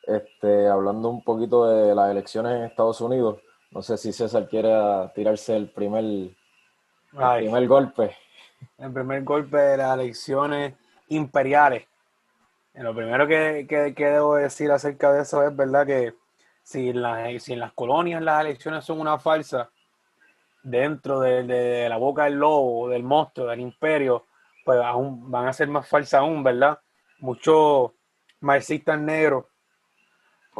este, 0.03 0.67
hablando 0.67 1.09
un 1.09 1.23
poquito 1.23 1.65
de 1.65 1.93
las 1.95 2.11
elecciones 2.11 2.53
en 2.55 2.63
Estados 2.63 3.01
Unidos. 3.01 3.39
No 3.71 3.81
sé 3.81 3.97
si 3.97 4.11
César 4.11 4.47
quiere 4.49 4.73
ah, 4.73 5.11
tirarse 5.15 5.55
el 5.55 5.69
primer, 5.69 6.03
el 6.03 6.33
primer 7.13 7.67
golpe. 7.67 8.15
el 8.77 8.91
primer 8.91 9.23
golpe 9.23 9.57
de 9.57 9.77
las 9.77 9.93
elecciones 9.93 10.73
imperiales. 11.09 11.83
Eh, 12.73 12.83
Lo 12.83 12.93
primero 12.95 13.27
que, 13.27 13.65
que- 13.67 13.93
que 13.93 14.05
debo 14.05 14.35
decir 14.35 14.71
acerca 14.71 15.11
de 15.13 15.21
eso 15.21 15.43
es 15.45 15.55
verdad 15.55 15.85
que 15.85 16.13
si 16.63 16.89
en 16.89 17.01
las, 17.01 17.43
si 17.43 17.53
en 17.53 17.59
las 17.59 17.73
colonias 17.73 18.21
las 18.21 18.41
elecciones 18.45 18.85
son 18.85 18.99
una 18.99 19.17
farsa, 19.19 19.69
dentro 20.63 21.19
de, 21.19 21.43
de 21.43 21.89
la 21.89 21.97
boca 21.97 22.25
del 22.25 22.35
lobo, 22.35 22.87
del 22.89 23.03
monstruo, 23.03 23.47
del 23.47 23.61
imperio, 23.61 24.25
pues 24.63 24.79
aún 24.79 25.31
van 25.31 25.47
a 25.47 25.53
ser 25.53 25.67
más 25.69 25.87
falsas 25.87 26.19
aún, 26.21 26.43
¿verdad? 26.43 26.77
Muchos 27.19 27.91
marxistas 28.41 28.99
negros, 28.99 29.45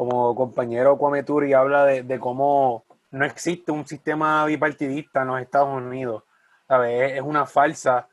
como 0.01 0.33
compañero 0.33 0.97
Kwame 0.97 1.23
habla 1.55 1.85
de, 1.85 2.19
cómo 2.19 2.85
no 3.11 3.23
existe 3.23 3.71
un 3.71 3.85
sistema 3.85 4.43
bipartidista 4.47 5.21
en 5.21 5.27
los 5.27 5.39
Estados 5.39 5.77
Unidos, 5.77 6.23
¿sabes? 6.67 7.11
Es 7.11 7.21
una 7.21 7.45
falsa, 7.45 8.07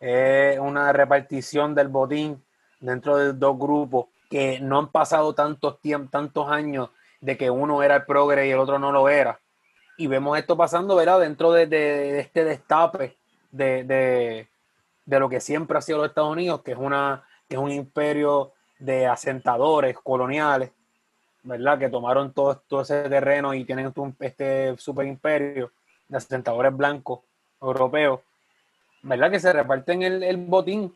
es 0.00 0.58
una 0.58 0.94
repartición 0.94 1.74
del 1.74 1.88
botín 1.88 2.42
dentro 2.80 3.18
de 3.18 3.34
dos 3.34 3.58
grupos 3.58 4.06
que 4.30 4.60
no 4.60 4.78
han 4.78 4.88
pasado 4.88 5.34
tantos 5.34 5.78
tantos 6.10 6.48
años 6.48 6.88
de 7.20 7.36
que 7.36 7.50
uno 7.50 7.82
era 7.82 7.96
el 7.96 8.06
progre 8.06 8.48
y 8.48 8.52
el 8.52 8.58
otro 8.58 8.78
no 8.78 8.90
lo 8.90 9.10
era. 9.10 9.38
Y 9.98 10.06
vemos 10.06 10.38
esto 10.38 10.56
pasando, 10.56 10.96
¿verdad? 10.96 11.20
Dentro 11.20 11.52
de, 11.52 11.66
de 11.66 12.18
este 12.18 12.44
destape 12.44 13.14
de, 13.50 13.84
de, 13.84 14.48
de 15.04 15.20
lo 15.20 15.28
que 15.28 15.40
siempre 15.40 15.76
ha 15.76 15.82
sido 15.82 15.98
los 15.98 16.08
Estados 16.08 16.32
Unidos, 16.32 16.62
que 16.62 16.72
es, 16.72 16.78
una, 16.78 17.24
que 17.46 17.56
es 17.56 17.60
un 17.60 17.72
imperio 17.72 18.52
de 18.78 19.06
asentadores 19.06 19.98
coloniales, 19.98 20.70
¿verdad? 21.46 21.78
Que 21.78 21.88
tomaron 21.88 22.32
todo, 22.32 22.62
todo 22.68 22.82
ese 22.82 23.08
terreno 23.08 23.54
y 23.54 23.64
tienen 23.64 23.92
este 24.20 24.76
super 24.76 25.06
imperio 25.06 25.70
de 26.08 26.16
asentadores 26.16 26.76
blancos 26.76 27.20
europeos, 27.60 28.20
¿verdad? 29.02 29.30
Que 29.30 29.40
se 29.40 29.52
reparten 29.52 30.02
el, 30.02 30.22
el 30.22 30.36
botín 30.36 30.94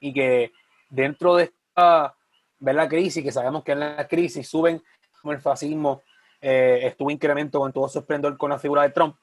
y 0.00 0.12
que 0.12 0.52
dentro 0.90 1.36
de 1.36 1.44
esta 1.44 2.14
¿verdad? 2.58 2.88
crisis, 2.88 3.22
que 3.22 3.32
sabemos 3.32 3.64
que 3.64 3.72
en 3.72 3.80
la 3.80 4.06
crisis 4.08 4.48
suben 4.48 4.82
como 5.22 5.32
el 5.32 5.40
fascismo 5.40 6.02
eh, 6.40 6.80
estuvo 6.82 7.10
incremento 7.10 7.60
con 7.60 7.72
todo 7.72 7.88
su 7.88 8.00
esplendor 8.00 8.36
con 8.36 8.50
la 8.50 8.58
figura 8.58 8.82
de 8.82 8.90
Trump, 8.90 9.16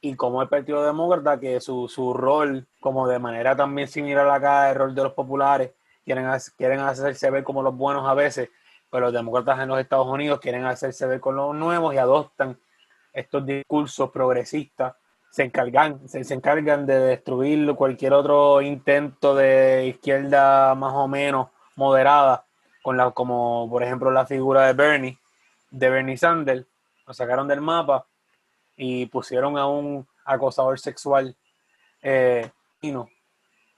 y 0.00 0.14
como 0.14 0.40
el 0.42 0.48
Partido 0.48 0.84
Demócrata, 0.84 1.40
que 1.40 1.60
su, 1.60 1.88
su 1.88 2.14
rol, 2.14 2.66
como 2.80 3.08
de 3.08 3.18
manera 3.18 3.56
también 3.56 3.88
similar 3.88 4.28
acá, 4.30 4.70
el 4.70 4.76
rol 4.76 4.94
de 4.94 5.02
los 5.02 5.12
populares, 5.12 5.72
quieren, 6.04 6.26
quieren 6.56 6.80
hacerse 6.80 7.30
ver 7.30 7.42
como 7.42 7.62
los 7.62 7.76
buenos 7.76 8.06
a 8.06 8.14
veces, 8.14 8.48
pero 8.90 9.06
los 9.06 9.12
demócratas 9.12 9.60
en 9.60 9.68
los 9.68 9.80
Estados 9.80 10.06
Unidos 10.06 10.40
quieren 10.40 10.64
hacerse 10.64 11.06
ver 11.06 11.20
con 11.20 11.36
los 11.36 11.54
nuevos 11.54 11.94
y 11.94 11.98
adoptan 11.98 12.58
estos 13.12 13.44
discursos 13.44 14.10
progresistas, 14.10 14.94
se 15.30 15.42
encargan, 15.44 16.08
se, 16.08 16.22
encargan 16.32 16.86
de 16.86 16.98
destruir 16.98 17.74
cualquier 17.74 18.12
otro 18.12 18.62
intento 18.62 19.34
de 19.34 19.86
izquierda 19.88 20.74
más 20.74 20.94
o 20.94 21.06
menos 21.06 21.48
moderada, 21.76 22.44
con 22.82 22.96
la, 22.96 23.10
como 23.10 23.68
por 23.70 23.82
ejemplo 23.82 24.10
la 24.10 24.26
figura 24.26 24.66
de 24.66 24.72
Bernie, 24.72 25.18
de 25.70 25.90
Bernie 25.90 26.16
Sanders, 26.16 26.66
lo 27.06 27.14
sacaron 27.14 27.48
del 27.48 27.60
mapa 27.60 28.06
y 28.76 29.06
pusieron 29.06 29.58
a 29.58 29.66
un 29.66 30.06
acosador 30.24 30.78
sexual 30.78 31.36
eh, 32.02 32.50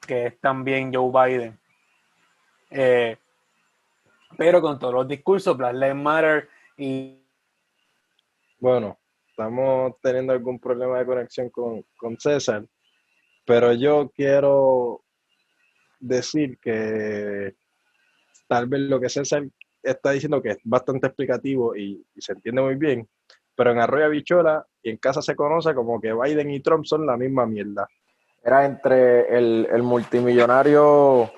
que 0.07 0.27
es 0.27 0.41
también 0.41 0.93
Joe 0.93 1.11
Biden. 1.11 1.59
Eh, 2.71 3.17
pero 4.37 4.61
con 4.61 4.79
todos 4.79 4.95
los 4.95 5.09
discursos, 5.09 5.57
Black 5.57 5.75
Lives 5.75 5.97
Matter 5.97 6.49
y... 6.77 7.17
Bueno, 8.59 8.99
estamos 9.29 9.95
teniendo 10.03 10.33
algún 10.33 10.59
problema 10.59 10.99
de 10.99 11.07
conexión 11.07 11.49
con, 11.51 11.85
con 11.97 12.19
César, 12.19 12.65
pero 13.47 13.73
yo 13.73 14.11
quiero 14.15 15.03
decir 15.99 16.59
que 16.59 17.55
tal 18.49 18.67
vez 18.67 18.81
lo 18.81 19.01
que 19.01 19.09
César 19.09 19.45
está 19.83 20.11
diciendo 20.11 20.43
que 20.43 20.51
es 20.51 20.59
bastante 20.65 21.07
explicativo 21.07 21.75
y, 21.75 22.05
y 22.15 22.21
se 22.21 22.33
entiende 22.33 22.61
muy 22.61 22.75
bien, 22.75 23.09
pero 23.55 23.73
en 23.73 23.79
Arroyo 23.79 24.11
Bichola 24.11 24.67
y 24.83 24.91
en 24.91 24.97
casa 24.97 25.23
se 25.23 25.37
conoce 25.37 25.75
como 25.75 26.01
que 26.01 26.13
Biden 26.13 26.51
y 26.51 26.61
Trump 26.61 26.85
son 26.85 27.07
la 27.07 27.17
misma 27.17 27.47
mierda. 27.47 27.87
Era 28.43 28.65
entre 28.65 29.37
el, 29.37 29.69
el 29.71 29.83
multimillonario 29.83 31.31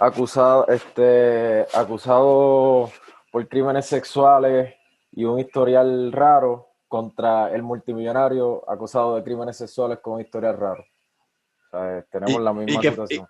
acusado, 0.00 0.66
este, 0.68 1.66
acusado 1.74 2.90
por 3.30 3.48
crímenes 3.48 3.86
sexuales 3.86 4.74
y 5.12 5.24
un 5.24 5.38
historial 5.38 6.12
raro 6.12 6.68
contra 6.86 7.52
el 7.54 7.62
multimillonario 7.62 8.68
acusado 8.70 9.16
de 9.16 9.22
crímenes 9.24 9.56
sexuales 9.56 9.98
con 10.00 10.14
un 10.14 10.20
historial 10.20 10.56
raro. 10.56 10.82
O 10.82 11.70
sea, 11.70 12.02
tenemos 12.10 12.40
Y- 12.40 12.44
la 12.44 12.52
misma 12.52 12.80
que- 12.80 12.90
situación. 12.90 13.26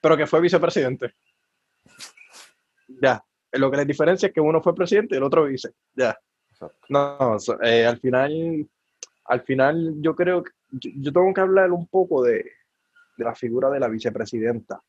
pero 0.00 0.16
que 0.16 0.26
fue 0.26 0.40
vicepresidente. 0.40 1.14
Ya, 3.00 3.22
lo 3.52 3.70
que 3.70 3.76
les 3.76 3.86
diferencia 3.86 4.28
es 4.28 4.32
que 4.32 4.40
uno 4.40 4.62
fue 4.62 4.74
presidente 4.74 5.14
y 5.14 5.18
el 5.18 5.24
otro 5.24 5.44
vice. 5.44 5.70
Ya. 5.94 6.18
Exacto. 6.50 6.78
No, 6.88 7.36
eh, 7.62 7.86
al 7.86 7.98
final, 8.00 8.68
al 9.26 9.40
final 9.42 9.94
yo 10.00 10.16
creo 10.16 10.42
que 10.42 10.50
yo, 10.70 10.90
yo 10.96 11.12
tengo 11.12 11.32
que 11.32 11.40
hablar 11.40 11.70
un 11.70 11.86
poco 11.86 12.22
de, 12.24 12.44
de 13.16 13.24
la 13.24 13.34
figura 13.34 13.70
de 13.70 13.78
la 13.80 13.88
vicepresidenta. 13.88 14.82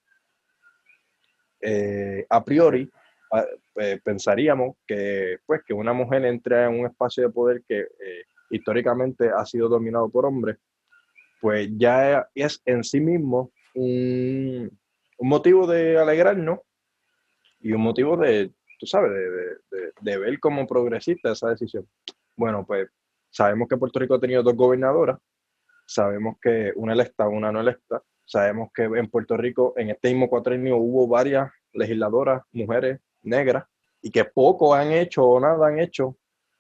Eh, 1.62 2.26
a 2.30 2.44
priori, 2.44 2.90
eh, 3.76 4.00
pensaríamos 4.04 4.76
que, 4.88 5.38
pues, 5.46 5.62
que 5.66 5.74
una 5.74 5.94
mujer 5.94 6.26
entre 6.26 6.64
en 6.66 6.80
un 6.80 6.86
espacio 6.88 7.24
de 7.24 7.30
poder 7.34 7.64
que 7.68 7.80
eh, 7.80 8.24
históricamente 8.50 9.30
ha 9.30 9.46
sido 9.46 9.70
dominado 9.70 10.10
por 10.10 10.26
hombres, 10.26 10.58
pues 11.42 11.70
ya 11.78 12.28
es 12.36 12.62
en 12.66 12.84
sí 12.84 13.00
mismo 13.00 13.52
un, 13.76 14.70
un 15.18 15.28
motivo 15.30 15.68
de 15.68 15.98
alegrarnos 15.98 16.60
y 17.62 17.72
un 17.72 17.82
motivo 17.82 18.18
de, 18.18 18.52
tú 18.80 18.86
sabes, 18.86 19.12
de, 19.12 19.20
de- 19.32 19.58
de- 19.72 19.92
de 20.02 20.18
ver 20.18 20.40
como 20.40 20.66
progresista 20.68 21.32
esa 21.32 21.50
decisión. 21.50 21.88
Bueno, 22.36 22.66
pues 22.66 22.90
sabemos 23.30 23.68
que 23.68 23.78
Puerto 23.78 24.00
Rico 24.00 24.16
ha 24.16 24.20
tenido 24.20 24.42
dos 24.44 24.56
gobernadoras, 24.56 25.18
sabemos 25.86 26.38
que 26.42 26.72
una 26.76 26.94
electa, 26.94 27.28
una 27.28 27.52
no 27.52 27.62
electa, 27.62 28.02
sabemos 28.30 28.70
que 28.74 28.84
en 28.84 29.10
Puerto 29.10 29.36
Rico 29.38 29.74
en 29.76 29.90
este 29.90 30.10
mismo 30.10 30.30
cuatrenio 30.30 30.78
hubo 30.78 31.08
varias 31.08 31.52
legisladoras, 31.74 32.44
mujeres 32.52 33.00
negras, 33.24 33.66
y 34.02 34.12
que 34.12 34.24
poco 34.24 34.76
han 34.76 34.92
hecho 34.92 35.26
o 35.26 35.40
nada 35.40 35.68
han 35.68 35.80
hecho 35.80 36.16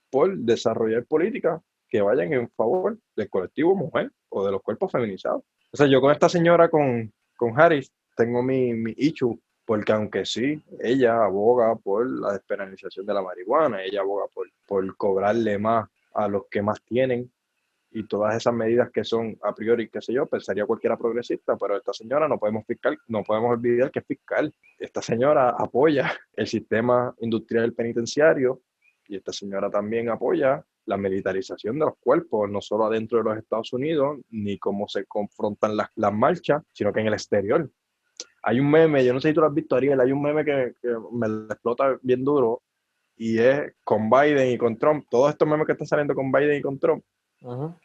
por 0.10 0.36
desarrollar 0.36 1.06
políticas 1.06 1.62
que 1.88 2.02
vayan 2.02 2.34
en 2.34 2.50
favor 2.50 2.98
del 3.16 3.30
colectivo 3.30 3.76
mujer 3.76 4.12
o 4.30 4.44
de 4.46 4.52
los 4.52 4.64
cuerpos 4.64 4.92
feminizados. 4.92 5.44
O 5.72 5.78
sea, 5.78 5.86
yo 5.86 6.02
con 6.02 6.12
esta 6.12 6.28
señora, 6.28 6.70
con, 6.70 7.14
con 7.38 7.60
Harris, 7.60 7.92
tengo 8.18 8.42
mi, 8.42 8.74
mi 8.74 8.96
issue, 8.98 9.40
porque 9.64 9.92
aunque 9.92 10.26
sí, 10.26 10.64
ella 10.80 11.24
aboga 11.24 11.76
por 11.76 12.10
la 12.10 12.34
despenalización 12.34 13.06
de 13.06 13.14
la 13.14 13.22
marihuana, 13.22 13.84
ella 13.84 14.02
aboga 14.02 14.26
por, 14.34 14.50
por 14.68 14.98
cobrarle 14.98 15.60
más 15.60 15.88
a 16.16 16.28
los 16.28 16.48
que 16.50 16.64
más 16.64 16.82
tienen 16.84 17.32
y 17.91 18.08
todas 18.08 18.36
esas 18.36 18.54
medidas 18.54 18.91
que 18.91 19.04
son 19.04 19.38
a 19.41 19.54
priori, 19.54 19.89
qué 19.89 20.02
sé 20.02 20.13
yo, 20.13 20.28
pensaría 20.28 20.65
cualquiera 20.65 20.97
progresista, 20.97 21.58
pero 21.58 21.78
esta 21.78 21.93
señora 21.93 22.28
no 22.28 22.38
podemos 22.38 22.65
fiscal, 22.65 22.97
no 23.08 23.23
podemos 23.23 23.52
olvidar 23.52 23.91
que 23.91 23.99
es 23.99 24.06
fiscal. 24.06 24.54
Esta 24.78 25.02
señora 25.02 25.49
apoya 25.49 26.13
el 26.34 26.47
sistema 26.47 27.13
industrial 27.19 27.73
penitenciario 27.73 28.62
y 29.08 29.17
esta 29.17 29.34
señora 29.34 29.69
también 29.71 30.10
apoya 30.10 30.63
la 30.86 30.97
militarización 30.97 31.80
de 31.80 31.86
los 31.86 31.97
cuerpos, 31.99 32.49
no 32.49 32.62
solo 32.62 32.86
adentro 32.86 33.19
de 33.19 33.23
los 33.23 33.38
Estados 33.38 33.73
Unidos, 33.73 34.19
ni 34.30 34.58
cómo 34.58 34.88
se 34.88 35.06
confrontan 35.06 35.75
las, 35.75 35.89
las 35.95 36.13
marchas, 36.13 36.63
sino 36.71 36.93
que 36.93 36.99
en 37.02 37.08
el 37.08 37.13
exterior. 37.13 37.69
Hay 38.43 38.60
un 38.60 38.69
meme, 38.71 39.04
yo 39.04 39.13
no 39.13 39.19
sé 39.19 39.30
si 39.30 39.34
tú 39.34 39.41
lo 39.41 39.47
has 39.47 39.54
visto, 39.54 39.75
Ariel, 39.75 39.99
hay 39.99 40.12
un 40.12 40.21
meme 40.21 40.45
que, 40.45 40.73
que 40.82 40.89
me 41.12 41.28
explota 41.52 41.97
bien 42.02 42.23
duro 42.23 42.63
y 43.15 43.38
es 43.38 43.73
con 43.84 44.10
Biden 44.10 44.52
y 44.52 44.58
con 44.58 44.78
Trump. 44.78 45.06
Todos 45.10 45.32
estos 45.32 45.47
memes 45.47 45.65
que 45.65 45.73
están 45.73 45.88
saliendo 45.88 46.15
con 46.15 46.32
Biden 46.32 46.58
y 46.58 46.62
con 46.62 46.80
Trump, 46.80 47.04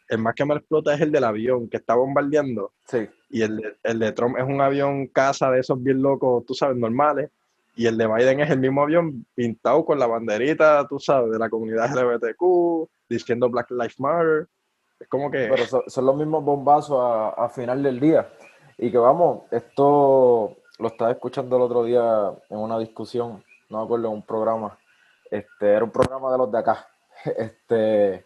El 0.09 0.17
más 0.17 0.35
que 0.35 0.45
me 0.45 0.55
explota 0.55 0.93
es 0.93 1.01
el 1.01 1.11
del 1.11 1.23
avión 1.23 1.69
que 1.69 1.77
está 1.77 1.95
bombardeando 1.95 2.73
Sí, 2.87 3.07
y 3.29 3.41
el 3.41 3.57
de, 3.57 3.75
el 3.83 3.99
de 3.99 4.11
Trump 4.11 4.37
es 4.37 4.43
un 4.43 4.59
avión 4.59 5.07
casa 5.07 5.49
de 5.49 5.61
esos 5.61 5.81
bien 5.81 6.01
locos, 6.01 6.45
tú 6.45 6.53
sabes, 6.53 6.77
normales. 6.77 7.29
Y 7.77 7.87
el 7.87 7.97
de 7.97 8.07
Biden 8.07 8.39
es 8.39 8.49
el 8.49 8.59
mismo 8.59 8.83
avión 8.83 9.25
pintado 9.35 9.83
con 9.83 9.99
la 9.99 10.07
banderita, 10.07 10.87
tú 10.87 10.99
sabes, 10.99 11.31
de 11.31 11.39
la 11.39 11.49
comunidad 11.49 11.89
LGBTQ, 11.93 12.89
diciendo 13.09 13.49
Black 13.49 13.71
Lives 13.71 13.99
Matter. 13.99 14.47
Es 14.99 15.07
como 15.09 15.29
que... 15.29 15.47
pero 15.49 15.65
son, 15.65 15.81
son 15.87 16.05
los 16.05 16.15
mismos 16.15 16.43
bombazos 16.43 16.97
a, 16.97 17.29
a 17.29 17.49
final 17.49 17.83
del 17.83 17.99
día. 17.99 18.29
Y 18.77 18.91
que 18.91 18.97
vamos, 18.97 19.43
esto 19.51 20.55
lo 20.79 20.87
estaba 20.87 21.11
escuchando 21.11 21.55
el 21.55 21.61
otro 21.63 21.83
día 21.83 22.31
en 22.49 22.57
una 22.57 22.79
discusión, 22.79 23.43
no 23.69 23.79
me 23.79 23.83
acuerdo, 23.83 24.07
en 24.07 24.13
un 24.13 24.21
programa. 24.21 24.77
Este, 25.29 25.73
era 25.73 25.83
un 25.83 25.91
programa 25.91 26.31
de 26.31 26.37
los 26.37 26.51
de 26.51 26.59
acá. 26.59 26.87
Este, 27.37 28.25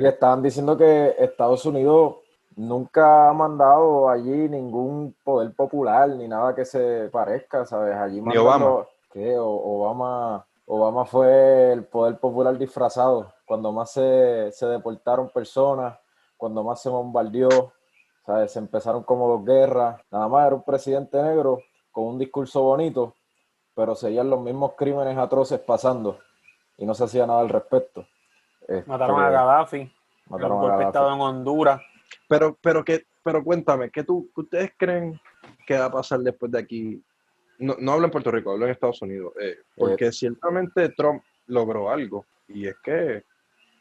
y 0.00 0.06
estaban 0.06 0.42
diciendo 0.42 0.76
que 0.76 1.14
Estados 1.18 1.66
Unidos 1.66 2.16
nunca 2.56 3.28
ha 3.28 3.32
mandado 3.32 4.08
allí 4.08 4.48
ningún 4.48 5.14
poder 5.24 5.54
popular 5.54 6.08
ni 6.10 6.28
nada 6.28 6.54
que 6.54 6.64
se 6.64 7.08
parezca, 7.10 7.64
¿sabes? 7.64 7.94
Allí 7.94 8.20
Ni 8.20 8.36
Obama. 8.36 8.86
Obama, 9.38 10.46
Obama 10.66 11.04
fue 11.04 11.72
el 11.72 11.84
poder 11.84 12.18
popular 12.18 12.56
disfrazado, 12.56 13.32
cuando 13.44 13.72
más 13.72 13.90
se, 13.90 14.50
se 14.52 14.66
deportaron 14.66 15.28
personas, 15.28 15.98
cuando 16.38 16.64
más 16.64 16.80
se 16.80 16.88
bombardeó, 16.88 17.72
¿sabes? 18.24 18.52
Se 18.52 18.58
empezaron 18.58 19.02
como 19.02 19.28
dos 19.28 19.44
guerras, 19.44 20.00
nada 20.10 20.28
más 20.28 20.46
era 20.46 20.56
un 20.56 20.62
presidente 20.62 21.22
negro 21.22 21.58
con 21.90 22.04
un 22.04 22.18
discurso 22.18 22.62
bonito, 22.62 23.14
pero 23.74 23.94
seguían 23.94 24.30
los 24.30 24.40
mismos 24.40 24.72
crímenes 24.76 25.18
atroces 25.18 25.60
pasando 25.60 26.18
y 26.78 26.86
no 26.86 26.94
se 26.94 27.04
hacía 27.04 27.26
nada 27.26 27.40
al 27.40 27.50
respecto. 27.50 28.06
Mataron 28.86 29.20
a 29.20 29.24
Este, 29.24 29.32
Gaddafi. 29.34 29.80
un 29.80 29.90
Mataron 30.26 30.52
a 30.52 30.60
golpe 30.60 30.66
de 30.66 30.78
Gaddafi. 30.84 30.86
Estado 30.88 31.14
en 31.14 31.20
Honduras. 31.20 31.80
Pero, 32.28 32.58
pero, 32.62 32.84
que, 32.84 33.06
pero 33.22 33.42
cuéntame, 33.44 33.90
¿qué, 33.90 34.04
tú, 34.04 34.30
ustedes 34.34 34.72
creen 34.76 35.20
que 35.66 35.78
va 35.78 35.86
a 35.86 35.92
pasar 35.92 36.20
después 36.20 36.50
de 36.52 36.58
aquí? 36.58 37.02
No, 37.58 37.76
no 37.78 37.92
hablo 37.92 38.06
en 38.06 38.10
Puerto 38.10 38.30
Rico, 38.30 38.50
hablo 38.52 38.64
en 38.66 38.72
Estados 38.72 39.00
Unidos. 39.02 39.32
eh, 39.40 39.58
porque 39.76 40.10
ciertamente 40.12 40.88
Trump 40.90 41.22
logró 41.46 41.90
algo. 41.90 42.24
Y 42.48 42.66
es 42.66 42.76
que 42.82 43.24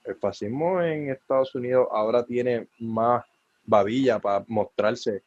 el 0.03 0.15
fascismo 0.15 0.81
en 0.81 1.09
Estados 1.09 1.53
Unidos 1.55 1.87
ahora 1.91 2.23
tiene 2.23 2.67
más 2.79 3.23
babilla 3.65 4.19
para 4.19 4.43
mostrarse 4.47 5.23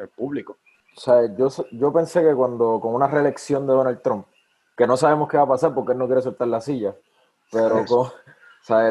al 0.00 0.08
público. 0.08 0.56
O 0.96 1.00
sea, 1.00 1.34
yo, 1.36 1.48
yo 1.72 1.92
pensé 1.92 2.22
que 2.22 2.34
cuando 2.34 2.80
con 2.80 2.94
una 2.94 3.06
reelección 3.06 3.66
de 3.66 3.72
Donald 3.72 4.02
Trump, 4.02 4.26
que 4.76 4.86
no 4.86 4.96
sabemos 4.96 5.28
qué 5.28 5.36
va 5.36 5.44
a 5.44 5.48
pasar 5.48 5.74
porque 5.74 5.92
él 5.92 5.98
no 5.98 6.06
quiere 6.06 6.22
soltar 6.22 6.48
la 6.48 6.60
silla, 6.60 6.94
pero 7.52 7.84
con, 7.86 8.08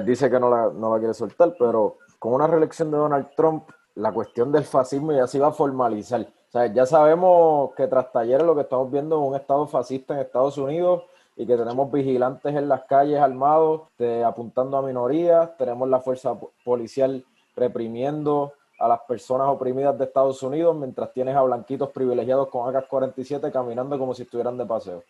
dice 0.03 0.29
que 0.29 0.39
no 0.39 0.49
la, 0.49 0.69
no 0.69 0.93
la 0.93 0.99
quiere 0.99 1.13
soltar, 1.13 1.55
pero 1.57 1.97
con 2.17 2.33
una 2.33 2.47
reelección 2.47 2.91
de 2.91 2.97
Donald 2.97 3.27
Trump, 3.35 3.69
la 3.95 4.11
cuestión 4.11 4.51
del 4.51 4.63
fascismo 4.63 5.11
ya 5.11 5.27
se 5.27 5.37
iba 5.37 5.47
a 5.47 5.51
formalizar. 5.51 6.25
Ya 6.73 6.85
sabemos 6.85 7.73
que 7.75 7.87
tras 7.87 8.11
talleres 8.11 8.45
lo 8.45 8.55
que 8.55 8.61
estamos 8.61 8.89
viendo 8.91 9.21
es 9.21 9.27
un 9.29 9.35
estado 9.35 9.67
fascista 9.67 10.15
en 10.15 10.21
Estados 10.21 10.57
Unidos 10.57 11.03
y 11.35 11.45
que 11.45 11.55
tenemos 11.55 11.91
vigilantes 11.91 12.53
en 12.55 12.67
las 12.67 12.83
calles 12.85 13.19
armados 13.21 13.81
eh, 13.99 14.23
apuntando 14.25 14.75
a 14.77 14.81
minorías, 14.81 15.55
tenemos 15.57 15.87
la 15.87 15.99
fuerza 15.99 16.33
po- 16.37 16.51
policial 16.65 17.23
reprimiendo 17.55 18.53
a 18.79 18.87
las 18.87 19.01
personas 19.01 19.47
oprimidas 19.49 19.97
de 19.97 20.05
Estados 20.05 20.41
Unidos 20.41 20.75
mientras 20.75 21.13
tienes 21.13 21.35
a 21.35 21.41
blanquitos 21.43 21.89
privilegiados 21.91 22.47
con 22.47 22.73
AK-47 22.73 23.51
caminando 23.51 23.99
como 23.99 24.13
si 24.13 24.23
estuvieran 24.23 24.57
de 24.57 24.65
paseo. 24.65 25.03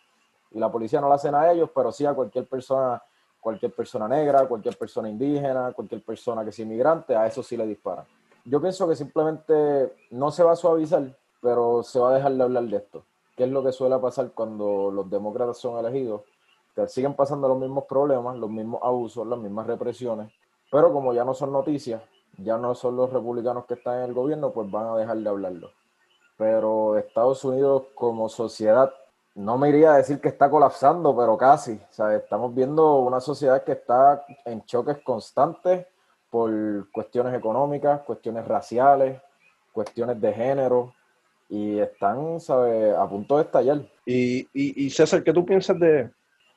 Y 0.51 0.59
la 0.59 0.71
policía 0.71 0.99
no 0.99 1.07
la 1.07 1.15
hacen 1.15 1.35
a 1.35 1.51
ellos, 1.51 1.69
pero 1.73 1.91
sí 1.91 2.05
a 2.05 2.13
cualquier 2.13 2.47
persona, 2.47 3.01
cualquier 3.39 3.73
persona 3.73 4.07
negra, 4.07 4.47
cualquier 4.47 4.77
persona 4.77 5.09
indígena, 5.09 5.71
cualquier 5.73 6.03
persona 6.03 6.43
que 6.43 6.51
sea 6.51 6.65
inmigrante, 6.65 7.15
a 7.15 7.27
eso 7.27 7.41
sí 7.41 7.55
le 7.55 7.65
disparan. 7.65 8.05
Yo 8.45 8.61
pienso 8.61 8.87
que 8.87 8.95
simplemente 8.95 9.93
no 10.11 10.31
se 10.31 10.43
va 10.43 10.53
a 10.53 10.55
suavizar, 10.55 11.15
pero 11.41 11.83
se 11.83 11.99
va 11.99 12.11
a 12.11 12.15
dejar 12.15 12.33
de 12.33 12.43
hablar 12.43 12.63
de 12.63 12.77
esto. 12.77 13.03
¿Qué 13.35 13.45
es 13.45 13.49
lo 13.51 13.63
que 13.63 13.71
suele 13.71 13.97
pasar 13.99 14.31
cuando 14.31 14.91
los 14.91 15.09
demócratas 15.09 15.57
son 15.57 15.77
elegidos? 15.83 16.21
Que 16.75 16.87
siguen 16.87 17.13
pasando 17.13 17.47
los 17.47 17.57
mismos 17.57 17.85
problemas, 17.85 18.37
los 18.37 18.49
mismos 18.49 18.81
abusos, 18.83 19.25
las 19.25 19.39
mismas 19.39 19.67
represiones, 19.67 20.31
pero 20.71 20.91
como 20.93 21.13
ya 21.13 21.23
no 21.23 21.33
son 21.33 21.51
noticias, 21.51 22.01
ya 22.37 22.57
no 22.57 22.75
son 22.75 22.95
los 22.95 23.11
republicanos 23.11 23.65
que 23.65 23.73
están 23.75 23.99
en 23.99 24.03
el 24.05 24.13
gobierno, 24.13 24.51
pues 24.51 24.69
van 24.69 24.87
a 24.87 24.97
dejar 24.97 25.17
de 25.17 25.29
hablarlo. 25.29 25.71
Pero 26.37 26.97
Estados 26.97 27.43
Unidos 27.43 27.83
como 27.95 28.29
sociedad, 28.29 28.93
no 29.39 29.57
me 29.57 29.69
iría 29.69 29.93
a 29.93 29.97
decir 29.97 30.19
que 30.19 30.27
está 30.29 30.49
colapsando, 30.49 31.15
pero 31.15 31.37
casi. 31.37 31.73
O 31.73 31.93
sea, 31.93 32.15
estamos 32.15 32.53
viendo 32.53 32.97
una 32.97 33.19
sociedad 33.19 33.63
que 33.63 33.71
está 33.73 34.25
en 34.45 34.63
choques 34.65 34.97
constantes 35.03 35.85
por 36.29 36.51
cuestiones 36.91 37.33
económicas, 37.33 38.01
cuestiones 38.01 38.45
raciales, 38.47 39.19
cuestiones 39.71 40.19
de 40.19 40.33
género, 40.33 40.93
y 41.47 41.79
están, 41.79 42.39
¿sabe? 42.39 42.95
a 42.95 43.07
punto 43.07 43.37
de 43.37 43.43
estallar. 43.43 43.77
Y, 44.05 44.41
y, 44.53 44.85
y 44.85 44.89
César, 44.89 45.23
¿qué 45.23 45.33
tú 45.33 45.45
piensas 45.45 45.79
de, 45.79 46.11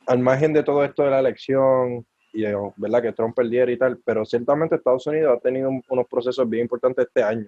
al 0.06 0.18
margen 0.18 0.52
de 0.52 0.62
todo 0.62 0.84
esto 0.84 1.04
de 1.04 1.10
la 1.10 1.20
elección, 1.20 2.04
y 2.34 2.44
verdad 2.76 3.02
que 3.02 3.12
Trump 3.12 3.34
perdiera 3.34 3.70
y 3.70 3.78
tal, 3.78 3.98
pero 4.04 4.24
ciertamente 4.24 4.76
Estados 4.76 5.06
Unidos 5.06 5.36
ha 5.36 5.40
tenido 5.40 5.68
un- 5.70 5.82
unos 5.88 6.06
procesos 6.06 6.48
bien 6.48 6.62
importantes 6.64 7.06
este 7.06 7.22
año. 7.22 7.46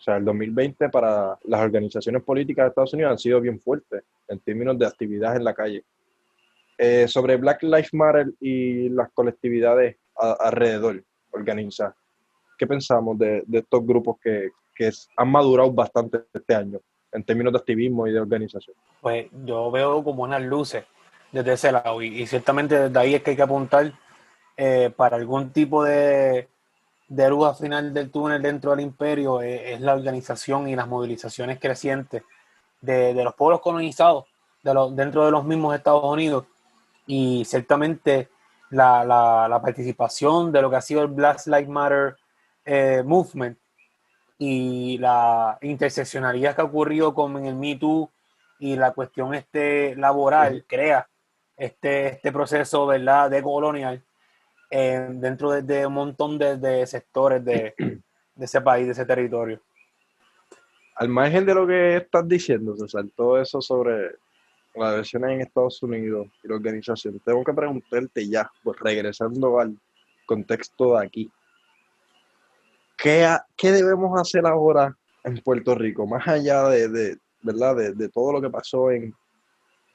O 0.00 0.02
sea, 0.02 0.16
el 0.16 0.24
2020 0.24 0.88
para 0.88 1.38
las 1.44 1.60
organizaciones 1.60 2.22
políticas 2.22 2.64
de 2.64 2.68
Estados 2.70 2.94
Unidos 2.94 3.12
han 3.12 3.18
sido 3.18 3.38
bien 3.38 3.60
fuertes 3.60 4.02
en 4.28 4.38
términos 4.40 4.78
de 4.78 4.86
actividad 4.86 5.36
en 5.36 5.44
la 5.44 5.52
calle. 5.52 5.84
Eh, 6.78 7.06
sobre 7.06 7.36
Black 7.36 7.62
Lives 7.62 7.92
Matter 7.92 8.28
y 8.40 8.88
las 8.88 9.10
colectividades 9.12 9.96
a- 10.16 10.36
alrededor 10.40 11.04
organizadas, 11.32 11.94
¿qué 12.58 12.66
pensamos 12.66 13.18
de, 13.18 13.42
de 13.46 13.58
estos 13.58 13.84
grupos 13.86 14.16
que, 14.22 14.48
que 14.74 14.90
han 15.18 15.30
madurado 15.30 15.70
bastante 15.70 16.20
este 16.32 16.54
año 16.54 16.78
en 17.12 17.22
términos 17.22 17.52
de 17.52 17.58
activismo 17.58 18.06
y 18.06 18.12
de 18.12 18.20
organización? 18.20 18.74
Pues 19.02 19.26
yo 19.44 19.70
veo 19.70 20.02
como 20.02 20.22
unas 20.22 20.40
luces 20.42 20.84
desde 21.30 21.52
ese 21.52 21.72
lado 21.72 22.00
y, 22.00 22.22
y 22.22 22.26
ciertamente 22.26 22.88
desde 22.88 22.98
ahí 22.98 23.14
es 23.14 23.22
que 23.22 23.30
hay 23.32 23.36
que 23.36 23.42
apuntar 23.42 23.92
eh, 24.56 24.90
para 24.96 25.16
algún 25.16 25.50
tipo 25.52 25.84
de, 25.84 26.48
de 27.10 27.28
luz 27.28 27.48
al 27.48 27.56
final 27.56 27.92
del 27.92 28.10
túnel 28.10 28.40
dentro 28.40 28.70
del 28.70 28.80
imperio 28.80 29.40
es 29.42 29.80
la 29.80 29.94
organización 29.94 30.68
y 30.68 30.76
las 30.76 30.86
movilizaciones 30.86 31.58
crecientes 31.58 32.22
de, 32.80 33.12
de 33.14 33.24
los 33.24 33.34
pueblos 33.34 33.60
colonizados 33.60 34.26
de 34.62 34.72
los, 34.72 34.94
dentro 34.94 35.24
de 35.24 35.32
los 35.32 35.44
mismos 35.44 35.74
Estados 35.74 36.04
Unidos 36.04 36.44
y 37.06 37.44
ciertamente 37.44 38.28
la, 38.70 39.04
la- 39.04 39.48
la 39.48 39.60
participación 39.60 40.52
de 40.52 40.62
lo 40.62 40.70
que 40.70 40.76
ha 40.76 40.80
sido 40.80 41.02
el 41.02 41.08
Black 41.08 41.44
Lives 41.46 41.68
Matter 41.68 42.16
eh, 42.64 43.02
Movement 43.04 43.58
y 44.38 44.96
la 44.98 45.58
interseccionalidad 45.62 46.54
que 46.54 46.60
ha 46.62 46.64
ocurrido 46.64 47.12
con 47.12 47.44
el 47.44 47.56
Me 47.56 47.74
Too 47.76 48.08
y 48.60 48.76
la 48.76 48.92
cuestión 48.92 49.34
este 49.34 49.96
laboral 49.96 50.64
crea 50.66 51.08
este, 51.56 52.06
este 52.08 52.30
proceso 52.32 52.86
¿verdad? 52.86 53.28
de 53.30 53.42
colonial 53.42 54.02
eh, 54.70 55.08
dentro 55.12 55.50
de, 55.50 55.62
de 55.62 55.86
un 55.86 55.94
montón 55.94 56.38
de, 56.38 56.56
de 56.56 56.86
sectores 56.86 57.44
de, 57.44 57.74
de 58.34 58.44
ese 58.44 58.60
país, 58.60 58.86
de 58.86 58.92
ese 58.92 59.04
territorio. 59.04 59.60
Al 60.96 61.08
margen 61.08 61.46
de 61.46 61.54
lo 61.54 61.66
que 61.66 61.96
estás 61.96 62.28
diciendo, 62.28 62.76
César, 62.76 63.04
todo 63.16 63.40
eso 63.40 63.60
sobre 63.60 64.16
las 64.74 64.94
elecciones 64.94 65.30
en 65.32 65.40
Estados 65.40 65.82
Unidos 65.82 66.28
y 66.44 66.48
la 66.48 66.54
organización, 66.56 67.20
tengo 67.24 67.42
que 67.42 67.52
preguntarte 67.54 68.28
ya, 68.28 68.50
pues 68.62 68.78
regresando 68.78 69.58
al 69.58 69.76
contexto 70.26 70.96
de 70.98 71.06
aquí, 71.06 71.32
¿qué, 72.96 73.24
ha- 73.24 73.44
qué 73.56 73.72
debemos 73.72 74.18
hacer 74.20 74.46
ahora 74.46 74.94
en 75.24 75.38
Puerto 75.38 75.74
Rico? 75.74 76.06
Más 76.06 76.26
allá 76.28 76.68
de, 76.68 76.88
de, 76.88 77.18
¿verdad? 77.42 77.76
de, 77.76 77.92
de 77.94 78.08
todo 78.10 78.32
lo 78.32 78.40
que 78.40 78.50
pasó 78.50 78.90
en, 78.90 79.14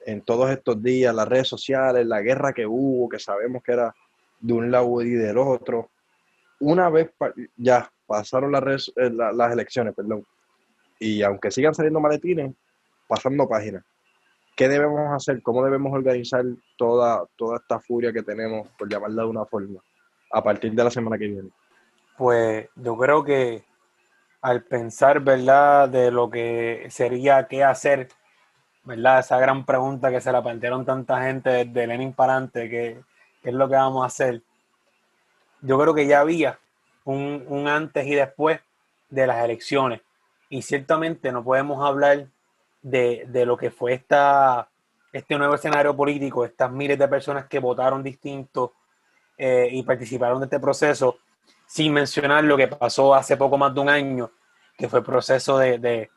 en 0.05 0.21
todos 0.21 0.49
estos 0.49 0.81
días, 0.81 1.13
las 1.15 1.27
redes 1.27 1.47
sociales, 1.47 2.05
la 2.05 2.21
guerra 2.21 2.51
que 2.53 2.65
hubo, 2.65 3.07
que 3.09 3.19
sabemos 3.19 3.63
que 3.63 3.71
era 3.73 3.93
de 4.45 4.53
un 4.53 4.69
lado 4.71 5.01
y 5.01 5.11
del 5.11 5.37
otro. 5.37 5.89
Una 6.59 6.89
vez 6.89 7.11
ya 7.57 7.89
pasaron 8.05 8.51
las, 8.51 8.91
eh, 8.95 9.09
la- 9.09 9.31
las 9.31 9.51
elecciones, 9.53 9.93
perdón, 9.95 10.25
y 10.99 11.21
aunque 11.23 11.51
sigan 11.51 11.73
saliendo 11.73 11.99
maletines, 11.99 12.53
pasando 13.07 13.47
páginas. 13.47 13.83
¿Qué 14.55 14.69
debemos 14.69 15.11
hacer? 15.13 15.41
¿Cómo 15.41 15.63
debemos 15.65 15.91
organizar 15.91 16.43
toda, 16.77 17.25
toda 17.35 17.57
esta 17.57 17.79
furia 17.79 18.13
que 18.13 18.23
tenemos, 18.23 18.69
por 18.77 18.87
llamarla 18.87 19.23
de 19.23 19.29
una 19.29 19.45
forma, 19.45 19.81
a 20.31 20.41
partir 20.43 20.71
de 20.71 20.83
la 20.83 20.89
semana 20.91 21.17
que 21.17 21.27
viene? 21.27 21.49
Pues 22.17 22.69
yo 22.75 22.95
creo 22.97 23.23
que 23.23 23.63
al 24.41 24.63
pensar, 24.63 25.19
¿verdad?, 25.21 25.89
de 25.89 26.11
lo 26.11 26.29
que 26.29 26.87
sería 26.89 27.47
qué 27.47 27.63
hacer, 27.63 28.07
¿verdad? 28.83 29.19
Esa 29.19 29.39
gran 29.39 29.65
pregunta 29.65 30.09
que 30.11 30.21
se 30.21 30.31
la 30.31 30.41
plantearon 30.41 30.85
tanta 30.85 31.21
gente 31.23 31.49
desde 31.49 31.87
Lenin 31.87 32.13
para 32.13 32.33
adelante, 32.33 32.69
que 32.69 33.01
qué 33.45 33.51
es 33.51 33.55
lo 33.55 33.69
que 33.69 33.75
vamos 33.75 34.03
a 34.03 34.07
hacer. 34.07 34.41
Yo 35.61 35.79
creo 35.79 35.93
que 35.93 36.07
ya 36.07 36.19
había 36.19 36.59
un, 37.03 37.45
un 37.47 37.67
antes 37.67 38.05
y 38.07 38.15
después 38.15 38.59
de 39.09 39.27
las 39.27 39.43
elecciones. 39.43 40.01
Y 40.49 40.61
ciertamente 40.63 41.31
no 41.31 41.43
podemos 41.43 41.85
hablar 41.87 42.27
de, 42.81 43.25
de 43.27 43.45
lo 43.45 43.55
que 43.57 43.71
fue 43.71 43.93
esta, 43.93 44.67
este 45.13 45.37
nuevo 45.37 45.55
escenario 45.55 45.95
político, 45.95 46.43
estas 46.43 46.71
miles 46.71 46.97
de 46.99 47.07
personas 47.07 47.45
que 47.45 47.59
votaron 47.59 48.03
distinto 48.03 48.73
eh, 49.37 49.67
y 49.71 49.83
participaron 49.83 50.39
de 50.39 50.45
este 50.45 50.59
proceso, 50.59 51.19
sin 51.67 51.93
mencionar 51.93 52.43
lo 52.43 52.57
que 52.57 52.67
pasó 52.67 53.13
hace 53.15 53.37
poco 53.37 53.57
más 53.57 53.73
de 53.73 53.79
un 53.79 53.89
año, 53.89 54.31
que 54.77 54.87
fue 54.89 54.99
el 54.99 55.05
proceso 55.05 55.57
de, 55.57 55.77
de, 55.79 56.09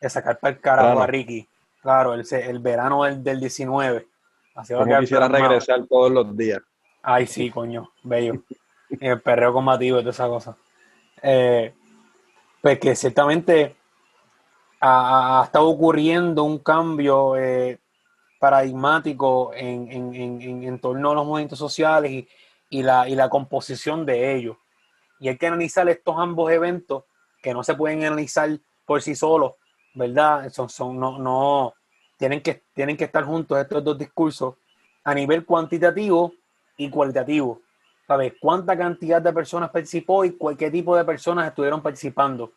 de 0.00 0.10
sacar 0.10 0.38
para 0.38 0.54
el 0.54 0.60
carajo 0.60 0.88
Claro. 0.90 1.02
a 1.02 1.06
Ricky. 1.06 1.48
Claro, 1.80 2.14
el, 2.14 2.24
se- 2.24 2.48
el 2.48 2.58
verano 2.60 3.04
del, 3.04 3.22
del 3.24 3.40
19. 3.40 4.06
Así 4.54 4.74
Como 4.74 4.98
quisiera 5.00 5.28
regresar 5.28 5.86
todos 5.86 6.10
los 6.10 6.36
días. 6.36 6.60
Ay, 7.02 7.26
sí, 7.26 7.50
coño, 7.50 7.90
bello. 8.02 8.42
El 9.00 9.20
perreo 9.20 9.52
combativo 9.52 9.98
y 9.98 10.00
toda 10.00 10.10
esa 10.10 10.28
cosa. 10.28 10.56
Eh, 11.22 11.74
pues 12.60 12.78
que 12.78 12.94
ciertamente 12.94 13.76
ha, 14.80 15.40
ha 15.40 15.44
estado 15.44 15.68
ocurriendo 15.68 16.44
un 16.44 16.58
cambio 16.58 17.36
eh, 17.36 17.80
paradigmático 18.38 19.52
en, 19.54 19.90
en, 19.90 20.14
en, 20.14 20.42
en, 20.42 20.62
en 20.64 20.78
torno 20.80 21.12
a 21.12 21.14
los 21.14 21.26
movimientos 21.26 21.58
sociales 21.58 22.10
y, 22.10 22.28
y, 22.70 22.82
la, 22.82 23.08
y 23.08 23.14
la 23.14 23.28
composición 23.28 24.04
de 24.04 24.34
ellos. 24.34 24.56
Y 25.20 25.28
hay 25.28 25.38
que 25.38 25.46
analizar 25.46 25.88
estos 25.88 26.16
ambos 26.18 26.50
eventos 26.50 27.04
que 27.40 27.54
no 27.54 27.64
se 27.64 27.74
pueden 27.74 28.04
analizar 28.04 28.50
por 28.84 29.00
sí 29.00 29.14
solos, 29.14 29.54
¿verdad? 29.94 30.50
Son, 30.50 30.68
son, 30.68 30.98
no, 30.98 31.18
no, 31.18 31.74
tienen 32.22 32.40
que, 32.40 32.62
tienen 32.72 32.96
que 32.96 33.02
estar 33.02 33.24
juntos 33.24 33.58
estos 33.58 33.82
dos 33.82 33.98
discursos 33.98 34.54
a 35.02 35.12
nivel 35.12 35.44
cuantitativo 35.44 36.32
y 36.76 36.88
cualitativo. 36.88 37.60
¿Sabes? 38.06 38.34
¿Cuánta 38.40 38.78
cantidad 38.78 39.20
de 39.20 39.32
personas 39.32 39.70
participó 39.70 40.24
y 40.24 40.36
qué 40.56 40.70
tipo 40.70 40.96
de 40.96 41.04
personas 41.04 41.48
estuvieron 41.48 41.82
participando? 41.82 42.52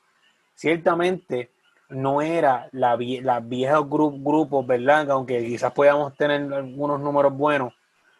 Ciertamente 0.53 1.49
no 1.89 2.21
era 2.21 2.69
la, 2.73 2.95
vie- 2.95 3.23
las 3.23 3.47
viejas 3.49 3.79
gru- 3.79 4.23
grupos, 4.23 4.67
¿verdad? 4.67 5.07
Que 5.07 5.11
Aunque 5.11 5.43
quizás 5.43 5.71
podamos 5.71 6.15
tener 6.15 6.53
algunos 6.53 6.99
números 6.99 7.35
buenos, 7.35 7.73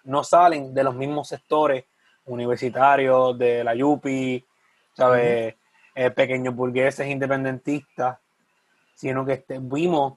no 0.04 0.24
salen 0.24 0.74
de 0.74 0.84
los 0.84 0.96
mismos 0.96 1.28
sectores 1.28 1.86
universitarios 2.26 3.38
de 3.38 3.64
la 3.64 3.76
Yupi, 3.76 4.44
¿sabes? 4.94 5.54
Eh, 5.94 6.10
pequeños 6.10 6.56
burgueses 6.56 7.08
independentistas, 7.08 8.18
sino 8.96 9.24
que 9.24 9.34
este, 9.34 9.60
vimos, 9.62 10.16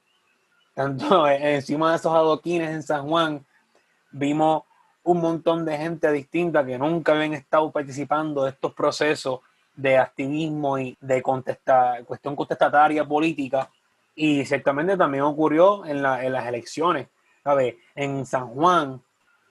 tanto 0.78 1.26
encima 1.28 1.90
de 1.90 1.96
esos 1.96 2.14
adoquines 2.14 2.70
en 2.70 2.84
San 2.84 3.08
Juan, 3.08 3.44
vimos 4.12 4.62
un 5.02 5.20
montón 5.20 5.64
de 5.64 5.76
gente 5.76 6.12
distinta 6.12 6.64
que 6.64 6.78
nunca 6.78 7.14
habían 7.14 7.32
estado 7.32 7.72
participando 7.72 8.44
de 8.44 8.50
estos 8.50 8.74
procesos 8.74 9.40
de 9.74 9.98
activismo 9.98 10.78
y 10.78 10.96
de 11.00 11.20
cuestión 11.20 12.36
contestataria 12.36 13.04
política. 13.04 13.68
Y 14.14 14.44
ciertamente 14.44 14.96
también 14.96 15.24
ocurrió 15.24 15.84
en, 15.84 16.00
las 16.00 16.46
elecciones. 16.46 17.08
En 17.96 18.24
San 18.24 18.46
Juan, 18.48 19.02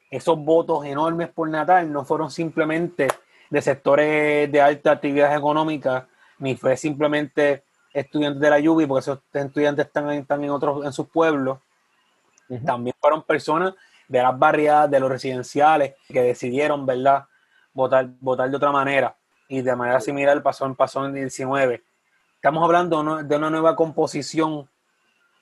esos 0.10 0.40
votos 0.40 0.86
enormes 0.86 1.28
por 1.28 1.50
Natal 1.50 1.92
no 1.92 2.06
fueron 2.06 2.32
simplemente 2.32 3.10
de 3.50 3.62
sectores 3.62 4.50
de 4.50 4.62
alta 4.62 4.92
actividad 4.92 5.36
económica, 5.36 6.08
ni 6.40 6.56
fue 6.56 6.78
simplemente 6.78 7.64
estudiantes 8.00 8.40
de 8.42 8.50
la 8.50 8.60
Yubi, 8.60 8.86
porque 8.86 9.00
esos 9.02 9.20
estudiantes 9.34 9.86
están, 9.86 10.10
están 10.12 10.44
en 10.44 10.50
otros 10.52 10.86
en 10.86 10.94
sus 10.94 11.08
pueblos. 11.08 11.60
También 12.66 12.96
fueron 13.00 13.24
personas 13.24 13.74
de 14.08 14.22
las 14.22 14.38
barriadas, 14.38 14.90
de 14.90 15.00
los 15.00 15.10
residenciales, 15.10 15.96
que 16.08 16.22
decidieron, 16.22 16.86
¿verdad?, 16.86 17.26
votar, 17.74 18.08
votar 18.20 18.50
de 18.50 18.56
otra 18.56 18.72
manera. 18.72 19.16
Y 19.50 19.62
de 19.62 19.76
manera 19.76 20.00
similar 20.00 20.42
pasó 20.42 20.66
en, 20.66 20.76
pasó 20.76 21.06
en 21.06 21.14
19. 21.14 21.84
Estamos 22.36 22.64
hablando 22.64 23.24
de 23.24 23.36
una 23.36 23.50
nueva 23.50 23.76
composición 23.76 24.70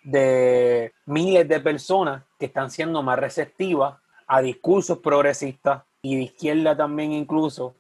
de 0.04 0.94
miles 1.06 1.48
de 1.48 1.60
personas 1.60 2.24
que 2.40 2.46
están 2.46 2.70
siendo 2.72 3.02
más 3.02 3.20
receptivas 3.20 3.96
a 4.28 4.42
discursos 4.42 5.00
progresistas 5.00 5.84
y 6.02 6.16
de 6.16 6.22
izquierda 6.24 6.78
también 6.78 7.12
incluso, 7.12 7.76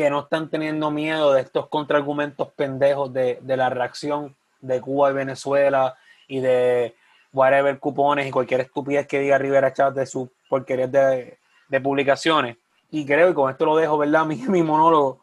que 0.00 0.08
no 0.08 0.20
están 0.20 0.48
teniendo 0.48 0.90
miedo 0.90 1.34
de 1.34 1.42
estos 1.42 1.68
contraargumentos 1.68 2.48
pendejos 2.54 3.12
de, 3.12 3.38
de 3.42 3.56
la 3.58 3.68
reacción 3.68 4.34
de 4.60 4.80
Cuba 4.80 5.10
y 5.10 5.12
Venezuela 5.12 5.94
y 6.26 6.40
de 6.40 6.96
whatever 7.34 7.78
cupones 7.78 8.26
y 8.26 8.30
cualquier 8.30 8.62
estupidez 8.62 9.06
que 9.06 9.20
diga 9.20 9.36
Rivera 9.36 9.74
Chat 9.74 9.94
de 9.94 10.06
sus 10.06 10.30
porquerías 10.48 10.90
de, 10.90 11.36
de, 11.68 11.80
publicaciones. 11.82 12.56
Y 12.90 13.04
creo, 13.04 13.28
y 13.28 13.34
con 13.34 13.50
esto 13.50 13.66
lo 13.66 13.76
dejo, 13.76 13.98
¿verdad? 13.98 14.24
Mi, 14.26 14.36
mi 14.36 14.62
monólogo, 14.62 15.20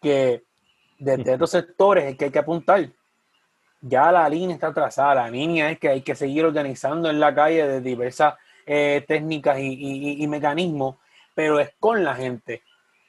que 0.00 0.44
desde 0.96 1.32
estos 1.32 1.50
sectores 1.50 2.04
es 2.04 2.16
que 2.16 2.26
hay 2.26 2.30
que 2.30 2.38
apuntar. 2.38 2.88
Ya 3.80 4.12
la 4.12 4.28
línea 4.28 4.54
está 4.54 4.72
trazada, 4.72 5.16
la 5.16 5.28
línea 5.28 5.72
es 5.72 5.80
que 5.80 5.88
hay 5.88 6.02
que 6.02 6.14
seguir 6.14 6.44
organizando 6.44 7.10
en 7.10 7.18
la 7.18 7.34
calle 7.34 7.66
de 7.66 7.80
diversas 7.80 8.34
eh, 8.64 9.04
técnicas 9.08 9.58
y, 9.58 10.22
y, 10.22 10.26
mecanismos, 10.28 10.98
pero 11.34 11.58
es 11.58 11.72
con 11.80 12.04
la 12.04 12.14
gente. 12.14 12.62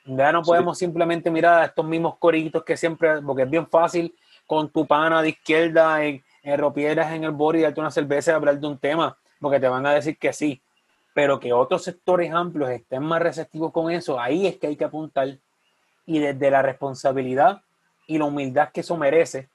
Ya 0.06 0.32
no 0.32 0.44
podemos 0.44 0.78
simplemente 0.78 1.32
mirar 1.32 1.62
a 1.62 1.66
estos 1.66 1.86
mismos 1.86 2.18
coritos 2.18 2.64
que 2.64 2.78
siempre, 2.78 3.22
porque 3.22 3.44
es 3.44 3.50
bien 3.50 3.68
fácil 3.68 4.16
con 4.46 4.70
tu 4.70 4.86
pana 4.86 5.22
de 5.22 5.30
izquierda 5.30 6.04
en, 6.04 6.24
en 6.44 6.60
ropieras 6.60 7.12
en 7.12 7.24
el 7.24 7.32
borde 7.32 7.60
y 7.60 7.62
darte 7.64 7.80
una 7.80 7.90
cerveza 7.90 8.32
y 8.32 8.34
hablar 8.36 8.60
de 8.60 8.68
un 8.68 8.78
tema, 8.78 9.18
porque 9.40 9.60
te 9.60 9.68
van 9.68 9.86
a 9.86 9.94
decir 9.94 10.18
que 10.18 10.32
sí, 10.32 10.62
pero 11.14 11.40
que 11.40 11.54
otros 11.54 11.84
sectores 11.84 12.32
amplios 12.32 12.70
estén 12.70 13.02
más 13.02 13.22
receptivos 13.22 13.72
con 13.72 13.90
eso, 13.90 14.20
ahí 14.20 14.46
es 14.46 14.58
que 14.58 14.68
hay 14.68 14.76
que 14.76 14.86
apuntar. 14.86 15.38
Y 16.06 16.20
desde 16.20 16.52
la 16.52 16.62
responsabilidad 16.62 17.62
y 18.06 18.20
la 18.20 18.26
humildad 18.26 18.70
que 18.72 18.82
eso 18.82 18.96
merece, 18.98 19.50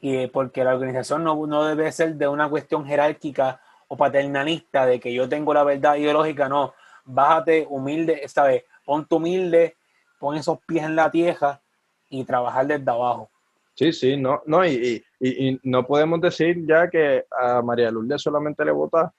y 0.00 0.26
porque 0.28 0.64
la 0.64 0.74
organización 0.74 1.22
no, 1.22 1.46
no 1.46 1.64
debe 1.64 1.90
ser 1.92 2.14
de 2.14 2.28
una 2.28 2.48
cuestión 2.48 2.86
jerárquica 2.86 3.60
o 3.88 3.96
paternalista 3.96 4.86
de 4.86 5.00
que 5.00 5.12
yo 5.12 5.28
tengo 5.28 5.52
la 5.52 5.64
verdad 5.64 5.96
ideológica, 5.96 6.48
no, 6.48 6.74
bájate 7.04 7.66
humilde, 7.68 8.26
¿sabes? 8.28 8.64
Ponte 8.86 9.14
humilde, 9.14 9.76
pon 10.18 10.36
esos 10.36 10.58
pies 10.66 10.84
en 10.84 10.96
la 10.96 11.10
tierra 11.10 11.60
y 12.08 12.24
trabajar 12.24 12.66
desde 12.66 12.90
abajo. 12.90 13.28
Sí, 13.74 13.92
sí, 13.92 14.16
no, 14.16 14.40
no, 14.46 14.64
y, 14.64 15.04
y, 15.20 15.48
y, 15.48 15.60
no 15.64 15.86
podemos 15.86 16.18
decir 16.22 16.64
ya 16.66 16.88
que 16.88 17.26
a 17.30 17.60
María 17.60 17.90
Lourdes 17.90 18.22
solamente 18.22 18.64
le 18.64 18.70
vota 18.70 19.12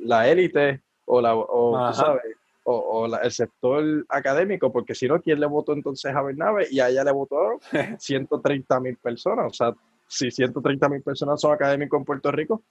la 0.00 0.28
élite 0.28 0.82
o, 1.06 1.22
la, 1.22 1.34
o, 1.34 1.88
tú 1.88 1.94
sabes, 1.94 2.22
o, 2.64 2.74
o 2.74 3.08
la, 3.08 3.18
el 3.18 3.32
sector 3.32 4.04
académico, 4.10 4.70
porque 4.70 4.94
si 4.94 5.08
no, 5.08 5.20
¿quién 5.20 5.40
le 5.40 5.46
votó 5.46 5.72
entonces 5.72 6.14
a 6.14 6.20
Bernabe? 6.20 6.66
Y 6.70 6.80
a 6.80 6.90
ella 6.90 7.04
le 7.04 7.12
votó 7.12 7.58
130 7.98 8.80
mil 8.80 8.96
personas. 8.98 9.46
O 9.46 9.54
sea, 9.54 9.74
si 10.06 10.30
130 10.30 10.88
mil 10.90 11.02
personas 11.02 11.40
son 11.40 11.52
académicos 11.52 11.98
en 11.98 12.04
Puerto 12.04 12.30
Rico, 12.30 12.62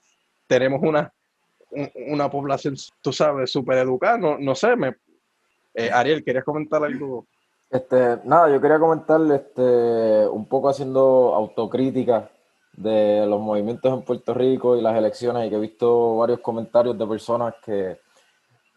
tenemos 0.46 0.80
una, 0.82 1.12
una 2.06 2.30
población, 2.30 2.76
tú 3.00 3.12
sabes, 3.12 3.50
súper 3.50 3.78
educada. 3.78 4.16
No, 4.16 4.38
no 4.38 4.54
sé, 4.54 4.76
me, 4.76 4.94
eh, 5.74 5.90
Ariel, 5.92 6.24
¿querías 6.24 6.44
comentar 6.44 6.84
algo? 6.84 7.26
Este, 7.70 8.18
nada, 8.24 8.50
yo 8.50 8.60
quería 8.60 8.78
comentar 8.78 9.20
este, 9.32 10.28
un 10.28 10.46
poco 10.46 10.68
haciendo 10.68 11.34
autocrítica 11.34 12.30
de 12.74 13.26
los 13.26 13.40
movimientos 13.40 13.92
en 13.92 14.02
Puerto 14.02 14.34
Rico 14.34 14.76
y 14.76 14.82
las 14.82 14.96
elecciones 14.96 15.46
y 15.46 15.50
que 15.50 15.56
he 15.56 15.60
visto 15.60 16.16
varios 16.18 16.40
comentarios 16.40 16.98
de 16.98 17.06
personas 17.06 17.54
que, 17.64 17.98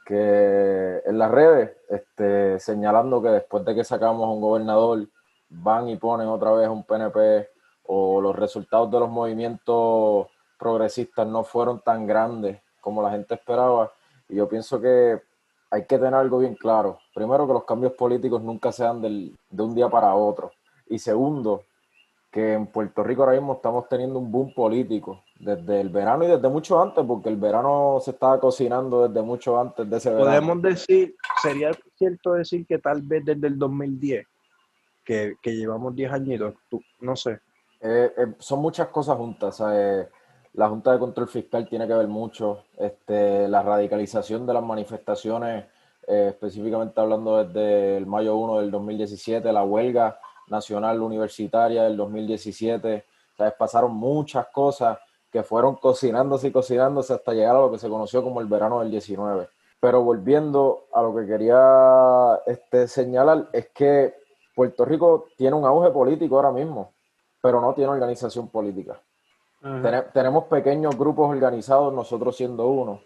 que 0.05 1.01
en 1.05 1.17
las 1.17 1.31
redes 1.31 1.71
este, 1.89 2.59
señalando 2.59 3.21
que 3.21 3.29
después 3.29 3.65
de 3.65 3.75
que 3.75 3.83
sacamos 3.83 4.33
un 4.33 4.41
gobernador 4.41 5.07
van 5.49 5.89
y 5.89 5.97
ponen 5.97 6.27
otra 6.27 6.51
vez 6.51 6.67
un 6.69 6.83
PNP 6.83 7.49
o 7.87 8.21
los 8.21 8.35
resultados 8.35 8.89
de 8.91 8.99
los 8.99 9.09
movimientos 9.09 10.27
progresistas 10.57 11.27
no 11.27 11.43
fueron 11.43 11.81
tan 11.81 12.05
grandes 12.07 12.61
como 12.81 13.01
la 13.01 13.11
gente 13.11 13.35
esperaba 13.35 13.91
y 14.29 14.35
yo 14.35 14.47
pienso 14.47 14.79
que 14.79 15.21
hay 15.75 15.85
que 15.85 15.97
tener 15.97 16.13
algo 16.13 16.39
bien 16.39 16.55
claro. 16.55 16.99
Primero, 17.13 17.45
que 17.45 17.53
los 17.53 17.65
cambios 17.65 17.93
políticos 17.93 18.41
nunca 18.41 18.71
sean 18.71 19.01
del, 19.01 19.35
de 19.49 19.63
un 19.63 19.75
día 19.75 19.89
para 19.89 20.15
otro. 20.15 20.51
Y 20.87 20.99
segundo, 20.99 21.63
que 22.31 22.53
en 22.53 22.67
Puerto 22.67 23.03
Rico 23.03 23.23
ahora 23.23 23.35
mismo 23.35 23.55
estamos 23.55 23.89
teniendo 23.89 24.19
un 24.19 24.31
boom 24.31 24.53
político 24.53 25.23
desde 25.37 25.81
el 25.81 25.89
verano 25.89 26.23
y 26.23 26.27
desde 26.27 26.47
mucho 26.47 26.81
antes, 26.81 27.03
porque 27.05 27.27
el 27.27 27.35
verano 27.35 27.97
se 28.01 28.11
estaba 28.11 28.39
cocinando 28.39 29.07
desde 29.07 29.21
mucho 29.21 29.59
antes 29.59 29.89
de 29.89 29.97
ese 29.97 30.11
verano. 30.11 30.29
Podemos 30.29 30.61
decir, 30.61 31.15
sería 31.41 31.71
cierto 31.97 32.33
decir 32.33 32.65
que 32.65 32.77
tal 32.79 33.01
vez 33.01 33.25
desde 33.25 33.47
el 33.47 33.59
2010, 33.59 34.25
que, 35.03 35.35
que 35.41 35.55
llevamos 35.55 35.93
10 35.93 36.11
añitos, 36.11 36.55
tú, 36.69 36.81
no 37.01 37.17
sé. 37.17 37.39
Eh, 37.81 38.13
eh, 38.17 38.33
son 38.39 38.61
muchas 38.61 38.87
cosas 38.87 39.17
juntas. 39.17 39.61
Eh, 39.71 40.07
la 40.55 40.69
Junta 40.69 40.93
de 40.93 40.99
Control 40.99 41.27
Fiscal 41.27 41.67
tiene 41.67 41.87
que 41.87 41.93
ver 41.93 42.07
mucho. 42.07 42.63
Este, 42.77 43.47
la 43.47 43.61
radicalización 43.61 44.45
de 44.45 44.53
las 44.53 44.63
manifestaciones, 44.63 45.65
eh, 46.07 46.27
específicamente 46.29 46.99
hablando 46.99 47.43
desde 47.43 47.97
el 47.97 48.05
mayo 48.05 48.35
1 48.37 48.61
del 48.61 48.71
2017, 48.71 49.51
la 49.51 49.63
huelga 49.63 50.19
nacional 50.47 51.01
universitaria 51.01 51.83
del 51.83 51.97
2017. 51.97 53.05
¿sabes? 53.37 53.53
Pasaron 53.57 53.95
muchas 53.95 54.47
cosas 54.47 54.97
que 55.29 55.43
fueron 55.43 55.75
cocinándose 55.75 56.47
y 56.47 56.51
cocinándose 56.51 57.13
hasta 57.13 57.33
llegar 57.33 57.57
a 57.57 57.59
lo 57.59 57.71
que 57.71 57.77
se 57.77 57.89
conoció 57.89 58.23
como 58.23 58.39
el 58.39 58.47
verano 58.47 58.79
del 58.79 58.91
19. 58.91 59.49
Pero 59.81 60.03
volviendo 60.03 60.85
a 60.93 61.01
lo 61.01 61.13
que 61.13 61.25
quería 61.25 62.39
este, 62.45 62.87
señalar, 62.87 63.49
es 63.51 63.69
que 63.73 64.15
Puerto 64.55 64.85
Rico 64.85 65.25
tiene 65.35 65.57
un 65.57 65.65
auge 65.65 65.91
político 65.91 66.37
ahora 66.37 66.51
mismo, 66.51 66.93
pero 67.41 67.59
no 67.59 67.73
tiene 67.73 67.91
organización 67.91 68.47
política. 68.47 69.01
Ten 69.65 70.05
tenemos 70.13 70.43
pequeños 70.43 70.95
grupos 70.95 71.27
organizados, 71.27 71.91
nosotros 71.91 72.37
siendo 72.37 72.67
uno, 72.67 73.01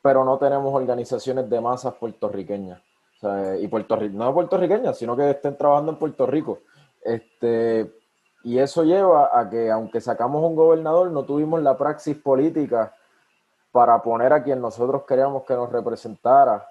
pero 0.00 0.24
no 0.24 0.38
tenemos 0.38 0.72
organizaciones 0.72 1.50
de 1.50 1.60
masas 1.60 1.94
puertorriqueñas. 1.94 2.80
O 3.16 3.18
sea, 3.18 3.56
y 3.56 3.66
Puerto 3.66 3.96
no 3.96 4.32
puertorriqueñas, 4.32 4.96
sino 4.96 5.16
que 5.16 5.28
estén 5.30 5.56
trabajando 5.56 5.90
en 5.90 5.98
Puerto 5.98 6.24
Rico. 6.26 6.60
Este, 7.02 7.92
y 8.44 8.58
eso 8.58 8.84
lleva 8.84 9.30
a 9.32 9.50
que, 9.50 9.68
aunque 9.68 10.00
sacamos 10.00 10.44
un 10.44 10.54
gobernador, 10.54 11.10
no 11.10 11.24
tuvimos 11.24 11.60
la 11.60 11.76
praxis 11.76 12.16
política 12.16 12.94
para 13.72 14.00
poner 14.00 14.32
a 14.32 14.44
quien 14.44 14.60
nosotros 14.60 15.02
queríamos 15.08 15.42
que 15.42 15.54
nos 15.54 15.72
representara 15.72 16.68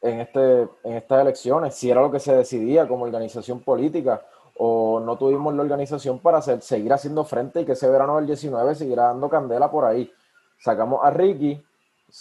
en, 0.00 0.20
este, 0.20 0.68
en 0.84 0.92
estas 0.94 1.20
elecciones, 1.20 1.74
si 1.74 1.90
era 1.90 2.00
lo 2.00 2.12
que 2.12 2.20
se 2.20 2.36
decidía 2.36 2.86
como 2.86 3.06
organización 3.06 3.58
política, 3.58 4.22
o 4.64 5.00
no 5.00 5.16
tuvimos 5.16 5.52
la 5.56 5.62
organización 5.62 6.20
para 6.20 6.38
hacer, 6.38 6.62
seguir 6.62 6.92
haciendo 6.92 7.24
frente 7.24 7.62
y 7.62 7.64
que 7.64 7.72
ese 7.72 7.90
verano 7.90 8.14
del 8.14 8.26
19 8.26 8.76
siguiera 8.76 9.06
dando 9.06 9.28
candela 9.28 9.68
por 9.68 9.84
ahí. 9.84 10.08
Sacamos 10.56 11.00
a 11.02 11.10
Ricky, 11.10 11.60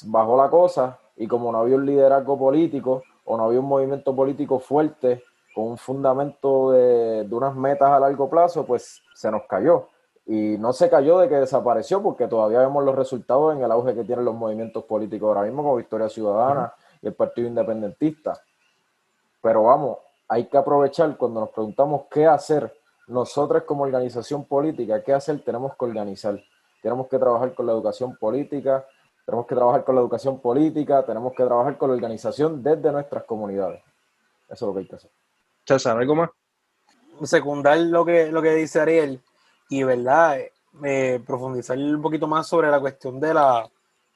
bajó 0.06 0.36
la 0.36 0.50
cosa 0.50 0.98
y 1.18 1.28
como 1.28 1.52
no 1.52 1.60
había 1.60 1.76
un 1.76 1.86
liderazgo 1.86 2.40
político 2.40 3.04
o 3.26 3.38
no 3.38 3.44
había 3.44 3.60
un 3.60 3.68
movimiento 3.68 4.16
político 4.16 4.58
fuerte 4.58 5.24
con 5.54 5.66
un 5.66 5.78
fundamento 5.78 6.72
de, 6.72 7.26
de 7.26 7.36
unas 7.36 7.56
metas 7.56 7.92
a 7.92 8.00
largo 8.00 8.28
plazo, 8.28 8.66
pues 8.66 9.04
se 9.14 9.30
nos 9.30 9.44
cayó. 9.44 9.90
Y 10.26 10.58
no 10.58 10.74
se 10.74 10.90
cayó 10.90 11.20
de 11.20 11.30
que 11.30 11.36
desapareció 11.36 12.02
porque 12.02 12.28
todavía 12.28 12.62
vemos 12.62 12.84
los 12.84 12.96
resultados 12.96 13.56
en 13.56 13.62
el 13.62 13.72
auge 13.72 13.94
que 13.94 14.04
tienen 14.04 14.26
los 14.26 14.34
movimientos 14.34 14.84
políticos 14.86 15.28
ahora 15.28 15.44
mismo 15.44 15.62
como 15.62 15.76
Victoria 15.76 16.10
Ciudadana 16.10 16.74
y 17.04 17.06
el 17.06 17.14
Partido 17.14 17.48
Independentista. 17.48 18.42
Pero 19.44 19.62
vamos, 19.66 20.00
hay 20.32 20.46
que 20.46 20.58
aprovechar 20.58 21.18
cuando 21.18 21.42
nos 21.42 21.50
preguntamos 21.50 22.04
qué 22.10 22.26
hacer 22.26 22.74
nosotros 23.08 23.64
como 23.64 23.84
organización 23.84 24.46
política, 24.46 25.04
qué 25.04 25.12
hacer, 25.12 25.44
tenemos 25.44 25.74
que 25.78 25.84
organizar. 25.84 26.42
Tenemos 26.82 27.10
que 27.10 27.20
trabajar 27.20 27.54
con 27.54 27.66
la 27.66 27.74
educación 27.74 28.16
política, 28.16 28.86
tenemos 29.26 29.46
que 29.46 29.56
trabajar 29.56 29.84
con 29.84 29.96
la 29.96 30.02
educación 30.02 30.40
política, 30.40 31.04
tenemos 31.06 31.34
que 31.34 31.44
trabajar 31.44 31.78
con 31.78 31.90
la 31.90 31.96
organización 31.96 32.64
desde 32.64 32.94
nuestras 32.94 33.26
comunidades. 33.26 33.84
Eso 34.48 34.54
es 34.54 34.62
lo 34.62 34.74
que 34.74 34.80
hay 34.80 34.88
que 34.88 34.96
hacer. 34.96 35.12
César, 35.66 35.98
¿algo 35.98 36.16
más? 36.16 36.30
secundar 37.24 37.78
lo 37.80 38.06
que, 38.06 38.32
lo 38.32 38.42
que 38.42 38.56
dice 38.56 38.80
Ariel 38.80 39.22
y, 39.68 39.84
¿verdad? 39.84 40.40
Eh, 40.86 41.22
profundizar 41.28 41.78
un 41.78 42.02
poquito 42.02 42.26
más 42.26 42.48
sobre 42.48 42.72
la 42.72 42.80
cuestión 42.80 43.20
de 43.20 43.34
la 43.34 43.70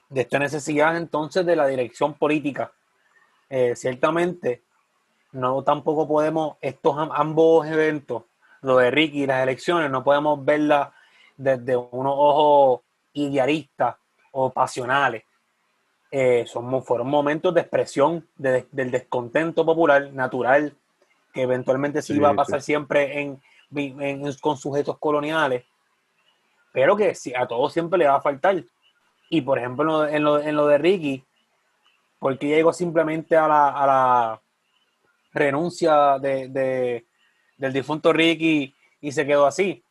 de 0.07 0.21
esta 0.21 0.39
necesidad 0.39 0.95
entonces 0.95 1.45
de 1.45 1.57
la 1.57 1.67
dirección 1.67 2.13
política. 2.13 2.71
Eh, 3.49 3.75
ciertamente, 3.75 4.63
no 5.35 5.63
tampoco 5.63 6.07
podemos, 6.07 6.57
estos 6.61 6.97
am- 6.97 7.11
ambos 7.13 7.67
eventos, 7.67 8.23
lo 8.61 8.77
de 8.77 8.89
Ricky 8.89 9.23
y 9.23 9.27
las 9.27 9.43
elecciones, 9.43 9.91
no 9.91 10.03
podemos 10.03 10.43
verlas 10.43 10.89
desde 11.37 11.75
unos 11.75 12.13
ojos 12.17 12.81
idealistas 13.13 13.95
o 14.31 14.49
pasionales. 14.49 15.23
Eh, 16.11 16.45
son, 16.47 16.83
fueron 16.83 17.07
momentos 17.09 17.53
de 17.53 17.61
expresión 17.61 18.27
de- 18.37 18.67
del 18.71 18.91
descontento 18.91 19.65
popular 19.65 20.11
natural 20.13 20.73
que 21.33 21.41
eventualmente 21.41 22.01
se 22.01 22.13
Sí, 22.13 22.15
iba 22.15 22.29
a 22.29 22.31
sí. 22.31 22.37
pasar 22.37 22.61
siempre 22.61 23.19
en, 23.21 23.41
en- 23.75 24.33
con 24.39 24.55
sujetos 24.57 24.97
coloniales, 24.99 25.65
pero 26.71 26.95
que 26.95 27.13
a 27.37 27.47
todos 27.47 27.73
siempre 27.73 27.99
le 27.99 28.07
va 28.07 28.15
a 28.15 28.21
faltar. 28.21 28.63
Y 29.29 29.41
por 29.41 29.57
ejemplo, 29.59 30.07
en 30.07 30.23
lo, 30.23 30.37
en 30.37 30.39
lo, 30.39 30.39
en 30.39 30.55
lo 30.55 30.67
de 30.67 30.77
Ricky, 30.77 31.23
porque 32.19 32.47
llegó 32.47 32.71
simplemente 32.71 33.35
a 33.35 33.47
la, 33.47 33.69
a 33.69 33.85
la 33.87 34.41
renuncia 35.35 36.17
de, 36.19 36.47
de- 36.49 37.05
del 37.57 37.73
difunto 37.73 38.11
Ricky 38.11 38.73
y 39.01 39.11
se 39.11 39.25
quedó 39.25 39.45
así. 39.45 39.83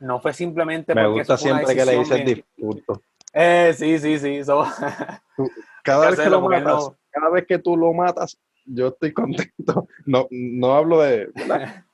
No 0.00 0.20
fue 0.20 0.32
simplemente 0.34 0.94
Me 0.94 1.04
porque 1.04 1.20
gusta 1.20 1.38
fue 1.38 1.52
una 1.52 1.64
siempre 1.64 1.76
que 1.76 1.90
le 1.90 2.14
bien- 2.24 2.26
disfruto. 2.26 3.02
Eh, 3.32 3.72
sí, 3.76 3.98
sí, 3.98 4.18
sí. 4.18 4.40
Cada 5.84 6.10
vez 6.10 6.20
que 6.20 6.28
lo 6.30 6.40
matas, 6.42 6.64
no- 6.64 6.96
cada 7.10 7.30
vez 7.30 7.46
que 7.46 7.58
tú 7.58 7.76
lo 7.76 7.92
matas, 7.92 8.38
yo 8.64 8.88
estoy 8.88 9.12
contento. 9.12 9.86
No, 10.06 10.26
no 10.30 10.74
hablo 10.74 11.00
de, 11.02 11.26
¿verdad? 11.34 11.84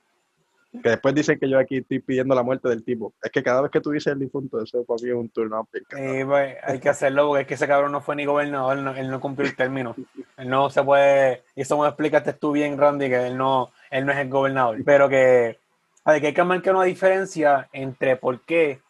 Que 0.70 0.90
después 0.90 1.14
dicen 1.14 1.38
que 1.38 1.48
yo 1.48 1.58
aquí 1.58 1.78
estoy 1.78 1.98
pidiendo 2.00 2.34
la 2.34 2.42
muerte 2.42 2.68
del 2.68 2.84
tipo. 2.84 3.14
Es 3.22 3.30
que 3.30 3.42
cada 3.42 3.62
vez 3.62 3.70
que 3.70 3.80
tú 3.80 3.90
dices 3.90 4.12
el 4.12 4.18
difunto, 4.18 4.62
eso 4.62 4.84
para 4.84 5.02
mí 5.02 5.08
es 5.08 5.14
un 5.14 5.30
turno 5.30 5.66
Eh, 5.96 6.24
pues, 6.26 6.56
hay 6.62 6.78
que 6.78 6.88
hacerlo 6.90 7.26
porque 7.28 7.42
es 7.42 7.48
que 7.48 7.54
ese 7.54 7.66
cabrón 7.66 7.90
no 7.92 8.02
fue 8.02 8.16
ni 8.16 8.26
gobernador, 8.26 8.76
no- 8.78 8.94
él 8.94 9.10
no 9.10 9.18
cumplió 9.20 9.48
el 9.48 9.56
término. 9.56 9.94
Él 10.36 10.48
no 10.48 10.70
se 10.70 10.82
puede, 10.84 11.42
y 11.56 11.62
eso 11.62 11.76
me 11.76 11.82
lo 11.82 11.88
explicaste 11.88 12.32
tú 12.34 12.52
bien, 12.52 12.78
Randy, 12.78 13.08
que 13.08 13.26
él 13.26 13.36
no, 13.36 13.72
él 13.90 14.06
no 14.06 14.12
es 14.12 14.18
el 14.18 14.28
gobernador. 14.28 14.78
Pero 14.84 15.08
que, 15.08 15.58
a 16.04 16.12
ver, 16.12 16.20
que 16.20 16.26
hay 16.28 16.34
que 16.34 16.44
marcar 16.44 16.76
una 16.76 16.84
diferencia 16.84 17.68
entre 17.72 18.16
por 18.16 18.42
qué 18.42 18.80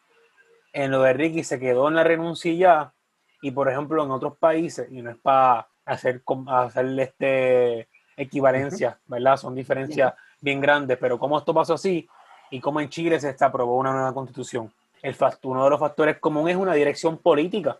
en 0.74 0.90
lo 0.90 1.00
de 1.02 1.12
Ricky 1.14 1.44
se 1.44 1.58
quedó 1.58 1.88
en 1.88 1.94
la 1.94 2.04
renuncia 2.04 2.52
y 2.52 2.58
ya, 2.58 2.92
y 3.40 3.50
por 3.52 3.70
ejemplo 3.70 4.04
en 4.04 4.10
otros 4.10 4.36
países, 4.36 4.88
y 4.90 5.00
no 5.00 5.10
es 5.10 5.16
para 5.16 5.68
hacer, 5.86 6.22
hacerle 6.48 7.02
este 7.04 7.88
equivalencia, 8.16 8.98
¿verdad? 9.06 9.36
Son 9.36 9.54
diferencias 9.54 10.12
bien 10.40 10.60
grandes, 10.60 10.98
pero 10.98 11.18
cómo 11.18 11.38
esto 11.38 11.52
pasó 11.54 11.74
así 11.74 12.08
y 12.50 12.60
cómo 12.60 12.80
en 12.80 12.88
Chile 12.88 13.18
se 13.20 13.34
aprobó 13.44 13.76
una 13.76 13.92
nueva 13.92 14.12
constitución. 14.14 14.72
El 15.02 15.14
fact- 15.14 15.38
uno 15.42 15.64
de 15.64 15.70
los 15.70 15.80
factores 15.80 16.18
comunes 16.18 16.54
es 16.56 16.60
una 16.60 16.74
dirección 16.74 17.18
política. 17.18 17.78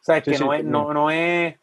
O 0.00 0.02
sea, 0.02 0.18
es 0.18 0.24
Sí, 0.24 0.30
que 0.32 0.36
sí, 0.38 0.44
no, 0.44 0.52
es, 0.54 0.60
común. 0.60 0.72
no, 0.72 0.94
no 0.94 1.10
es 1.10 1.56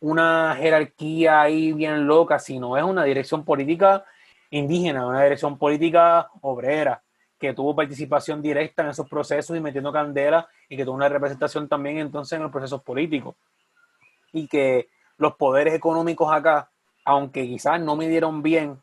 una 0.00 0.56
jerarquía 0.58 1.40
ahí 1.42 1.72
bien 1.72 2.06
loca, 2.06 2.38
sino 2.38 2.76
es 2.76 2.82
una 2.82 3.04
dirección 3.04 3.44
política 3.44 4.04
indígena, 4.50 5.06
una 5.06 5.22
dirección 5.22 5.56
política 5.56 6.28
obrera, 6.42 7.00
que 7.38 7.54
tuvo 7.54 7.74
participación 7.74 8.42
directa 8.42 8.82
en 8.82 8.88
esos 8.90 9.08
procesos 9.08 9.56
y 9.56 9.60
metiendo 9.60 9.92
candela 9.92 10.46
y 10.68 10.76
que 10.76 10.84
tuvo 10.84 10.94
una 10.94 11.08
representación 11.08 11.68
también 11.68 11.98
entonces 11.98 12.36
en 12.36 12.42
los 12.42 12.52
procesos 12.52 12.82
políticos. 12.82 13.34
Y 14.32 14.46
que 14.48 14.88
los 15.18 15.34
poderes 15.36 15.74
económicos 15.74 16.32
acá, 16.32 16.68
aunque 17.04 17.46
quizás 17.46 17.80
no 17.80 17.96
midieron 17.96 18.42
bien 18.42 18.80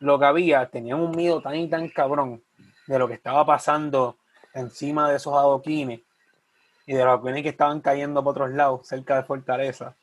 lo 0.00 0.18
que 0.18 0.24
había, 0.26 0.66
tenían 0.68 1.00
un 1.00 1.10
miedo 1.12 1.40
tan 1.40 1.54
y 1.56 1.68
tan 1.68 1.88
cabrón 1.88 2.42
de 2.86 2.98
lo 2.98 3.08
que 3.08 3.14
estaba 3.14 3.44
pasando 3.46 4.16
encima 4.54 5.08
de 5.10 5.16
esos 5.16 5.32
adoquines 5.34 6.00
y 6.86 6.92
de 6.92 6.98
los 7.04 7.08
adoquines 7.14 7.42
que 7.42 7.48
estaban 7.50 7.80
cayendo 7.80 8.22
por 8.22 8.32
otros 8.32 8.50
lados, 8.52 8.86
cerca 8.86 9.16
de 9.16 9.22
Fortaleza, 9.24 9.94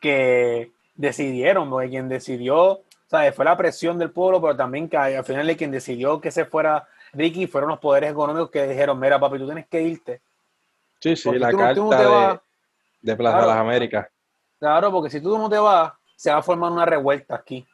que 0.00 0.72
decidieron, 0.94 1.68
porque 1.70 1.88
quien 1.90 2.08
decidió, 2.08 2.80
¿sabes? 3.08 3.34
Fue 3.34 3.44
la 3.44 3.56
presión 3.56 3.98
del 3.98 4.10
pueblo, 4.10 4.40
pero 4.40 4.56
también 4.56 4.88
que 4.88 4.96
al 4.96 5.24
final 5.24 5.46
de 5.46 5.56
quien 5.56 5.70
decidió 5.70 6.20
que 6.20 6.30
se 6.30 6.44
fuera 6.44 6.86
Ricky 7.12 7.46
fueron 7.46 7.70
los 7.70 7.80
poderes 7.80 8.12
económicos 8.12 8.50
que 8.50 8.66
dijeron, 8.68 8.98
mira 9.00 9.18
papi, 9.18 9.38
tú 9.38 9.46
tienes 9.46 9.66
que 9.66 9.82
irte. 9.82 10.20
Sí, 11.00 11.16
sí, 11.16 11.28
Porque 11.28 11.38
la 11.40 11.50
tú 11.50 11.56
no- 11.58 11.74
tú 11.74 11.84
no 11.84 11.90
carta 11.90 12.40
te 12.40 12.40
de, 13.02 13.16
Plaza 13.16 13.36
Claro. 13.38 13.48
de 13.48 13.52
las 13.54 13.60
Américas. 13.60 14.08
Claro, 14.58 14.92
porque 14.92 15.10
si 15.10 15.20
tú 15.20 15.36
no 15.36 15.48
te 15.48 15.58
vas, 15.58 15.92
se 16.14 16.30
va 16.30 16.36
a 16.38 16.42
formar 16.42 16.70
una 16.70 16.84
revuelta 16.84 17.34
aquí. 17.34 17.66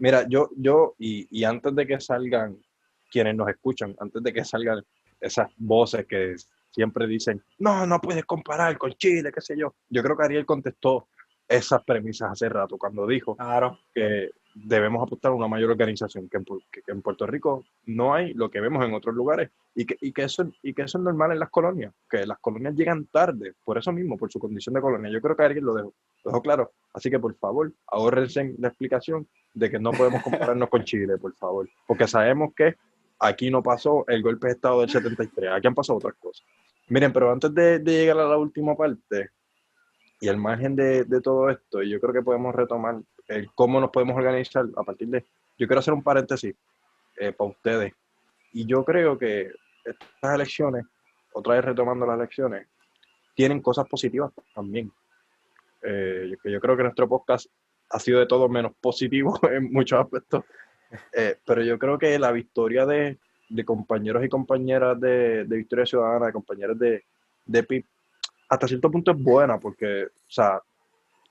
Mira, 0.00 0.26
yo, 0.28 0.50
yo, 0.56 0.94
y, 0.98 1.26
y 1.30 1.44
antes 1.44 1.74
de 1.74 1.86
que 1.86 2.00
salgan 2.00 2.56
quienes 3.10 3.34
nos 3.36 3.48
escuchan, 3.48 3.94
antes 4.00 4.22
de 4.22 4.32
que 4.32 4.44
salgan 4.44 4.82
esas 5.20 5.48
voces 5.56 6.06
que 6.06 6.34
siempre 6.70 7.06
dicen, 7.06 7.42
no, 7.58 7.86
no 7.86 8.00
puedes 8.00 8.24
comparar 8.24 8.76
con 8.78 8.92
Chile, 8.94 9.30
qué 9.32 9.40
sé 9.40 9.56
yo. 9.56 9.74
Yo 9.88 10.02
creo 10.02 10.16
que 10.16 10.24
Ariel 10.24 10.46
contestó 10.46 11.06
esas 11.48 11.82
premisas 11.84 12.30
hace 12.32 12.48
rato 12.48 12.78
cuando 12.78 13.06
dijo 13.06 13.34
Claro. 13.36 13.78
que 13.94 14.30
debemos 14.54 15.02
apostar 15.02 15.32
a 15.32 15.34
una 15.34 15.48
mayor 15.48 15.70
organización, 15.70 16.28
que 16.28 16.36
en, 16.38 16.44
que- 16.44 16.82
que 16.82 16.92
en 16.92 17.02
Puerto 17.02 17.26
Rico 17.26 17.64
no 17.86 18.14
hay 18.14 18.32
lo 18.34 18.50
que 18.50 18.60
vemos 18.60 18.84
en 18.84 18.94
otros 18.94 19.14
lugares 19.14 19.50
y 19.74 19.84
que, 19.84 19.96
y, 20.00 20.12
que 20.12 20.22
eso, 20.22 20.50
y 20.62 20.72
que 20.74 20.82
eso 20.82 20.98
es 20.98 21.04
normal 21.04 21.32
en 21.32 21.38
las 21.40 21.50
colonias, 21.50 21.92
que 22.08 22.24
las 22.26 22.38
colonias 22.38 22.74
llegan 22.74 23.06
tarde, 23.06 23.54
por 23.64 23.78
eso 23.78 23.92
mismo, 23.92 24.16
por 24.16 24.30
su 24.30 24.38
condición 24.38 24.74
de 24.74 24.80
colonia. 24.80 25.10
Yo 25.10 25.20
creo 25.20 25.36
que 25.36 25.42
alguien 25.44 25.64
lo 25.64 25.74
dejó, 25.74 25.92
lo 26.24 26.30
dejó 26.30 26.42
claro. 26.42 26.72
Así 26.94 27.10
que 27.10 27.18
por 27.18 27.34
favor, 27.36 27.72
ahorrense 27.88 28.54
la 28.58 28.68
explicación 28.68 29.26
de 29.54 29.70
que 29.70 29.78
no 29.78 29.90
podemos 29.92 30.22
compararnos 30.22 30.68
con 30.68 30.84
Chile, 30.84 31.18
por 31.18 31.34
favor, 31.34 31.68
porque 31.86 32.06
sabemos 32.06 32.54
que 32.54 32.76
aquí 33.18 33.50
no 33.50 33.62
pasó 33.62 34.04
el 34.08 34.22
golpe 34.22 34.48
de 34.48 34.54
Estado 34.54 34.80
del 34.80 34.90
73, 34.90 35.50
aquí 35.52 35.66
han 35.66 35.74
pasado 35.74 35.98
otras 35.98 36.14
cosas. 36.18 36.44
Miren, 36.88 37.12
pero 37.12 37.30
antes 37.30 37.54
de, 37.54 37.78
llegar 37.78 38.18
a 38.18 38.28
la 38.28 38.36
última 38.36 38.76
parte, 38.76 39.30
y 40.20 40.28
al 40.28 40.36
margen 40.36 40.76
de, 40.76 41.04
todo 41.22 41.48
esto, 41.48 41.82
yo 41.82 42.00
creo 42.00 42.12
que 42.12 42.22
podemos 42.22 42.54
retomar 42.54 43.00
el 43.28 43.50
cómo 43.54 43.80
nos 43.80 43.90
podemos 43.90 44.16
organizar 44.16 44.66
a 44.76 44.82
partir 44.82 45.08
de... 45.08 45.24
Yo 45.56 45.66
quiero 45.66 45.78
hacer 45.78 45.94
un 45.94 46.02
paréntesis 46.02 46.54
eh, 47.16 47.32
para 47.32 47.50
ustedes. 47.50 47.94
Y 48.52 48.66
yo 48.66 48.84
creo 48.84 49.16
que 49.16 49.50
estas 49.84 50.34
elecciones, 50.34 50.84
otra 51.32 51.54
vez 51.54 51.64
retomando 51.64 52.04
las 52.04 52.18
elecciones, 52.18 52.66
tienen 53.34 53.62
cosas 53.62 53.88
positivas 53.88 54.32
también. 54.54 54.92
Eh, 55.82 56.36
yo 56.44 56.60
creo 56.60 56.76
que 56.76 56.82
nuestro 56.82 57.08
podcast 57.08 57.46
ha 57.90 57.98
sido 57.98 58.20
de 58.20 58.26
todo 58.26 58.48
menos 58.48 58.72
positivo 58.80 59.38
en 59.50 59.72
muchos 59.72 60.00
aspectos. 60.00 60.44
Eh, 61.12 61.36
pero 61.44 61.62
yo 61.62 61.78
creo 61.78 61.98
que 61.98 62.18
la 62.18 62.32
victoria 62.32 62.86
de, 62.86 63.18
de 63.48 63.64
compañeros 63.64 64.24
y 64.24 64.28
compañeras 64.28 64.98
de, 65.00 65.44
de 65.44 65.56
Victoria 65.56 65.86
Ciudadana, 65.86 66.26
de 66.26 66.32
compañeros 66.32 66.78
de, 66.78 67.04
de 67.44 67.62
PIB, 67.62 67.84
hasta 68.48 68.66
cierto 68.66 68.90
punto 68.90 69.12
es 69.12 69.22
buena, 69.22 69.58
porque, 69.58 70.06
o 70.06 70.30
sea, 70.30 70.60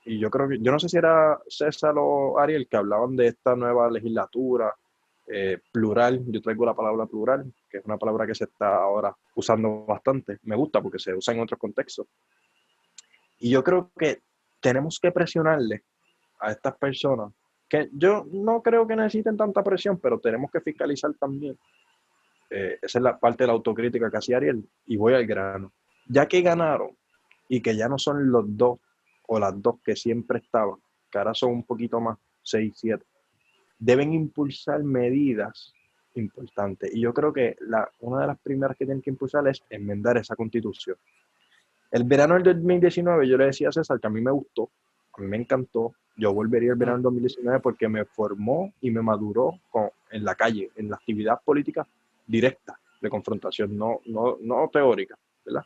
y 0.04 0.18
yo 0.18 0.30
creo 0.30 0.48
que, 0.48 0.58
yo 0.60 0.72
no 0.72 0.78
sé 0.78 0.88
si 0.88 0.96
era 0.96 1.38
César 1.46 1.94
o 1.98 2.38
Ariel 2.38 2.66
que 2.68 2.76
hablaban 2.76 3.16
de 3.16 3.28
esta 3.28 3.54
nueva 3.54 3.90
legislatura 3.90 4.74
eh, 5.26 5.58
plural, 5.70 6.24
yo 6.26 6.40
traigo 6.40 6.64
la 6.64 6.74
palabra 6.74 7.06
plural, 7.06 7.52
que 7.68 7.78
es 7.78 7.84
una 7.84 7.98
palabra 7.98 8.26
que 8.26 8.34
se 8.34 8.44
está 8.44 8.76
ahora 8.76 9.14
usando 9.34 9.84
bastante, 9.84 10.38
me 10.44 10.56
gusta 10.56 10.80
porque 10.80 10.98
se 10.98 11.14
usa 11.14 11.34
en 11.34 11.40
otros 11.40 11.60
contextos. 11.60 12.06
Y 13.38 13.50
yo 13.50 13.62
creo 13.62 13.90
que 13.96 14.22
tenemos 14.60 14.98
que 14.98 15.12
presionarle 15.12 15.84
a 16.40 16.52
estas 16.52 16.76
personas, 16.76 17.32
que 17.68 17.88
yo 17.92 18.26
no 18.32 18.62
creo 18.62 18.86
que 18.86 18.96
necesiten 18.96 19.36
tanta 19.36 19.62
presión, 19.62 19.98
pero 19.98 20.18
tenemos 20.18 20.50
que 20.50 20.60
fiscalizar 20.60 21.12
también. 21.14 21.56
Eh, 22.50 22.78
esa 22.82 22.98
es 22.98 23.02
la 23.02 23.18
parte 23.18 23.44
de 23.44 23.48
la 23.48 23.52
autocrítica 23.52 24.10
que 24.10 24.16
hacía 24.16 24.38
Ariel, 24.38 24.68
y 24.86 24.96
voy 24.96 25.14
al 25.14 25.26
grano. 25.26 25.72
Ya 26.06 26.26
que 26.26 26.42
ganaron 26.42 26.96
y 27.48 27.60
que 27.60 27.76
ya 27.76 27.88
no 27.88 27.98
son 27.98 28.30
los 28.30 28.44
dos 28.56 28.80
o 29.28 29.38
las 29.38 29.60
dos 29.62 29.76
que 29.84 29.94
siempre 29.94 30.38
estaban, 30.38 30.76
que 31.10 31.18
ahora 31.18 31.34
son 31.34 31.52
un 31.52 31.62
poquito 31.62 32.00
más, 32.00 32.18
6, 32.42 32.72
7, 32.74 33.04
deben 33.78 34.12
impulsar 34.12 34.82
medidas 34.82 35.72
importantes. 36.14 36.92
Y 36.92 37.00
yo 37.00 37.14
creo 37.14 37.32
que 37.32 37.56
la, 37.60 37.88
una 38.00 38.22
de 38.22 38.26
las 38.26 38.38
primeras 38.40 38.76
que 38.76 38.84
tienen 38.84 39.02
que 39.02 39.10
impulsar 39.10 39.46
es 39.46 39.62
enmendar 39.70 40.16
esa 40.16 40.34
constitución. 40.34 40.96
El 41.90 42.04
verano 42.04 42.34
del 42.34 42.42
2019, 42.42 43.28
yo 43.28 43.36
le 43.36 43.46
decía 43.46 43.68
a 43.68 43.72
César 43.72 44.00
que 44.00 44.06
a 44.06 44.10
mí 44.10 44.20
me 44.20 44.30
gustó, 44.30 44.70
a 45.16 45.20
mí 45.20 45.26
me 45.26 45.36
encantó. 45.36 45.94
Yo 46.16 46.32
volvería 46.32 46.72
el 46.72 46.78
verano 46.78 46.98
del 46.98 47.04
2019 47.04 47.60
porque 47.60 47.88
me 47.88 48.04
formó 48.04 48.72
y 48.80 48.90
me 48.90 49.00
maduró 49.02 49.58
con- 49.70 49.90
en 50.10 50.24
la 50.24 50.34
calle, 50.34 50.70
en 50.76 50.90
la 50.90 50.96
actividad 50.96 51.40
política 51.44 51.86
directa 52.26 52.78
de 53.00 53.08
confrontación, 53.08 53.76
no, 53.76 54.00
no, 54.06 54.36
no 54.40 54.68
teórica, 54.72 55.16
¿verdad? 55.44 55.64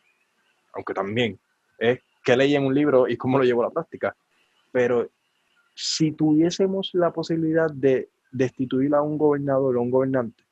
Aunque 0.74 0.94
también 0.94 1.38
es 1.78 2.00
que 2.22 2.36
leí 2.36 2.54
en 2.54 2.64
un 2.64 2.74
libro 2.74 3.08
y 3.08 3.16
cómo 3.16 3.38
lo 3.38 3.44
llevo 3.44 3.62
a 3.62 3.66
la 3.66 3.70
práctica. 3.72 4.16
Pero 4.70 5.08
si 5.74 6.12
tuviésemos 6.12 6.90
la 6.94 7.12
posibilidad 7.12 7.70
de 7.70 8.08
destituir 8.30 8.94
a 8.94 9.02
un 9.02 9.18
gobernador 9.18 9.76
o 9.76 9.82
un 9.82 9.90
gobernante 9.90 10.42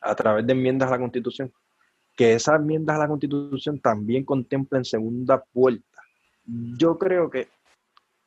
a 0.00 0.14
través 0.14 0.46
de 0.46 0.52
enmiendas 0.52 0.88
a 0.88 0.92
la 0.92 0.98
Constitución, 0.98 1.52
que 2.16 2.34
esas 2.34 2.60
enmiendas 2.60 2.96
a 2.96 3.00
la 3.00 3.08
Constitución 3.08 3.78
también 3.80 4.24
contemplen 4.24 4.84
segunda 4.84 5.42
vuelta, 5.54 6.02
yo 6.44 6.98
creo 6.98 7.30
que 7.30 7.48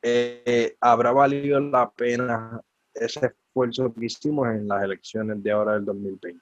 eh, 0.07 0.75
¿habrá 0.81 1.11
valido 1.11 1.59
la 1.59 1.89
pena 1.89 2.61
ese 2.93 3.25
esfuerzo 3.25 3.91
que 3.93 4.05
hicimos 4.05 4.47
en 4.49 4.67
las 4.67 4.83
elecciones 4.83 5.41
de 5.41 5.51
ahora 5.51 5.73
del 5.73 5.85
2020? 5.85 6.39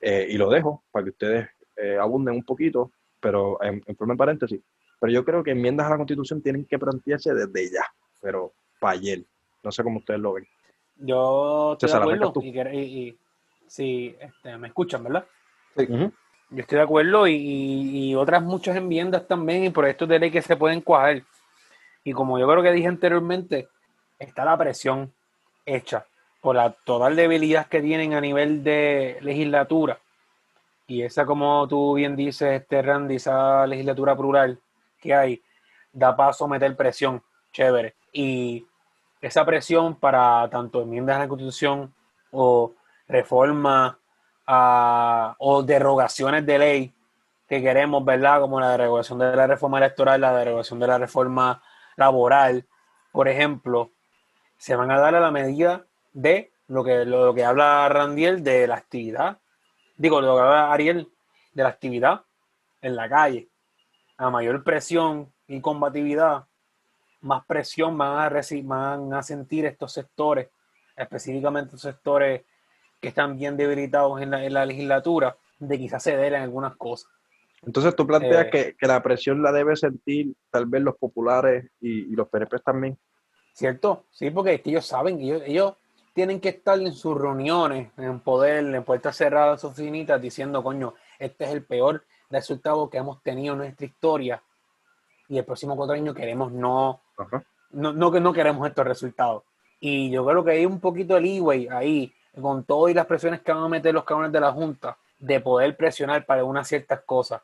Eh, 0.00 0.26
y 0.30 0.38
lo 0.38 0.48
dejo 0.48 0.84
para 0.92 1.04
que 1.04 1.10
ustedes 1.10 1.48
eh, 1.76 1.96
abunden 2.00 2.34
un 2.36 2.44
poquito, 2.44 2.92
pero 3.20 3.60
en, 3.62 3.82
en 3.86 3.96
forma 3.96 4.14
de 4.14 4.18
paréntesis. 4.18 4.60
Pero 5.00 5.12
yo 5.12 5.24
creo 5.24 5.42
que 5.42 5.50
enmiendas 5.52 5.86
a 5.86 5.90
la 5.90 5.96
Constitución 5.96 6.40
tienen 6.42 6.64
que 6.64 6.78
plantearse 6.78 7.34
desde 7.34 7.72
ya, 7.72 7.84
pero 8.20 8.52
para 8.80 8.92
ayer. 8.94 9.24
No 9.62 9.72
sé 9.72 9.82
cómo 9.82 9.98
ustedes 9.98 10.20
lo 10.20 10.34
ven. 10.34 10.46
Yo 10.96 11.72
estoy 11.72 11.88
César, 11.88 12.06
de 12.06 12.14
acuerdo. 12.14 12.40
Y, 12.42 12.48
y- 12.78 13.08
y- 13.08 13.18
sí, 13.66 14.16
este, 14.20 14.56
me 14.56 14.68
escuchan, 14.68 15.02
¿verdad? 15.04 15.26
Ujú. 15.76 16.12
Yo 16.50 16.60
estoy 16.60 16.76
de 16.78 16.82
acuerdo 16.84 17.26
y, 17.26 17.34
y- 17.34 18.10
y 18.10 18.14
otras 18.14 18.42
muchas 18.42 18.76
enmiendas 18.76 19.26
también 19.26 19.64
y 19.64 19.70
proyectos 19.70 20.08
de 20.08 20.18
ley 20.18 20.30
que 20.30 20.42
se 20.42 20.56
pueden 20.56 20.80
cuajar. 20.80 21.22
Y 22.04 22.12
como 22.12 22.38
yo 22.38 22.46
creo 22.48 22.62
que 22.62 22.72
dije 22.72 22.88
anteriormente, 22.88 23.68
está 24.18 24.44
la 24.44 24.56
presión 24.56 25.12
hecha 25.66 26.06
por 26.40 26.56
la 26.56 26.70
total 26.70 27.16
debilidad 27.16 27.66
que 27.66 27.80
tienen 27.80 28.14
a 28.14 28.20
nivel 28.20 28.62
de 28.64 29.18
legislatura. 29.20 29.98
Y 30.86 31.02
esa, 31.02 31.26
como 31.26 31.66
tú 31.68 31.94
bien 31.94 32.16
dices, 32.16 32.62
este 32.62 32.80
Randy, 32.80 33.16
esa 33.16 33.66
legislatura 33.66 34.16
plural 34.16 34.58
que 35.00 35.14
hay, 35.14 35.42
da 35.92 36.16
paso 36.16 36.44
a 36.46 36.48
meter 36.48 36.74
presión. 36.76 37.22
Chévere. 37.52 37.94
Y 38.12 38.66
esa 39.20 39.44
presión 39.44 39.96
para 39.96 40.48
tanto 40.50 40.82
enmiendas 40.82 41.16
a 41.16 41.20
la 41.20 41.28
Constitución 41.28 41.92
o 42.30 42.72
reformas 43.06 43.96
a- 44.46 45.34
o 45.38 45.62
derogaciones 45.62 46.46
de 46.46 46.58
ley 46.58 46.94
que 47.48 47.60
queremos, 47.60 48.04
¿verdad? 48.04 48.40
Como 48.40 48.60
la 48.60 48.70
derogación 48.70 49.18
de 49.18 49.34
la 49.34 49.46
reforma 49.46 49.78
electoral, 49.78 50.20
la 50.20 50.36
derogación 50.36 50.78
de 50.78 50.86
la 50.86 50.98
reforma 50.98 51.62
laboral, 51.98 52.64
por 53.12 53.28
ejemplo, 53.28 53.90
se 54.56 54.76
van 54.76 54.90
a 54.90 54.98
dar 54.98 55.14
a 55.14 55.20
la 55.20 55.30
medida 55.30 55.84
de 56.12 56.52
lo 56.68 56.84
que, 56.84 57.04
lo 57.04 57.34
que 57.34 57.44
habla 57.44 57.88
Randiel 57.88 58.42
de 58.42 58.66
la 58.66 58.76
actividad, 58.76 59.38
digo, 59.96 60.20
lo 60.20 60.36
que 60.36 60.42
habla 60.42 60.72
Ariel 60.72 61.08
de 61.52 61.62
la 61.62 61.68
actividad 61.68 62.22
en 62.80 62.94
la 62.94 63.08
calle. 63.08 63.48
A 64.16 64.30
mayor 64.30 64.62
presión 64.62 65.32
y 65.46 65.60
combatividad, 65.60 66.44
más 67.20 67.44
presión 67.46 67.98
van 67.98 68.18
a, 68.18 68.30
reci- 68.30 68.64
van 68.64 69.12
a 69.12 69.22
sentir 69.22 69.66
estos 69.66 69.92
sectores, 69.92 70.48
específicamente 70.96 71.74
estos 71.74 71.82
sectores 71.82 72.42
que 73.00 73.08
están 73.08 73.36
bien 73.36 73.56
debilitados 73.56 74.20
en 74.20 74.30
la, 74.30 74.44
en 74.44 74.54
la 74.54 74.64
legislatura, 74.64 75.36
de 75.58 75.78
quizás 75.78 76.04
ceder 76.04 76.34
en 76.34 76.42
algunas 76.42 76.76
cosas. 76.76 77.10
Entonces 77.62 77.94
tú 77.96 78.06
planteas 78.06 78.46
Eh, 78.46 78.50
que, 78.50 78.76
que 78.76 78.86
la 78.86 79.02
presión 79.02 79.42
la 79.42 79.52
debe 79.52 79.76
sentir 79.76 80.32
tal 80.50 80.66
vez 80.66 80.82
los 80.82 80.96
populares 80.96 81.70
y, 81.80 82.12
y 82.12 82.16
los 82.16 82.28
PNP 82.28 82.58
también. 82.60 82.98
¿Cierto? 83.52 84.04
Sí, 84.10 84.30
porque 84.30 84.54
es 84.54 84.60
que 84.62 84.70
ellos 84.70 84.86
saben, 84.86 85.20
ellos, 85.20 85.42
ellos 85.44 85.74
tienen 86.14 86.40
que 86.40 86.50
estar 86.50 86.78
en 86.78 86.92
sus 86.92 87.16
reuniones, 87.20 87.90
en 87.96 88.20
poder, 88.20 88.64
en 88.74 88.84
puertas 88.84 89.16
cerradas, 89.16 89.60
sus 89.60 89.70
oficinitas, 89.72 90.20
diciendo, 90.20 90.62
coño, 90.62 90.94
este 91.18 91.44
es 91.44 91.50
el 91.50 91.64
peor 91.64 92.04
resultado 92.30 92.88
que 92.88 92.98
hemos 92.98 93.22
tenido 93.22 93.54
en 93.54 93.58
nuestra 93.58 93.86
historia 93.86 94.42
y 95.28 95.38
el 95.38 95.44
próximo 95.44 95.76
cuatro 95.76 95.94
años 95.94 96.14
queremos 96.14 96.52
no, 96.52 97.00
Ajá. 97.16 97.44
no, 97.70 97.92
no 97.92 98.10
no 98.10 98.32
queremos 98.32 98.66
estos 98.66 98.86
resultados. 98.86 99.42
Y 99.80 100.10
yo 100.10 100.24
creo 100.26 100.44
que 100.44 100.52
hay 100.52 100.66
un 100.66 100.80
poquito 100.80 101.14
de 101.14 101.20
leeway 101.20 101.68
ahí, 101.68 102.12
con 102.40 102.64
todo 102.64 102.88
y 102.88 102.94
las 102.94 103.06
presiones 103.06 103.40
que 103.42 103.52
van 103.52 103.64
a 103.64 103.68
meter 103.68 103.92
los 103.94 104.04
cabrones 104.04 104.32
de 104.32 104.40
la 104.40 104.52
Junta, 104.52 104.96
de 105.18 105.40
poder 105.40 105.76
presionar 105.76 106.24
para 106.24 106.44
unas 106.44 106.66
ciertas 106.68 107.00
cosas. 107.02 107.42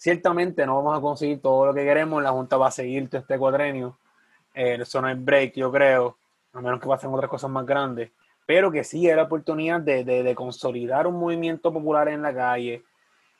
Ciertamente 0.00 0.64
no 0.64 0.76
vamos 0.76 0.96
a 0.96 1.00
conseguir 1.02 1.42
todo 1.42 1.66
lo 1.66 1.74
que 1.74 1.84
queremos, 1.84 2.22
la 2.22 2.30
Junta 2.30 2.56
va 2.56 2.68
a 2.68 2.70
seguir 2.70 3.10
todo 3.10 3.20
este 3.20 3.36
cuatrenio, 3.38 3.98
eh, 4.54 4.78
eso 4.80 5.02
no 5.02 5.10
es 5.10 5.22
break, 5.22 5.52
yo 5.56 5.70
creo, 5.70 6.16
a 6.54 6.60
menos 6.62 6.80
que 6.80 6.88
pasen 6.88 7.12
otras 7.12 7.28
cosas 7.28 7.50
más 7.50 7.66
grandes, 7.66 8.10
pero 8.46 8.70
que 8.70 8.82
sí 8.82 9.06
era 9.06 9.16
la 9.18 9.22
oportunidad 9.24 9.78
de, 9.82 10.02
de- 10.04 10.22
de 10.22 10.34
consolidar 10.34 11.06
un 11.06 11.20
movimiento 11.20 11.70
popular 11.70 12.08
en 12.08 12.22
la 12.22 12.32
calle, 12.32 12.82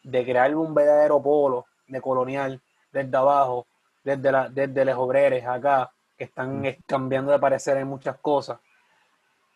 de 0.02 0.22
crear 0.22 0.54
un 0.54 0.74
verdadero 0.74 1.22
polo 1.22 1.64
de 1.88 1.98
colonial 2.02 2.60
desde 2.92 3.16
abajo, 3.16 3.66
desde, 4.04 4.30
la, 4.30 4.50
desde 4.50 4.84
los 4.84 4.96
obreros 4.98 5.42
acá, 5.46 5.90
que 6.18 6.24
están 6.24 6.62
eh, 6.66 6.78
cambiando 6.86 7.32
de 7.32 7.38
parecer 7.38 7.78
en 7.78 7.88
muchas 7.88 8.18
cosas. 8.18 8.58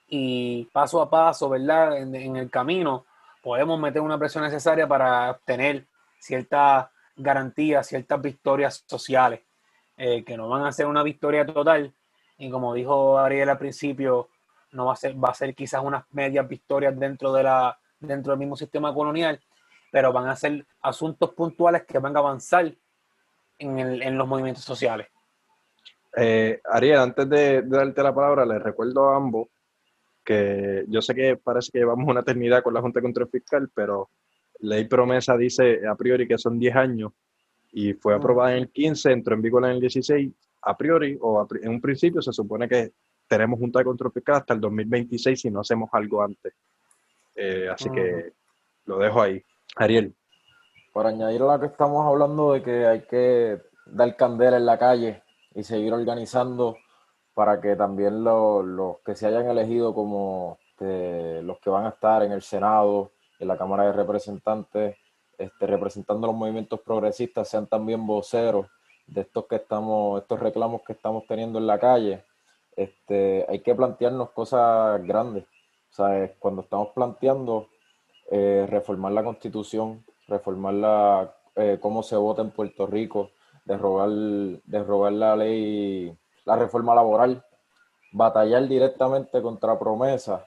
Y 0.08 0.64
paso 0.72 1.02
a 1.02 1.10
paso, 1.10 1.50
¿verdad? 1.50 1.98
En, 1.98 2.14
en 2.14 2.36
el 2.36 2.50
camino 2.50 3.04
podemos 3.42 3.78
meter 3.78 4.00
una 4.00 4.16
presión 4.18 4.44
necesaria 4.44 4.86
para 4.86 5.30
obtener 5.32 5.84
ciertas 6.18 6.86
garantías, 7.16 7.86
ciertas 7.86 8.20
victorias 8.20 8.84
sociales, 8.86 9.40
eh, 9.96 10.24
que 10.24 10.36
no 10.36 10.48
van 10.48 10.64
a 10.64 10.72
ser 10.72 10.86
una 10.86 11.02
victoria 11.02 11.46
total. 11.46 11.92
Y 12.38 12.50
como 12.50 12.74
dijo 12.74 13.18
Ariel 13.18 13.48
al 13.48 13.58
principio, 13.58 14.28
no 14.72 14.86
va 14.86 14.94
a 14.94 14.96
ser, 14.96 15.14
va 15.22 15.28
a 15.28 15.34
ser 15.34 15.54
quizás 15.54 15.82
unas 15.84 16.04
medias 16.12 16.48
victorias 16.48 16.98
dentro, 16.98 17.32
de 17.32 17.44
la, 17.44 17.78
dentro 18.00 18.32
del 18.32 18.40
mismo 18.40 18.56
sistema 18.56 18.92
colonial, 18.92 19.40
pero 19.92 20.12
van 20.12 20.28
a 20.28 20.34
ser 20.36 20.66
asuntos 20.82 21.30
puntuales 21.34 21.84
que 21.84 21.98
van 22.00 22.16
a 22.16 22.18
avanzar 22.18 22.72
en, 23.58 23.78
el- 23.78 24.02
en 24.02 24.18
los 24.18 24.26
movimientos 24.26 24.64
sociales. 24.64 25.06
Eh, 26.16 26.60
Ariel, 26.64 26.98
antes 26.98 27.28
de, 27.28 27.62
de 27.62 27.76
darte 27.76 28.02
la 28.02 28.14
palabra, 28.14 28.44
les 28.44 28.62
recuerdo 28.62 29.08
a 29.10 29.16
ambos 29.16 29.48
que 30.24 30.84
yo 30.88 31.02
sé 31.02 31.14
que 31.14 31.36
parece 31.36 31.70
que 31.70 31.78
llevamos 31.78 32.08
una 32.08 32.20
eternidad 32.20 32.62
con 32.62 32.72
la 32.74 32.80
Junta 32.80 32.98
de 32.98 33.04
Control 33.04 33.28
Fiscal, 33.28 33.68
pero 33.74 34.08
ley 34.64 34.84
promesa 34.86 35.36
dice 35.36 35.86
a 35.86 35.94
priori 35.94 36.26
que 36.26 36.38
son 36.38 36.58
10 36.58 36.74
años 36.76 37.12
y 37.72 37.92
fue 37.94 38.14
aprobada 38.14 38.52
en 38.52 38.62
el 38.62 38.68
15, 38.70 39.12
entró 39.12 39.34
en 39.34 39.42
vigor 39.42 39.64
en 39.64 39.72
el 39.72 39.80
16, 39.80 40.32
a 40.62 40.76
priori 40.76 41.18
o 41.20 41.40
a 41.40 41.46
en 41.62 41.70
un 41.70 41.80
principio 41.80 42.22
se 42.22 42.32
supone 42.32 42.68
que 42.68 42.92
tenemos 43.26 43.58
Junta 43.58 43.80
de 43.80 43.84
Control 43.86 44.12
Fiscal 44.12 44.36
hasta 44.36 44.54
el 44.54 44.60
2026 44.60 45.40
si 45.40 45.50
no 45.50 45.60
hacemos 45.60 45.88
algo 45.92 46.22
antes. 46.22 46.52
Eh, 47.34 47.68
así 47.72 47.90
que 47.90 48.32
lo 48.86 48.98
dejo 48.98 49.22
ahí. 49.22 49.42
Ariel, 49.76 50.14
Para 50.92 51.08
añadir 51.08 51.42
a 51.42 51.54
lo 51.54 51.60
que 51.60 51.66
estamos 51.66 52.06
hablando 52.06 52.52
de 52.52 52.62
que 52.62 52.86
hay 52.86 53.00
que 53.02 53.60
dar 53.86 54.14
candela 54.16 54.56
en 54.56 54.66
la 54.66 54.78
calle 54.78 55.22
y 55.54 55.64
seguir 55.64 55.92
organizando 55.92 56.76
para 57.34 57.60
que 57.60 57.74
también 57.74 58.22
lo- 58.22 58.62
los 58.62 58.98
que 59.00 59.16
se 59.16 59.26
hayan 59.26 59.48
elegido 59.48 59.92
como 59.92 60.58
este, 60.70 61.42
los 61.42 61.58
que 61.58 61.70
van 61.70 61.86
a 61.86 61.88
estar 61.90 62.22
en 62.22 62.30
el 62.32 62.42
Senado, 62.42 63.10
la 63.44 63.56
Cámara 63.56 63.84
de 63.84 63.92
Representantes, 63.92 64.96
este, 65.38 65.66
representando 65.66 66.26
los 66.26 66.36
movimientos 66.36 66.80
progresistas, 66.80 67.48
sean 67.48 67.66
también 67.66 68.06
voceros 68.06 68.66
de 69.06 69.22
estos 69.22 69.46
que 69.46 69.56
estamos, 69.56 70.22
estos 70.22 70.40
reclamos 70.40 70.82
que 70.82 70.92
estamos 70.92 71.24
teniendo 71.26 71.58
en 71.58 71.66
la 71.66 71.78
calle. 71.78 72.24
Este, 72.76 73.44
hay 73.48 73.60
que 73.60 73.74
plantearnos 73.74 74.30
cosas 74.30 75.02
grandes. 75.04 75.44
O 75.90 75.94
sea, 75.94 76.32
cuando 76.38 76.62
estamos 76.62 76.88
planteando 76.94 77.68
eh, 78.30 78.66
reformar 78.68 79.12
la 79.12 79.22
constitución, 79.22 80.04
reformar 80.26 80.74
la, 80.74 81.34
eh, 81.56 81.78
cómo 81.80 82.02
se 82.02 82.16
vota 82.16 82.42
en 82.42 82.50
Puerto 82.50 82.86
Rico, 82.86 83.30
derrogar, 83.64 84.08
derrogar 84.64 85.12
la 85.12 85.36
ley, 85.36 86.16
la 86.44 86.56
reforma 86.56 86.94
laboral, 86.94 87.44
batallar 88.12 88.66
directamente 88.66 89.40
contra 89.42 89.78
promesas. 89.78 90.42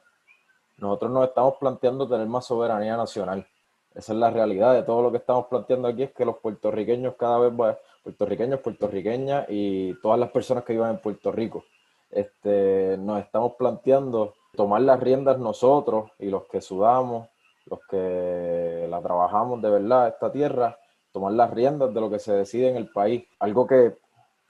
Nosotros 0.78 1.12
nos 1.12 1.28
estamos 1.28 1.56
planteando 1.60 2.08
tener 2.08 2.28
más 2.28 2.46
soberanía 2.46 2.96
nacional. 2.96 3.48
Esa 3.96 4.14
es 4.14 4.20
la 4.20 4.30
realidad 4.30 4.76
de 4.76 4.84
todo 4.84 5.02
lo 5.02 5.12
que 5.12 5.18
estamos 5.18 5.48
planteando 5.48 5.88
aquí, 5.88 6.04
es 6.04 6.12
que 6.12 6.24
los 6.24 6.38
puertorriqueños 6.38 7.16
cada 7.16 7.40
vez 7.40 7.52
va, 7.52 7.78
puertorriqueños, 8.04 8.60
puertorriqueñas 8.60 9.46
y 9.50 10.00
todas 10.02 10.20
las 10.20 10.30
personas 10.30 10.64
que 10.64 10.74
vivan 10.74 10.92
en 10.92 11.02
Puerto 11.02 11.32
Rico, 11.32 11.64
este, 12.12 12.96
nos 13.00 13.20
estamos 13.20 13.54
planteando 13.56 14.36
tomar 14.56 14.82
las 14.82 15.00
riendas 15.00 15.40
nosotros 15.40 16.12
y 16.20 16.30
los 16.30 16.46
que 16.46 16.62
sudamos, 16.62 17.28
los 17.66 17.80
que 17.90 18.88
la 18.90 19.02
trabajamos 19.02 19.62
de 19.64 19.70
verdad, 19.70 20.10
esta 20.10 20.32
tierra, 20.32 20.78
tomar 21.12 21.34
las 21.34 21.50
riendas 21.52 21.92
de 21.92 22.00
lo 22.00 22.10
que 22.10 22.20
se 22.20 22.34
decide 22.34 22.70
en 22.70 22.78
el 22.78 22.90
país. 22.92 23.26
Algo 23.40 23.66
que 23.66 23.98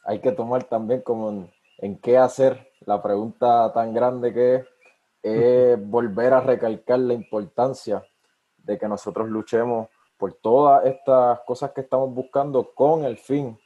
hay 0.03 0.19
que 0.19 0.34
tomar 0.34 0.65
también 0.65 1.01
como 1.01 1.30
en, 1.30 1.51
en 1.78 1.99
qué 1.99 2.17
hacer, 2.17 2.71
la 2.82 3.01
pregunta 3.01 3.71
tan 3.73 3.93
grande 3.93 4.34
que 4.34 4.55
es, 4.55 4.67
es 5.28 5.89
volver 5.89 6.34
a 6.34 6.41
recalcar 6.41 6.99
la 6.99 7.13
importancia 7.13 8.03
de 8.57 8.78
que 8.78 8.88
nosotros 8.88 9.30
luchemos 9.30 9.88
por 10.17 10.34
todas 10.34 10.86
estas 10.86 11.39
cosas 11.41 11.71
que 11.71 11.82
estamos 11.82 12.13
buscando 12.13 12.71
con 12.73 13.03
el 13.03 13.17
fin 13.17 13.57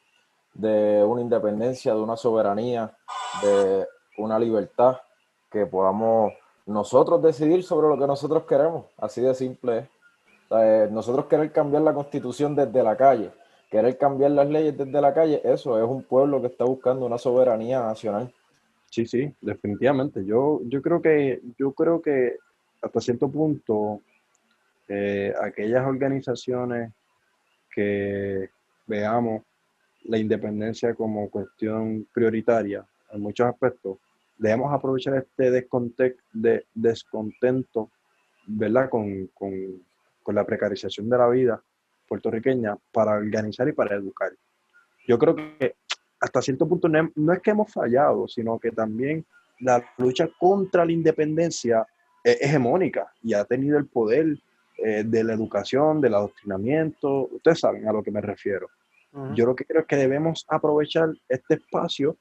de 0.53 1.03
una 1.03 1.21
independencia, 1.21 1.93
de 1.93 2.01
una 2.01 2.17
soberanía, 2.17 2.95
de 3.41 3.87
una 4.17 4.37
libertad, 4.37 4.97
que 5.49 5.65
podamos 5.65 6.33
nosotros 6.65 7.21
decidir 7.21 7.63
sobre 7.63 7.87
lo 7.87 7.97
que 7.97 8.07
nosotros 8.07 8.43
queremos, 8.43 8.85
así 8.97 9.21
de 9.21 9.33
simple 9.35 9.77
es. 9.79 9.89
Eh, 10.51 10.89
nosotros 10.91 11.25
querer 11.25 11.51
cambiar 11.51 11.81
la 11.81 11.93
constitución 11.93 12.55
desde 12.55 12.83
la 12.83 12.95
calle, 12.97 13.31
querer 13.69 13.97
cambiar 13.97 14.31
las 14.31 14.47
leyes 14.47 14.77
desde 14.77 15.01
la 15.01 15.13
calle, 15.13 15.41
eso 15.43 15.77
es 15.77 15.83
un 15.83 16.03
pueblo 16.03 16.41
que 16.41 16.47
está 16.47 16.65
buscando 16.65 17.05
una 17.05 17.17
soberanía 17.17 17.81
nacional. 17.81 18.33
Sí, 18.91 19.05
sí, 19.05 19.33
definitivamente. 19.39 20.25
Yo, 20.25 20.59
yo 20.65 20.81
creo 20.81 21.01
que, 21.01 21.41
yo 21.57 21.71
creo 21.71 22.01
que 22.01 22.35
hasta 22.81 22.99
cierto 22.99 23.31
punto 23.31 24.01
eh, 24.89 25.33
aquellas 25.41 25.87
organizaciones 25.87 26.91
que 27.73 28.49
veamos 28.85 29.43
la 30.03 30.17
independencia 30.17 30.93
como 30.93 31.29
cuestión 31.29 32.05
prioritaria 32.13 32.85
en 33.13 33.21
muchos 33.21 33.47
aspectos, 33.47 33.97
debemos 34.37 34.73
aprovechar 34.73 35.15
este 35.15 35.51
de, 36.33 36.65
descontento, 36.73 37.91
¿verdad? 38.45 38.89
Con, 38.89 39.27
con, 39.27 39.53
con, 40.21 40.35
la 40.35 40.45
precarización 40.45 41.09
de 41.09 41.17
la 41.17 41.29
vida 41.29 41.63
puertorriqueña 42.09 42.75
para 42.91 43.13
organizar 43.13 43.69
y 43.69 43.71
para 43.71 43.95
educar. 43.95 44.31
Yo 45.07 45.17
creo 45.17 45.35
que 45.37 45.75
hasta 46.21 46.41
cierto 46.41 46.67
punto 46.67 46.87
no, 46.87 47.33
es 47.33 47.39
que 47.41 47.49
hemos 47.49 47.73
fallado, 47.73 48.27
sino 48.27 48.59
que 48.59 48.71
también 48.71 49.25
la 49.59 49.83
lucha 49.97 50.29
contra 50.39 50.85
la 50.85 50.91
independencia 50.91 51.85
es 52.23 52.37
hegemónica 52.41 53.11
y 53.23 53.33
ha 53.33 53.43
tenido 53.43 53.77
el 53.79 53.87
poder 53.87 54.37
eh, 54.77 55.03
de 55.03 55.23
la 55.23 55.33
educación, 55.33 55.99
del 55.99 56.13
adoctrinamiento. 56.13 57.27
Ustedes 57.31 57.59
saben 57.59 57.87
a 57.87 57.91
lo 57.91 58.03
que 58.03 58.11
me 58.11 58.21
refiero. 58.21 58.69
Yo 59.35 59.45
lo 59.45 59.53
que 59.53 59.65
creo 59.65 59.81
es 59.81 59.87
que 59.87 59.97
debemos 59.97 60.45
aprovechar 60.47 61.09
este 61.27 61.55
espacio 61.55 62.15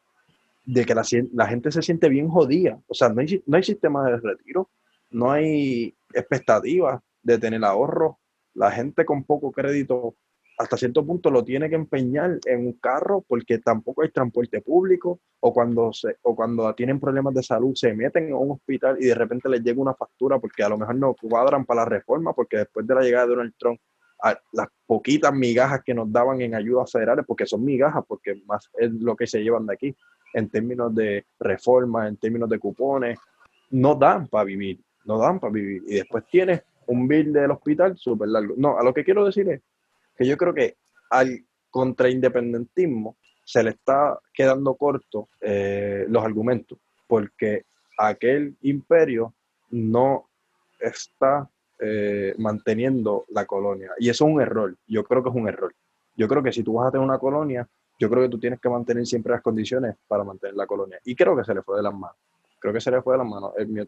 de 0.64 0.84
que 0.84 0.92
la, 0.92 1.46
gente 1.46 1.70
se 1.70 1.82
siente 1.82 2.08
bien 2.08 2.28
jodida. 2.28 2.80
O 2.88 2.94
sea, 2.94 3.08
no 3.10 3.20
hay, 3.20 3.40
no 3.46 3.56
hay 3.56 3.62
sistema 3.62 4.10
de 4.10 4.16
retiro, 4.16 4.68
no 5.10 5.30
hay 5.30 5.94
expectativas 6.12 7.00
de 7.22 7.38
tener 7.38 7.64
ahorro. 7.64 8.18
La 8.54 8.72
gente 8.72 9.04
con 9.04 9.22
poco 9.22 9.52
crédito 9.52 10.16
hasta 10.60 10.76
cierto 10.76 11.06
punto 11.06 11.30
lo 11.30 11.42
tiene 11.42 11.70
que 11.70 11.74
empeñar 11.74 12.38
en 12.44 12.66
un 12.66 12.72
carro 12.74 13.24
porque 13.26 13.60
tampoco 13.60 14.02
hay 14.02 14.10
transporte 14.10 14.60
público 14.60 15.20
o 15.40 15.54
cuando, 15.54 15.90
se, 15.90 16.18
o 16.20 16.36
cuando 16.36 16.74
tienen 16.74 17.00
problemas 17.00 17.32
de 17.32 17.42
salud 17.42 17.74
se 17.74 17.94
meten 17.94 18.26
en 18.26 18.34
un 18.34 18.50
hospital 18.50 18.98
y 19.00 19.06
de 19.06 19.14
repente 19.14 19.48
les 19.48 19.62
llega 19.62 19.80
una 19.80 19.94
factura 19.94 20.38
porque 20.38 20.62
a 20.62 20.68
lo 20.68 20.76
mejor 20.76 20.96
no 20.96 21.14
cuadran 21.14 21.64
para 21.64 21.80
la 21.80 21.88
reforma 21.88 22.34
porque 22.34 22.58
después 22.58 22.86
de 22.86 22.94
la 22.94 23.00
llegada 23.00 23.24
de 23.24 23.30
Donald 23.30 23.54
Trump 23.58 23.80
las 24.52 24.68
poquitas 24.84 25.32
migajas 25.32 25.82
que 25.82 25.94
nos 25.94 26.12
daban 26.12 26.42
en 26.42 26.54
ayudas 26.54 26.92
federales, 26.92 27.24
porque 27.26 27.46
son 27.46 27.64
migajas, 27.64 28.04
porque 28.06 28.42
más 28.44 28.68
es 28.76 28.92
lo 28.92 29.16
que 29.16 29.26
se 29.26 29.42
llevan 29.42 29.64
de 29.64 29.72
aquí, 29.72 29.96
en 30.34 30.50
términos 30.50 30.94
de 30.94 31.24
reforma, 31.38 32.06
en 32.06 32.18
términos 32.18 32.50
de 32.50 32.58
cupones, 32.58 33.18
no 33.70 33.94
dan 33.94 34.28
para 34.28 34.44
vivir, 34.44 34.78
no 35.06 35.18
dan 35.18 35.40
para 35.40 35.54
vivir. 35.54 35.82
Y 35.86 35.94
después 35.94 36.24
tienes 36.30 36.60
un 36.86 37.08
bill 37.08 37.32
del 37.32 37.50
hospital 37.50 37.96
súper 37.96 38.28
largo. 38.28 38.52
No, 38.58 38.78
a 38.78 38.84
lo 38.84 38.92
que 38.92 39.04
quiero 39.04 39.24
decir 39.24 39.48
es 39.48 39.62
que 40.20 40.26
yo 40.26 40.36
creo 40.36 40.52
que 40.52 40.76
al 41.08 41.46
contraindependentismo 41.70 43.16
se 43.42 43.62
le 43.62 43.70
está 43.70 44.18
quedando 44.34 44.74
corto 44.74 45.30
eh, 45.40 46.04
los 46.08 46.22
argumentos, 46.22 46.76
porque 47.06 47.64
aquel 47.96 48.54
imperio 48.60 49.32
no 49.70 50.28
está 50.78 51.48
eh, 51.78 52.34
manteniendo 52.36 53.24
la 53.30 53.46
colonia. 53.46 53.92
Y 53.98 54.10
eso 54.10 54.26
es 54.26 54.34
un 54.34 54.42
error. 54.42 54.76
Yo 54.86 55.04
creo 55.04 55.22
que 55.22 55.30
es 55.30 55.34
un 55.34 55.48
error. 55.48 55.74
Yo 56.18 56.28
creo 56.28 56.42
que 56.42 56.52
si 56.52 56.62
tú 56.62 56.74
vas 56.74 56.88
a 56.88 56.90
tener 56.90 57.06
una 57.06 57.18
colonia, 57.18 57.66
yo 57.98 58.10
creo 58.10 58.24
que 58.24 58.28
tú 58.28 58.38
tienes 58.38 58.60
que 58.60 58.68
mantener 58.68 59.06
siempre 59.06 59.32
las 59.32 59.40
condiciones 59.40 59.96
para 60.06 60.22
mantener 60.22 60.54
la 60.54 60.66
colonia. 60.66 61.00
Y 61.02 61.16
creo 61.16 61.34
que 61.34 61.44
se 61.44 61.54
le 61.54 61.62
fue 61.62 61.78
de 61.78 61.82
las 61.82 61.94
manos. 61.94 62.18
Creo 62.58 62.74
que 62.74 62.80
se 62.82 62.90
le 62.90 63.00
fue 63.00 63.14
de 63.14 63.18
las 63.18 63.26
manos 63.26 63.54
el 63.56 63.68
mío 63.68 63.86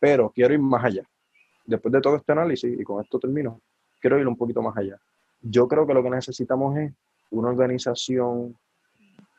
Pero 0.00 0.32
quiero 0.34 0.54
ir 0.54 0.60
más 0.60 0.84
allá. 0.84 1.04
Después 1.64 1.92
de 1.92 2.00
todo 2.00 2.16
este 2.16 2.32
análisis, 2.32 2.80
y 2.80 2.82
con 2.82 3.00
esto 3.00 3.20
termino, 3.20 3.60
quiero 4.00 4.18
ir 4.18 4.26
un 4.26 4.36
poquito 4.36 4.60
más 4.60 4.76
allá. 4.76 4.98
Yo 5.42 5.68
creo 5.68 5.86
que 5.86 5.94
lo 5.94 6.02
que 6.02 6.10
necesitamos 6.10 6.76
es 6.78 6.92
una 7.30 7.48
organización 7.48 8.56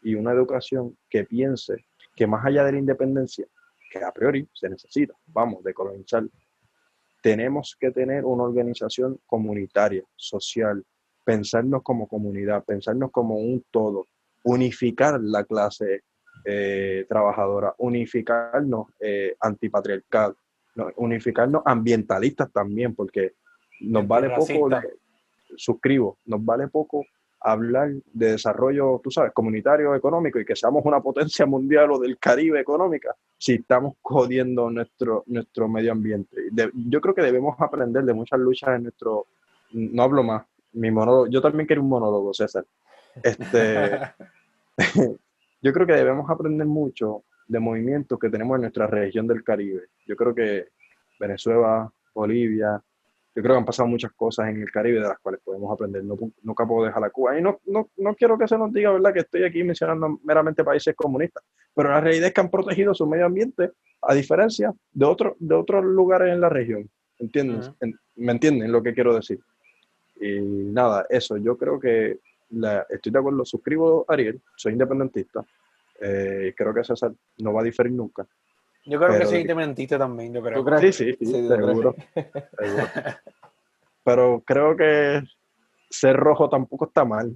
y 0.01 0.15
una 0.15 0.31
educación 0.31 0.97
que 1.09 1.23
piense 1.23 1.85
que 2.15 2.27
más 2.27 2.45
allá 2.45 2.63
de 2.63 2.73
la 2.73 2.79
independencia, 2.79 3.47
que 3.89 4.03
a 4.03 4.11
priori 4.11 4.47
se 4.53 4.69
necesita, 4.69 5.13
vamos, 5.27 5.63
de 5.63 5.73
colonizar 5.73 6.23
tenemos 7.23 7.77
que 7.79 7.89
tener 7.89 8.25
una 8.25 8.43
organización 8.43 9.17
comunitaria, 9.25 10.03
social, 10.17 10.83
pensarnos 11.23 11.81
como 11.81 12.05
comunidad, 12.05 12.65
pensarnos 12.65 13.11
como 13.11 13.37
un 13.37 13.63
todo, 13.71 14.07
unificar 14.43 15.21
la 15.21 15.45
clase 15.45 16.03
eh, 16.43 17.05
trabajadora, 17.07 17.73
unificarnos 17.77 18.87
eh, 18.99 19.37
antipatriarcal, 19.39 20.35
unificarnos 20.97 21.61
ambientalistas 21.65 22.51
también, 22.51 22.93
porque 22.93 23.35
nos 23.79 24.05
vale 24.05 24.29
poco, 24.31 24.69
suscribo, 25.57 26.17
nos 26.25 26.43
vale 26.43 26.67
poco 26.67 27.05
hablar 27.43 27.91
de 28.13 28.31
desarrollo, 28.31 29.01
tú 29.03 29.11
sabes, 29.11 29.33
comunitario, 29.33 29.93
económico 29.93 30.39
y 30.39 30.45
que 30.45 30.55
seamos 30.55 30.85
una 30.85 31.01
potencia 31.01 31.45
mundial 31.45 31.91
o 31.91 31.99
del 31.99 32.17
Caribe 32.17 32.59
económica 32.59 33.13
si 33.37 33.55
estamos 33.55 33.95
jodiendo 34.01 34.69
nuestro, 34.69 35.23
nuestro 35.27 35.67
medio 35.67 35.91
ambiente. 35.91 36.37
yo 36.73 37.01
creo 37.01 37.13
que 37.13 37.21
debemos 37.21 37.59
aprender 37.59 38.03
de 38.05 38.13
muchas 38.13 38.39
luchas 38.39 38.77
en 38.77 38.83
nuestro... 38.83 39.27
No 39.73 40.03
hablo 40.03 40.23
más, 40.23 40.45
mi 40.73 40.89
monólogo, 40.89 41.27
yo 41.27 41.41
también 41.41 41.67
quiero 41.67 41.81
un 41.81 41.89
monólogo, 41.89 42.33
César. 42.33 42.65
Este, 43.21 43.99
yo 45.61 45.73
creo 45.73 45.85
que 45.85 45.93
debemos 45.93 46.29
aprender 46.29 46.65
mucho 46.65 47.23
de 47.47 47.59
movimientos 47.59 48.17
que 48.19 48.29
tenemos 48.29 48.55
en 48.55 48.61
nuestra 48.61 48.87
región 48.87 49.27
del 49.27 49.43
Caribe. 49.43 49.87
Yo 50.07 50.15
creo 50.15 50.33
que 50.33 50.69
Venezuela, 51.19 51.91
Bolivia, 52.13 52.81
yo 53.35 53.41
creo 53.41 53.55
que 53.55 53.59
han 53.59 53.65
pasado 53.65 53.89
muchas 53.89 54.11
cosas 54.13 54.49
en 54.49 54.61
el 54.61 54.71
Caribe 54.71 54.99
de 54.99 55.07
las 55.07 55.19
cuales 55.19 55.41
podemos 55.43 55.71
aprender. 55.71 56.03
No, 56.03 56.17
nunca 56.43 56.67
puedo 56.67 56.85
dejar 56.85 57.01
la 57.01 57.09
Cuba. 57.09 57.37
Y 57.37 57.41
no, 57.41 57.59
no, 57.65 57.89
no 57.97 58.15
quiero 58.15 58.37
que 58.37 58.47
se 58.47 58.57
nos 58.57 58.71
diga, 58.71 58.91
¿verdad?, 58.91 59.11
que 59.11 59.21
estoy 59.21 59.43
aquí 59.43 59.63
mencionando 59.63 60.19
meramente 60.23 60.63
países 60.63 60.95
comunistas. 60.95 61.43
Pero 61.73 61.89
la 61.89 61.99
realidad 61.99 62.27
es 62.27 62.33
que 62.33 62.41
han 62.41 62.51
protegido 62.51 62.93
su 62.93 63.07
medio 63.07 63.25
ambiente 63.25 63.71
a 64.01 64.13
diferencia 64.13 64.71
de, 64.91 65.05
otro, 65.05 65.35
de 65.39 65.55
otros 65.55 65.83
lugares 65.83 66.31
en 66.31 66.41
la 66.41 66.49
región. 66.49 66.87
¿Entiendes? 67.17 67.71
¿Me 68.15 68.31
entienden 68.31 68.71
lo 68.71 68.83
que 68.83 68.93
quiero 68.93 69.15
decir? 69.15 69.39
Y 70.21 70.39
nada, 70.39 71.07
eso. 71.09 71.37
Yo 71.37 71.57
creo 71.57 71.79
que 71.79 72.19
la, 72.51 72.85
estoy 72.87 73.11
de 73.11 73.19
acuerdo. 73.19 73.45
Suscribo 73.45 74.05
a 74.07 74.13
Ariel. 74.13 74.39
Soy 74.55 74.73
independentista. 74.73 75.43
Eh, 75.99 76.53
creo 76.55 76.73
que 76.73 76.83
César 76.83 77.11
no 77.39 77.53
va 77.53 77.61
a 77.61 77.63
diferir 77.63 77.93
nunca. 77.93 78.27
Yo 78.85 78.99
creo 78.99 79.19
que 79.19 79.25
sí 79.25 79.45
te 79.45 79.55
mentiste 79.55 79.97
también, 79.97 80.33
yo 80.33 80.41
creo. 80.41 80.79
Sí, 80.79 80.91
sí, 80.91 81.15
sí, 81.19 81.47
seguro, 81.47 81.95
Pero 84.03 84.43
creo 84.45 84.75
que 84.75 85.23
ser 85.89 86.17
rojo 86.17 86.49
tampoco 86.49 86.85
está 86.85 87.05
mal. 87.05 87.33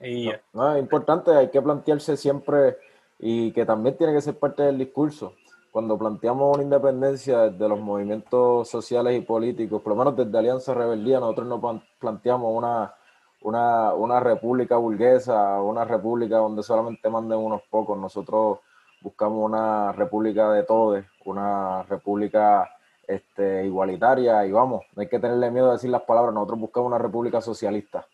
Y... 0.00 0.30
No, 0.52 0.74
es 0.74 0.82
importante, 0.82 1.30
hay 1.30 1.48
que 1.50 1.62
plantearse 1.62 2.16
siempre 2.16 2.76
y 3.18 3.52
que 3.52 3.64
también 3.64 3.96
tiene 3.96 4.12
que 4.12 4.20
ser 4.20 4.38
parte 4.38 4.64
del 4.64 4.78
discurso. 4.78 5.34
Cuando 5.70 5.98
planteamos 5.98 6.54
una 6.54 6.62
independencia 6.62 7.50
desde 7.50 7.68
los 7.68 7.80
movimientos 7.80 8.68
sociales 8.68 9.16
y 9.16 9.22
políticos, 9.22 9.80
por 9.82 9.92
lo 9.92 9.96
menos 9.96 10.16
desde 10.16 10.38
Alianza 10.38 10.74
Rebeldía, 10.74 11.20
nosotros 11.20 11.48
no 11.48 11.82
planteamos 11.98 12.52
una, 12.54 12.94
una, 13.40 13.94
una 13.94 14.20
república 14.20 14.76
burguesa, 14.76 15.60
una 15.62 15.84
república 15.84 16.36
donde 16.36 16.62
solamente 16.62 17.08
manden 17.08 17.38
unos 17.38 17.62
pocos. 17.70 17.98
Nosotros 17.98 18.58
buscamos 19.04 19.44
una 19.44 19.92
república 19.92 20.50
de 20.52 20.62
todos, 20.62 21.04
una 21.26 21.82
república 21.82 22.70
este, 23.06 23.66
igualitaria 23.66 24.46
y 24.46 24.50
vamos, 24.50 24.86
no 24.94 25.02
hay 25.02 25.08
que 25.08 25.18
tenerle 25.18 25.50
miedo 25.50 25.68
a 25.68 25.74
decir 25.74 25.90
las 25.90 26.02
palabras, 26.02 26.32
nosotros 26.32 26.58
buscamos 26.58 26.88
una 26.88 26.98
república 26.98 27.42
socialista. 27.42 28.06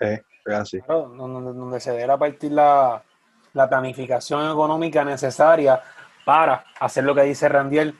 Eh, 0.00 0.22
es 0.46 0.54
así. 0.54 0.78
donde, 0.86 1.80
se 1.80 1.90
dé 1.90 2.04
a 2.04 2.16
partir 2.16 2.52
la, 2.52 3.02
la 3.52 3.68
planificación 3.68 4.48
económica 4.48 5.04
necesaria 5.04 5.82
para 6.24 6.66
hacer 6.78 7.02
lo 7.02 7.16
que 7.16 7.22
dice 7.22 7.48
Randiel, 7.48 7.98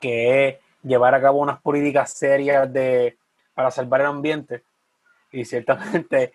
que 0.00 0.48
es 0.48 0.56
llevar 0.84 1.16
a 1.16 1.20
cabo 1.20 1.40
unas 1.40 1.60
políticas 1.60 2.12
serias 2.12 2.72
de, 2.72 3.18
para 3.52 3.72
salvar 3.72 4.02
el 4.02 4.06
ambiente. 4.06 4.62
Y 5.32 5.44
ciertamente, 5.44 6.34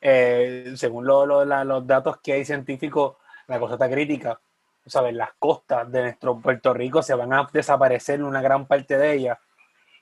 eh, 0.00 0.72
según 0.76 1.06
los 1.06 1.86
datos 1.86 2.20
que 2.22 2.32
hay 2.32 2.46
científicos, 2.46 3.16
la 3.48 3.58
cosa 3.58 3.74
está 3.74 3.90
crítica. 3.90 4.40
¿Sabes? 4.88 5.14
Las 5.14 5.30
costas 5.38 5.90
de 5.90 6.02
nuestro 6.02 6.38
Puerto 6.38 6.74
Rico 6.74 7.02
se 7.02 7.14
van 7.14 7.32
a 7.32 7.48
desaparecer 7.52 8.22
una 8.22 8.40
gran 8.40 8.66
parte 8.66 8.98
de 8.98 9.14
ellas. 9.14 9.38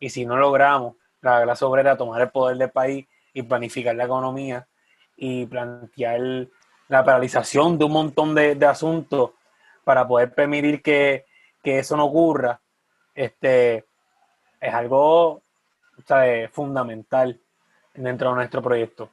Y 0.01 0.11
si 0.11 0.27
no 0.27 0.37
logramos 0.37 0.97
la 1.21 1.43
clase 1.43 1.65
obrera 1.65 1.97
tomar 1.97 2.23
el 2.23 2.31
poder 2.31 2.57
del 2.57 2.71
país 2.71 3.07
y 3.33 3.43
planificar 3.43 3.95
la 3.95 4.05
economía 4.05 4.67
y 5.17 5.47
plantear 5.47 6.49
la 6.89 7.05
paralización 7.05 7.79
de 7.79 7.85
un 7.85 7.93
montón 7.93 8.35
de, 8.35 8.59
asuntos 8.67 9.31
para 9.85 10.07
poder 10.07 10.33
permitir 10.35 10.83
que, 10.83 11.25
eso 11.63 11.97
no 11.97 12.05
ocurra, 12.05 12.61
este, 13.13 13.85
es 14.61 14.73
algo 14.73 15.43
fundamental 16.53 17.41
dentro 17.95 18.31
de 18.31 18.37
nuestro 18.37 18.63
proyecto. 18.63 19.11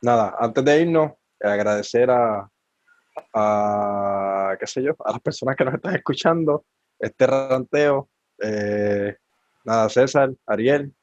Nada, 0.00 0.34
antes 0.38 0.64
de 0.64 0.80
irnos, 0.80 1.12
agradecer 1.42 2.10
a, 2.10 2.48
qué 4.56 4.66
sé 4.66 4.82
yo, 4.82 4.94
a 5.04 5.12
las 5.12 5.20
personas 5.20 5.56
que 5.56 5.64
nos 5.64 5.74
están 5.74 5.94
escuchando, 5.94 6.64
este 6.98 7.26
ranteo. 7.26 8.08
Eh, 8.38 9.16
nada, 9.64 9.88
César, 9.88 10.30
Ariel, 10.46 10.94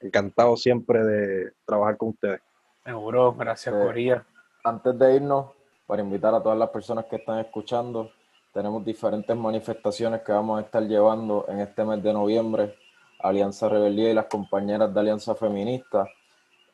encantado 0.00 0.56
siempre 0.56 1.04
de 1.04 1.52
trabajar 1.64 1.96
con 1.96 2.10
ustedes. 2.10 2.40
Seguro, 2.84 3.34
gracias, 3.34 3.74
eh, 3.74 4.22
Antes 4.64 4.98
de 4.98 5.16
irnos, 5.16 5.50
para 5.86 6.02
invitar 6.02 6.34
a 6.34 6.42
todas 6.42 6.58
las 6.58 6.70
personas 6.70 7.06
que 7.06 7.16
están 7.16 7.38
escuchando, 7.38 8.10
tenemos 8.52 8.84
diferentes 8.84 9.36
manifestaciones 9.36 10.22
que 10.22 10.32
vamos 10.32 10.58
a 10.58 10.64
estar 10.64 10.82
llevando 10.82 11.44
en 11.48 11.60
este 11.60 11.84
mes 11.84 12.02
de 12.02 12.12
noviembre. 12.12 12.74
Alianza 13.18 13.68
Rebeldía 13.68 14.10
y 14.10 14.14
las 14.14 14.26
compañeras 14.26 14.92
de 14.92 15.00
Alianza 15.00 15.34
Feminista, 15.34 16.06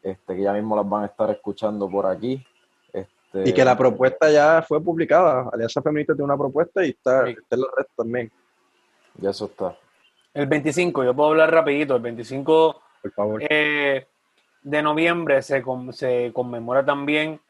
este, 0.02 0.36
que 0.36 0.42
ya 0.42 0.52
mismo 0.52 0.76
las 0.76 0.88
van 0.88 1.04
a 1.04 1.06
estar 1.06 1.30
escuchando 1.30 1.88
por 1.88 2.06
aquí. 2.06 2.44
Este, 3.32 3.48
Y 3.50 3.52
que 3.54 3.64
la 3.64 3.76
propuesta 3.76 4.30
ya 4.30 4.62
fue 4.62 4.82
publicada. 4.82 5.48
Alianza 5.52 5.80
Feminista 5.82 6.12
tiene 6.14 6.24
una 6.24 6.36
propuesta 6.36 6.84
y 6.84 6.90
está, 6.90 7.24
Sí. 7.26 7.32
está 7.32 7.56
en 7.56 7.60
la 7.62 7.66
red 7.76 7.86
también, 7.96 8.32
Ya 9.16 9.30
eso 9.30 9.46
está. 9.46 9.76
El 10.34 10.46
25, 10.46 11.04
yo 11.04 11.14
puedo 11.14 11.30
hablar 11.30 11.50
rapidito, 11.50 11.96
el 11.96 12.02
25 12.02 12.82
por 13.02 13.12
favor. 13.12 13.42
eh, 13.48 14.06
de 14.62 14.82
noviembre 14.82 15.42
se, 15.42 15.60
con- 15.62 15.92
se 15.92 16.30
conmemora 16.32 16.84
también, 16.84 17.40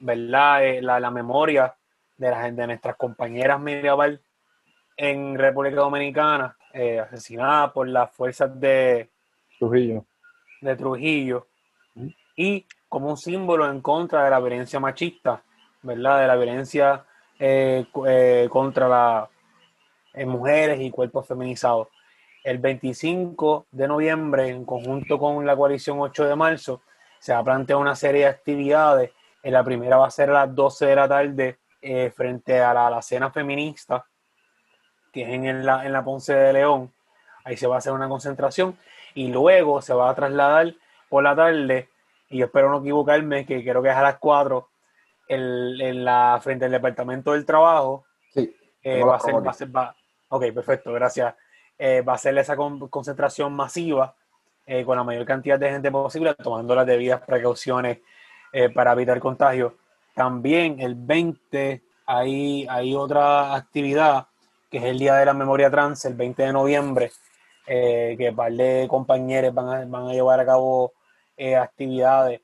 ¿verdad? 0.00 0.64
Eh, 0.64 0.82
la, 0.82 0.98
la 1.00 1.10
memoria 1.10 1.74
de, 2.16 2.30
la, 2.30 2.50
de 2.50 2.66
nuestras 2.66 2.96
compañeras 2.96 3.60
medieval 3.60 4.20
en 4.96 5.36
República 5.38 5.76
Dominicana, 5.76 6.56
eh, 6.72 6.98
asesinadas 7.00 7.72
por 7.72 7.86
las 7.88 8.10
fuerzas 8.12 8.58
de, 8.58 9.10
Trujillo. 9.58 10.04
de 10.62 10.76
Trujillo 10.76 11.46
y 12.36 12.66
como 12.88 13.10
un 13.10 13.16
símbolo 13.16 13.68
en 13.70 13.80
contra 13.80 14.24
de 14.24 14.30
la 14.30 14.40
violencia 14.40 14.80
machista, 14.80 15.42
¿verdad? 15.82 16.20
De 16.20 16.26
la 16.26 16.36
violencia 16.36 17.04
eh, 17.38 17.86
eh, 18.06 18.48
contra 18.50 18.88
las 18.88 20.26
mujeres 20.26 20.80
y 20.80 20.90
cuerpos 20.90 21.26
feminizados. 21.26 21.88
El 22.42 22.58
25 22.58 23.66
de 23.72 23.88
noviembre, 23.88 24.48
en 24.48 24.64
conjunto 24.64 25.18
con 25.18 25.44
la 25.44 25.56
coalición 25.56 26.00
8 26.00 26.26
de 26.26 26.36
marzo, 26.36 26.82
se 27.18 27.32
va 27.32 27.40
a 27.40 27.44
plantear 27.44 27.78
una 27.78 27.96
serie 27.96 28.22
de 28.22 28.28
actividades. 28.28 29.10
La 29.42 29.64
primera 29.64 29.96
va 29.96 30.06
a 30.06 30.10
ser 30.10 30.30
a 30.30 30.46
las 30.46 30.54
12 30.54 30.86
de 30.86 30.96
la 30.96 31.08
tarde 31.08 31.58
eh, 31.82 32.10
frente 32.10 32.60
a 32.60 32.72
la, 32.72 32.90
la 32.90 33.02
cena 33.02 33.30
feminista, 33.30 34.06
que 35.12 35.22
es 35.22 35.28
en 35.28 35.64
la, 35.64 35.84
en 35.86 35.92
la 35.92 36.04
Ponce 36.04 36.34
de 36.34 36.52
León. 36.52 36.92
Ahí 37.44 37.56
se 37.56 37.66
va 37.66 37.76
a 37.76 37.78
hacer 37.78 37.92
una 37.92 38.08
concentración 38.08 38.76
y 39.14 39.28
luego 39.28 39.80
se 39.82 39.94
va 39.94 40.10
a 40.10 40.14
trasladar 40.14 40.74
por 41.08 41.22
la 41.22 41.36
tarde, 41.36 41.88
y 42.28 42.38
yo 42.38 42.46
espero 42.46 42.70
no 42.70 42.80
equivocarme, 42.80 43.46
que 43.46 43.62
creo 43.62 43.82
que 43.82 43.90
es 43.90 43.96
a 43.96 44.02
las 44.02 44.18
4, 44.18 44.68
el- 45.28 45.80
en 45.80 46.04
la, 46.04 46.38
frente 46.42 46.64
al 46.66 46.70
Departamento 46.72 47.32
del 47.32 47.44
Trabajo, 47.46 48.04
Sí. 48.32 48.54
eh, 48.82 49.02
va, 49.02 49.16
a 49.16 49.20
ser, 49.20 49.34
va 49.46 49.50
a 49.50 49.54
ser- 49.54 49.74
va- 49.76 49.94
ok, 50.28 50.44
perfecto, 50.54 50.92
gracias. 50.92 51.34
Eh, 51.78 52.00
va 52.02 52.14
a 52.14 52.18
ser 52.18 52.36
esa 52.38 52.56
con- 52.56 52.88
concentración 52.88 53.52
masiva 53.52 54.14
eh, 54.68 54.84
con 54.84 54.96
la 54.96 55.04
mayor 55.04 55.24
cantidad 55.24 55.58
de 55.60 55.70
gente 55.70 55.90
posible, 55.92 56.34
tomando 56.34 56.74
las 56.74 56.86
debidas 56.86 57.20
precauciones 57.22 57.98
para 58.74 58.92
evitar 58.94 59.20
contagio. 59.20 59.76
También 60.14 60.80
el 60.80 60.94
20 60.96 61.82
hay, 62.06 62.66
hay 62.68 62.94
otra 62.94 63.54
actividad 63.54 64.26
que 64.70 64.78
es 64.78 64.84
el 64.84 64.98
Día 64.98 65.14
de 65.14 65.26
la 65.26 65.34
Memoria 65.34 65.70
Trans, 65.70 66.04
el 66.06 66.14
20 66.14 66.42
de 66.44 66.52
noviembre, 66.52 67.12
que 67.66 68.26
un 68.30 68.34
par 68.36 68.50
de 68.52 68.86
compañeros 68.88 69.52
van 69.54 69.68
a, 69.68 69.84
van 69.84 70.08
a 70.08 70.12
llevar 70.14 70.40
a 70.40 70.46
cabo 70.46 70.92
eh, 71.36 71.56
actividades 71.56 72.40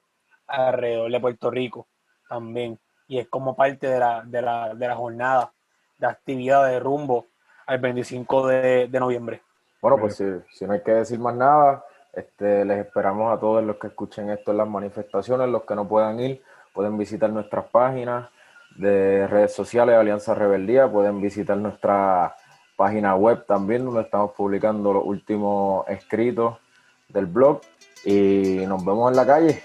alrededor 0.46 1.10
de 1.10 1.20
Puerto 1.20 1.50
Rico 1.50 1.86
también. 2.28 2.78
Y 3.08 3.18
es 3.18 3.28
como 3.28 3.56
parte 3.56 3.86
de 3.86 3.98
la, 3.98 4.22
de 4.24 4.42
la, 4.42 4.74
de 4.74 4.88
la 4.88 4.96
jornada 4.96 5.52
de 5.98 6.06
actividades 6.06 6.72
de 6.72 6.80
rumbo 6.80 7.26
al 7.66 7.78
25 7.78 8.46
de, 8.46 8.88
de 8.88 9.00
noviembre. 9.00 9.42
Bueno, 9.80 9.98
pues 9.98 10.16
si, 10.16 10.64
no 10.64 10.72
hay 10.74 10.82
que 10.82 10.92
decir 10.92 11.18
más 11.18 11.34
nada, 11.34 11.84
este, 12.12 12.64
les 12.64 12.86
esperamos 12.86 13.36
a 13.36 13.40
todos 13.40 13.64
los 13.64 13.76
que 13.76 13.88
escuchen 13.88 14.30
esto 14.30 14.52
en 14.52 14.58
las 14.58 14.68
manifestaciones, 14.68 15.48
los 15.48 15.64
que 15.64 15.74
no 15.74 15.88
puedan 15.88 16.20
ir, 16.20 16.40
pueden 16.72 16.96
visitar 16.96 17.30
nuestras 17.30 17.64
páginas 17.66 18.28
de 18.76 19.26
redes 19.26 19.52
sociales, 19.52 19.96
Alianza 19.96 20.34
Rebeldía, 20.34 20.90
pueden 20.90 21.20
visitar 21.20 21.56
nuestra 21.56 22.36
página 22.76 23.16
web 23.16 23.44
también, 23.44 23.84
donde 23.84 24.02
estamos 24.02 24.32
publicando 24.32 24.92
los 24.92 25.04
últimos 25.04 25.86
escritos 25.88 26.58
del 27.08 27.26
blog 27.26 27.60
y 28.04 28.64
nos 28.66 28.84
vemos 28.84 29.10
en 29.10 29.16
la 29.16 29.26
calle. 29.26 29.62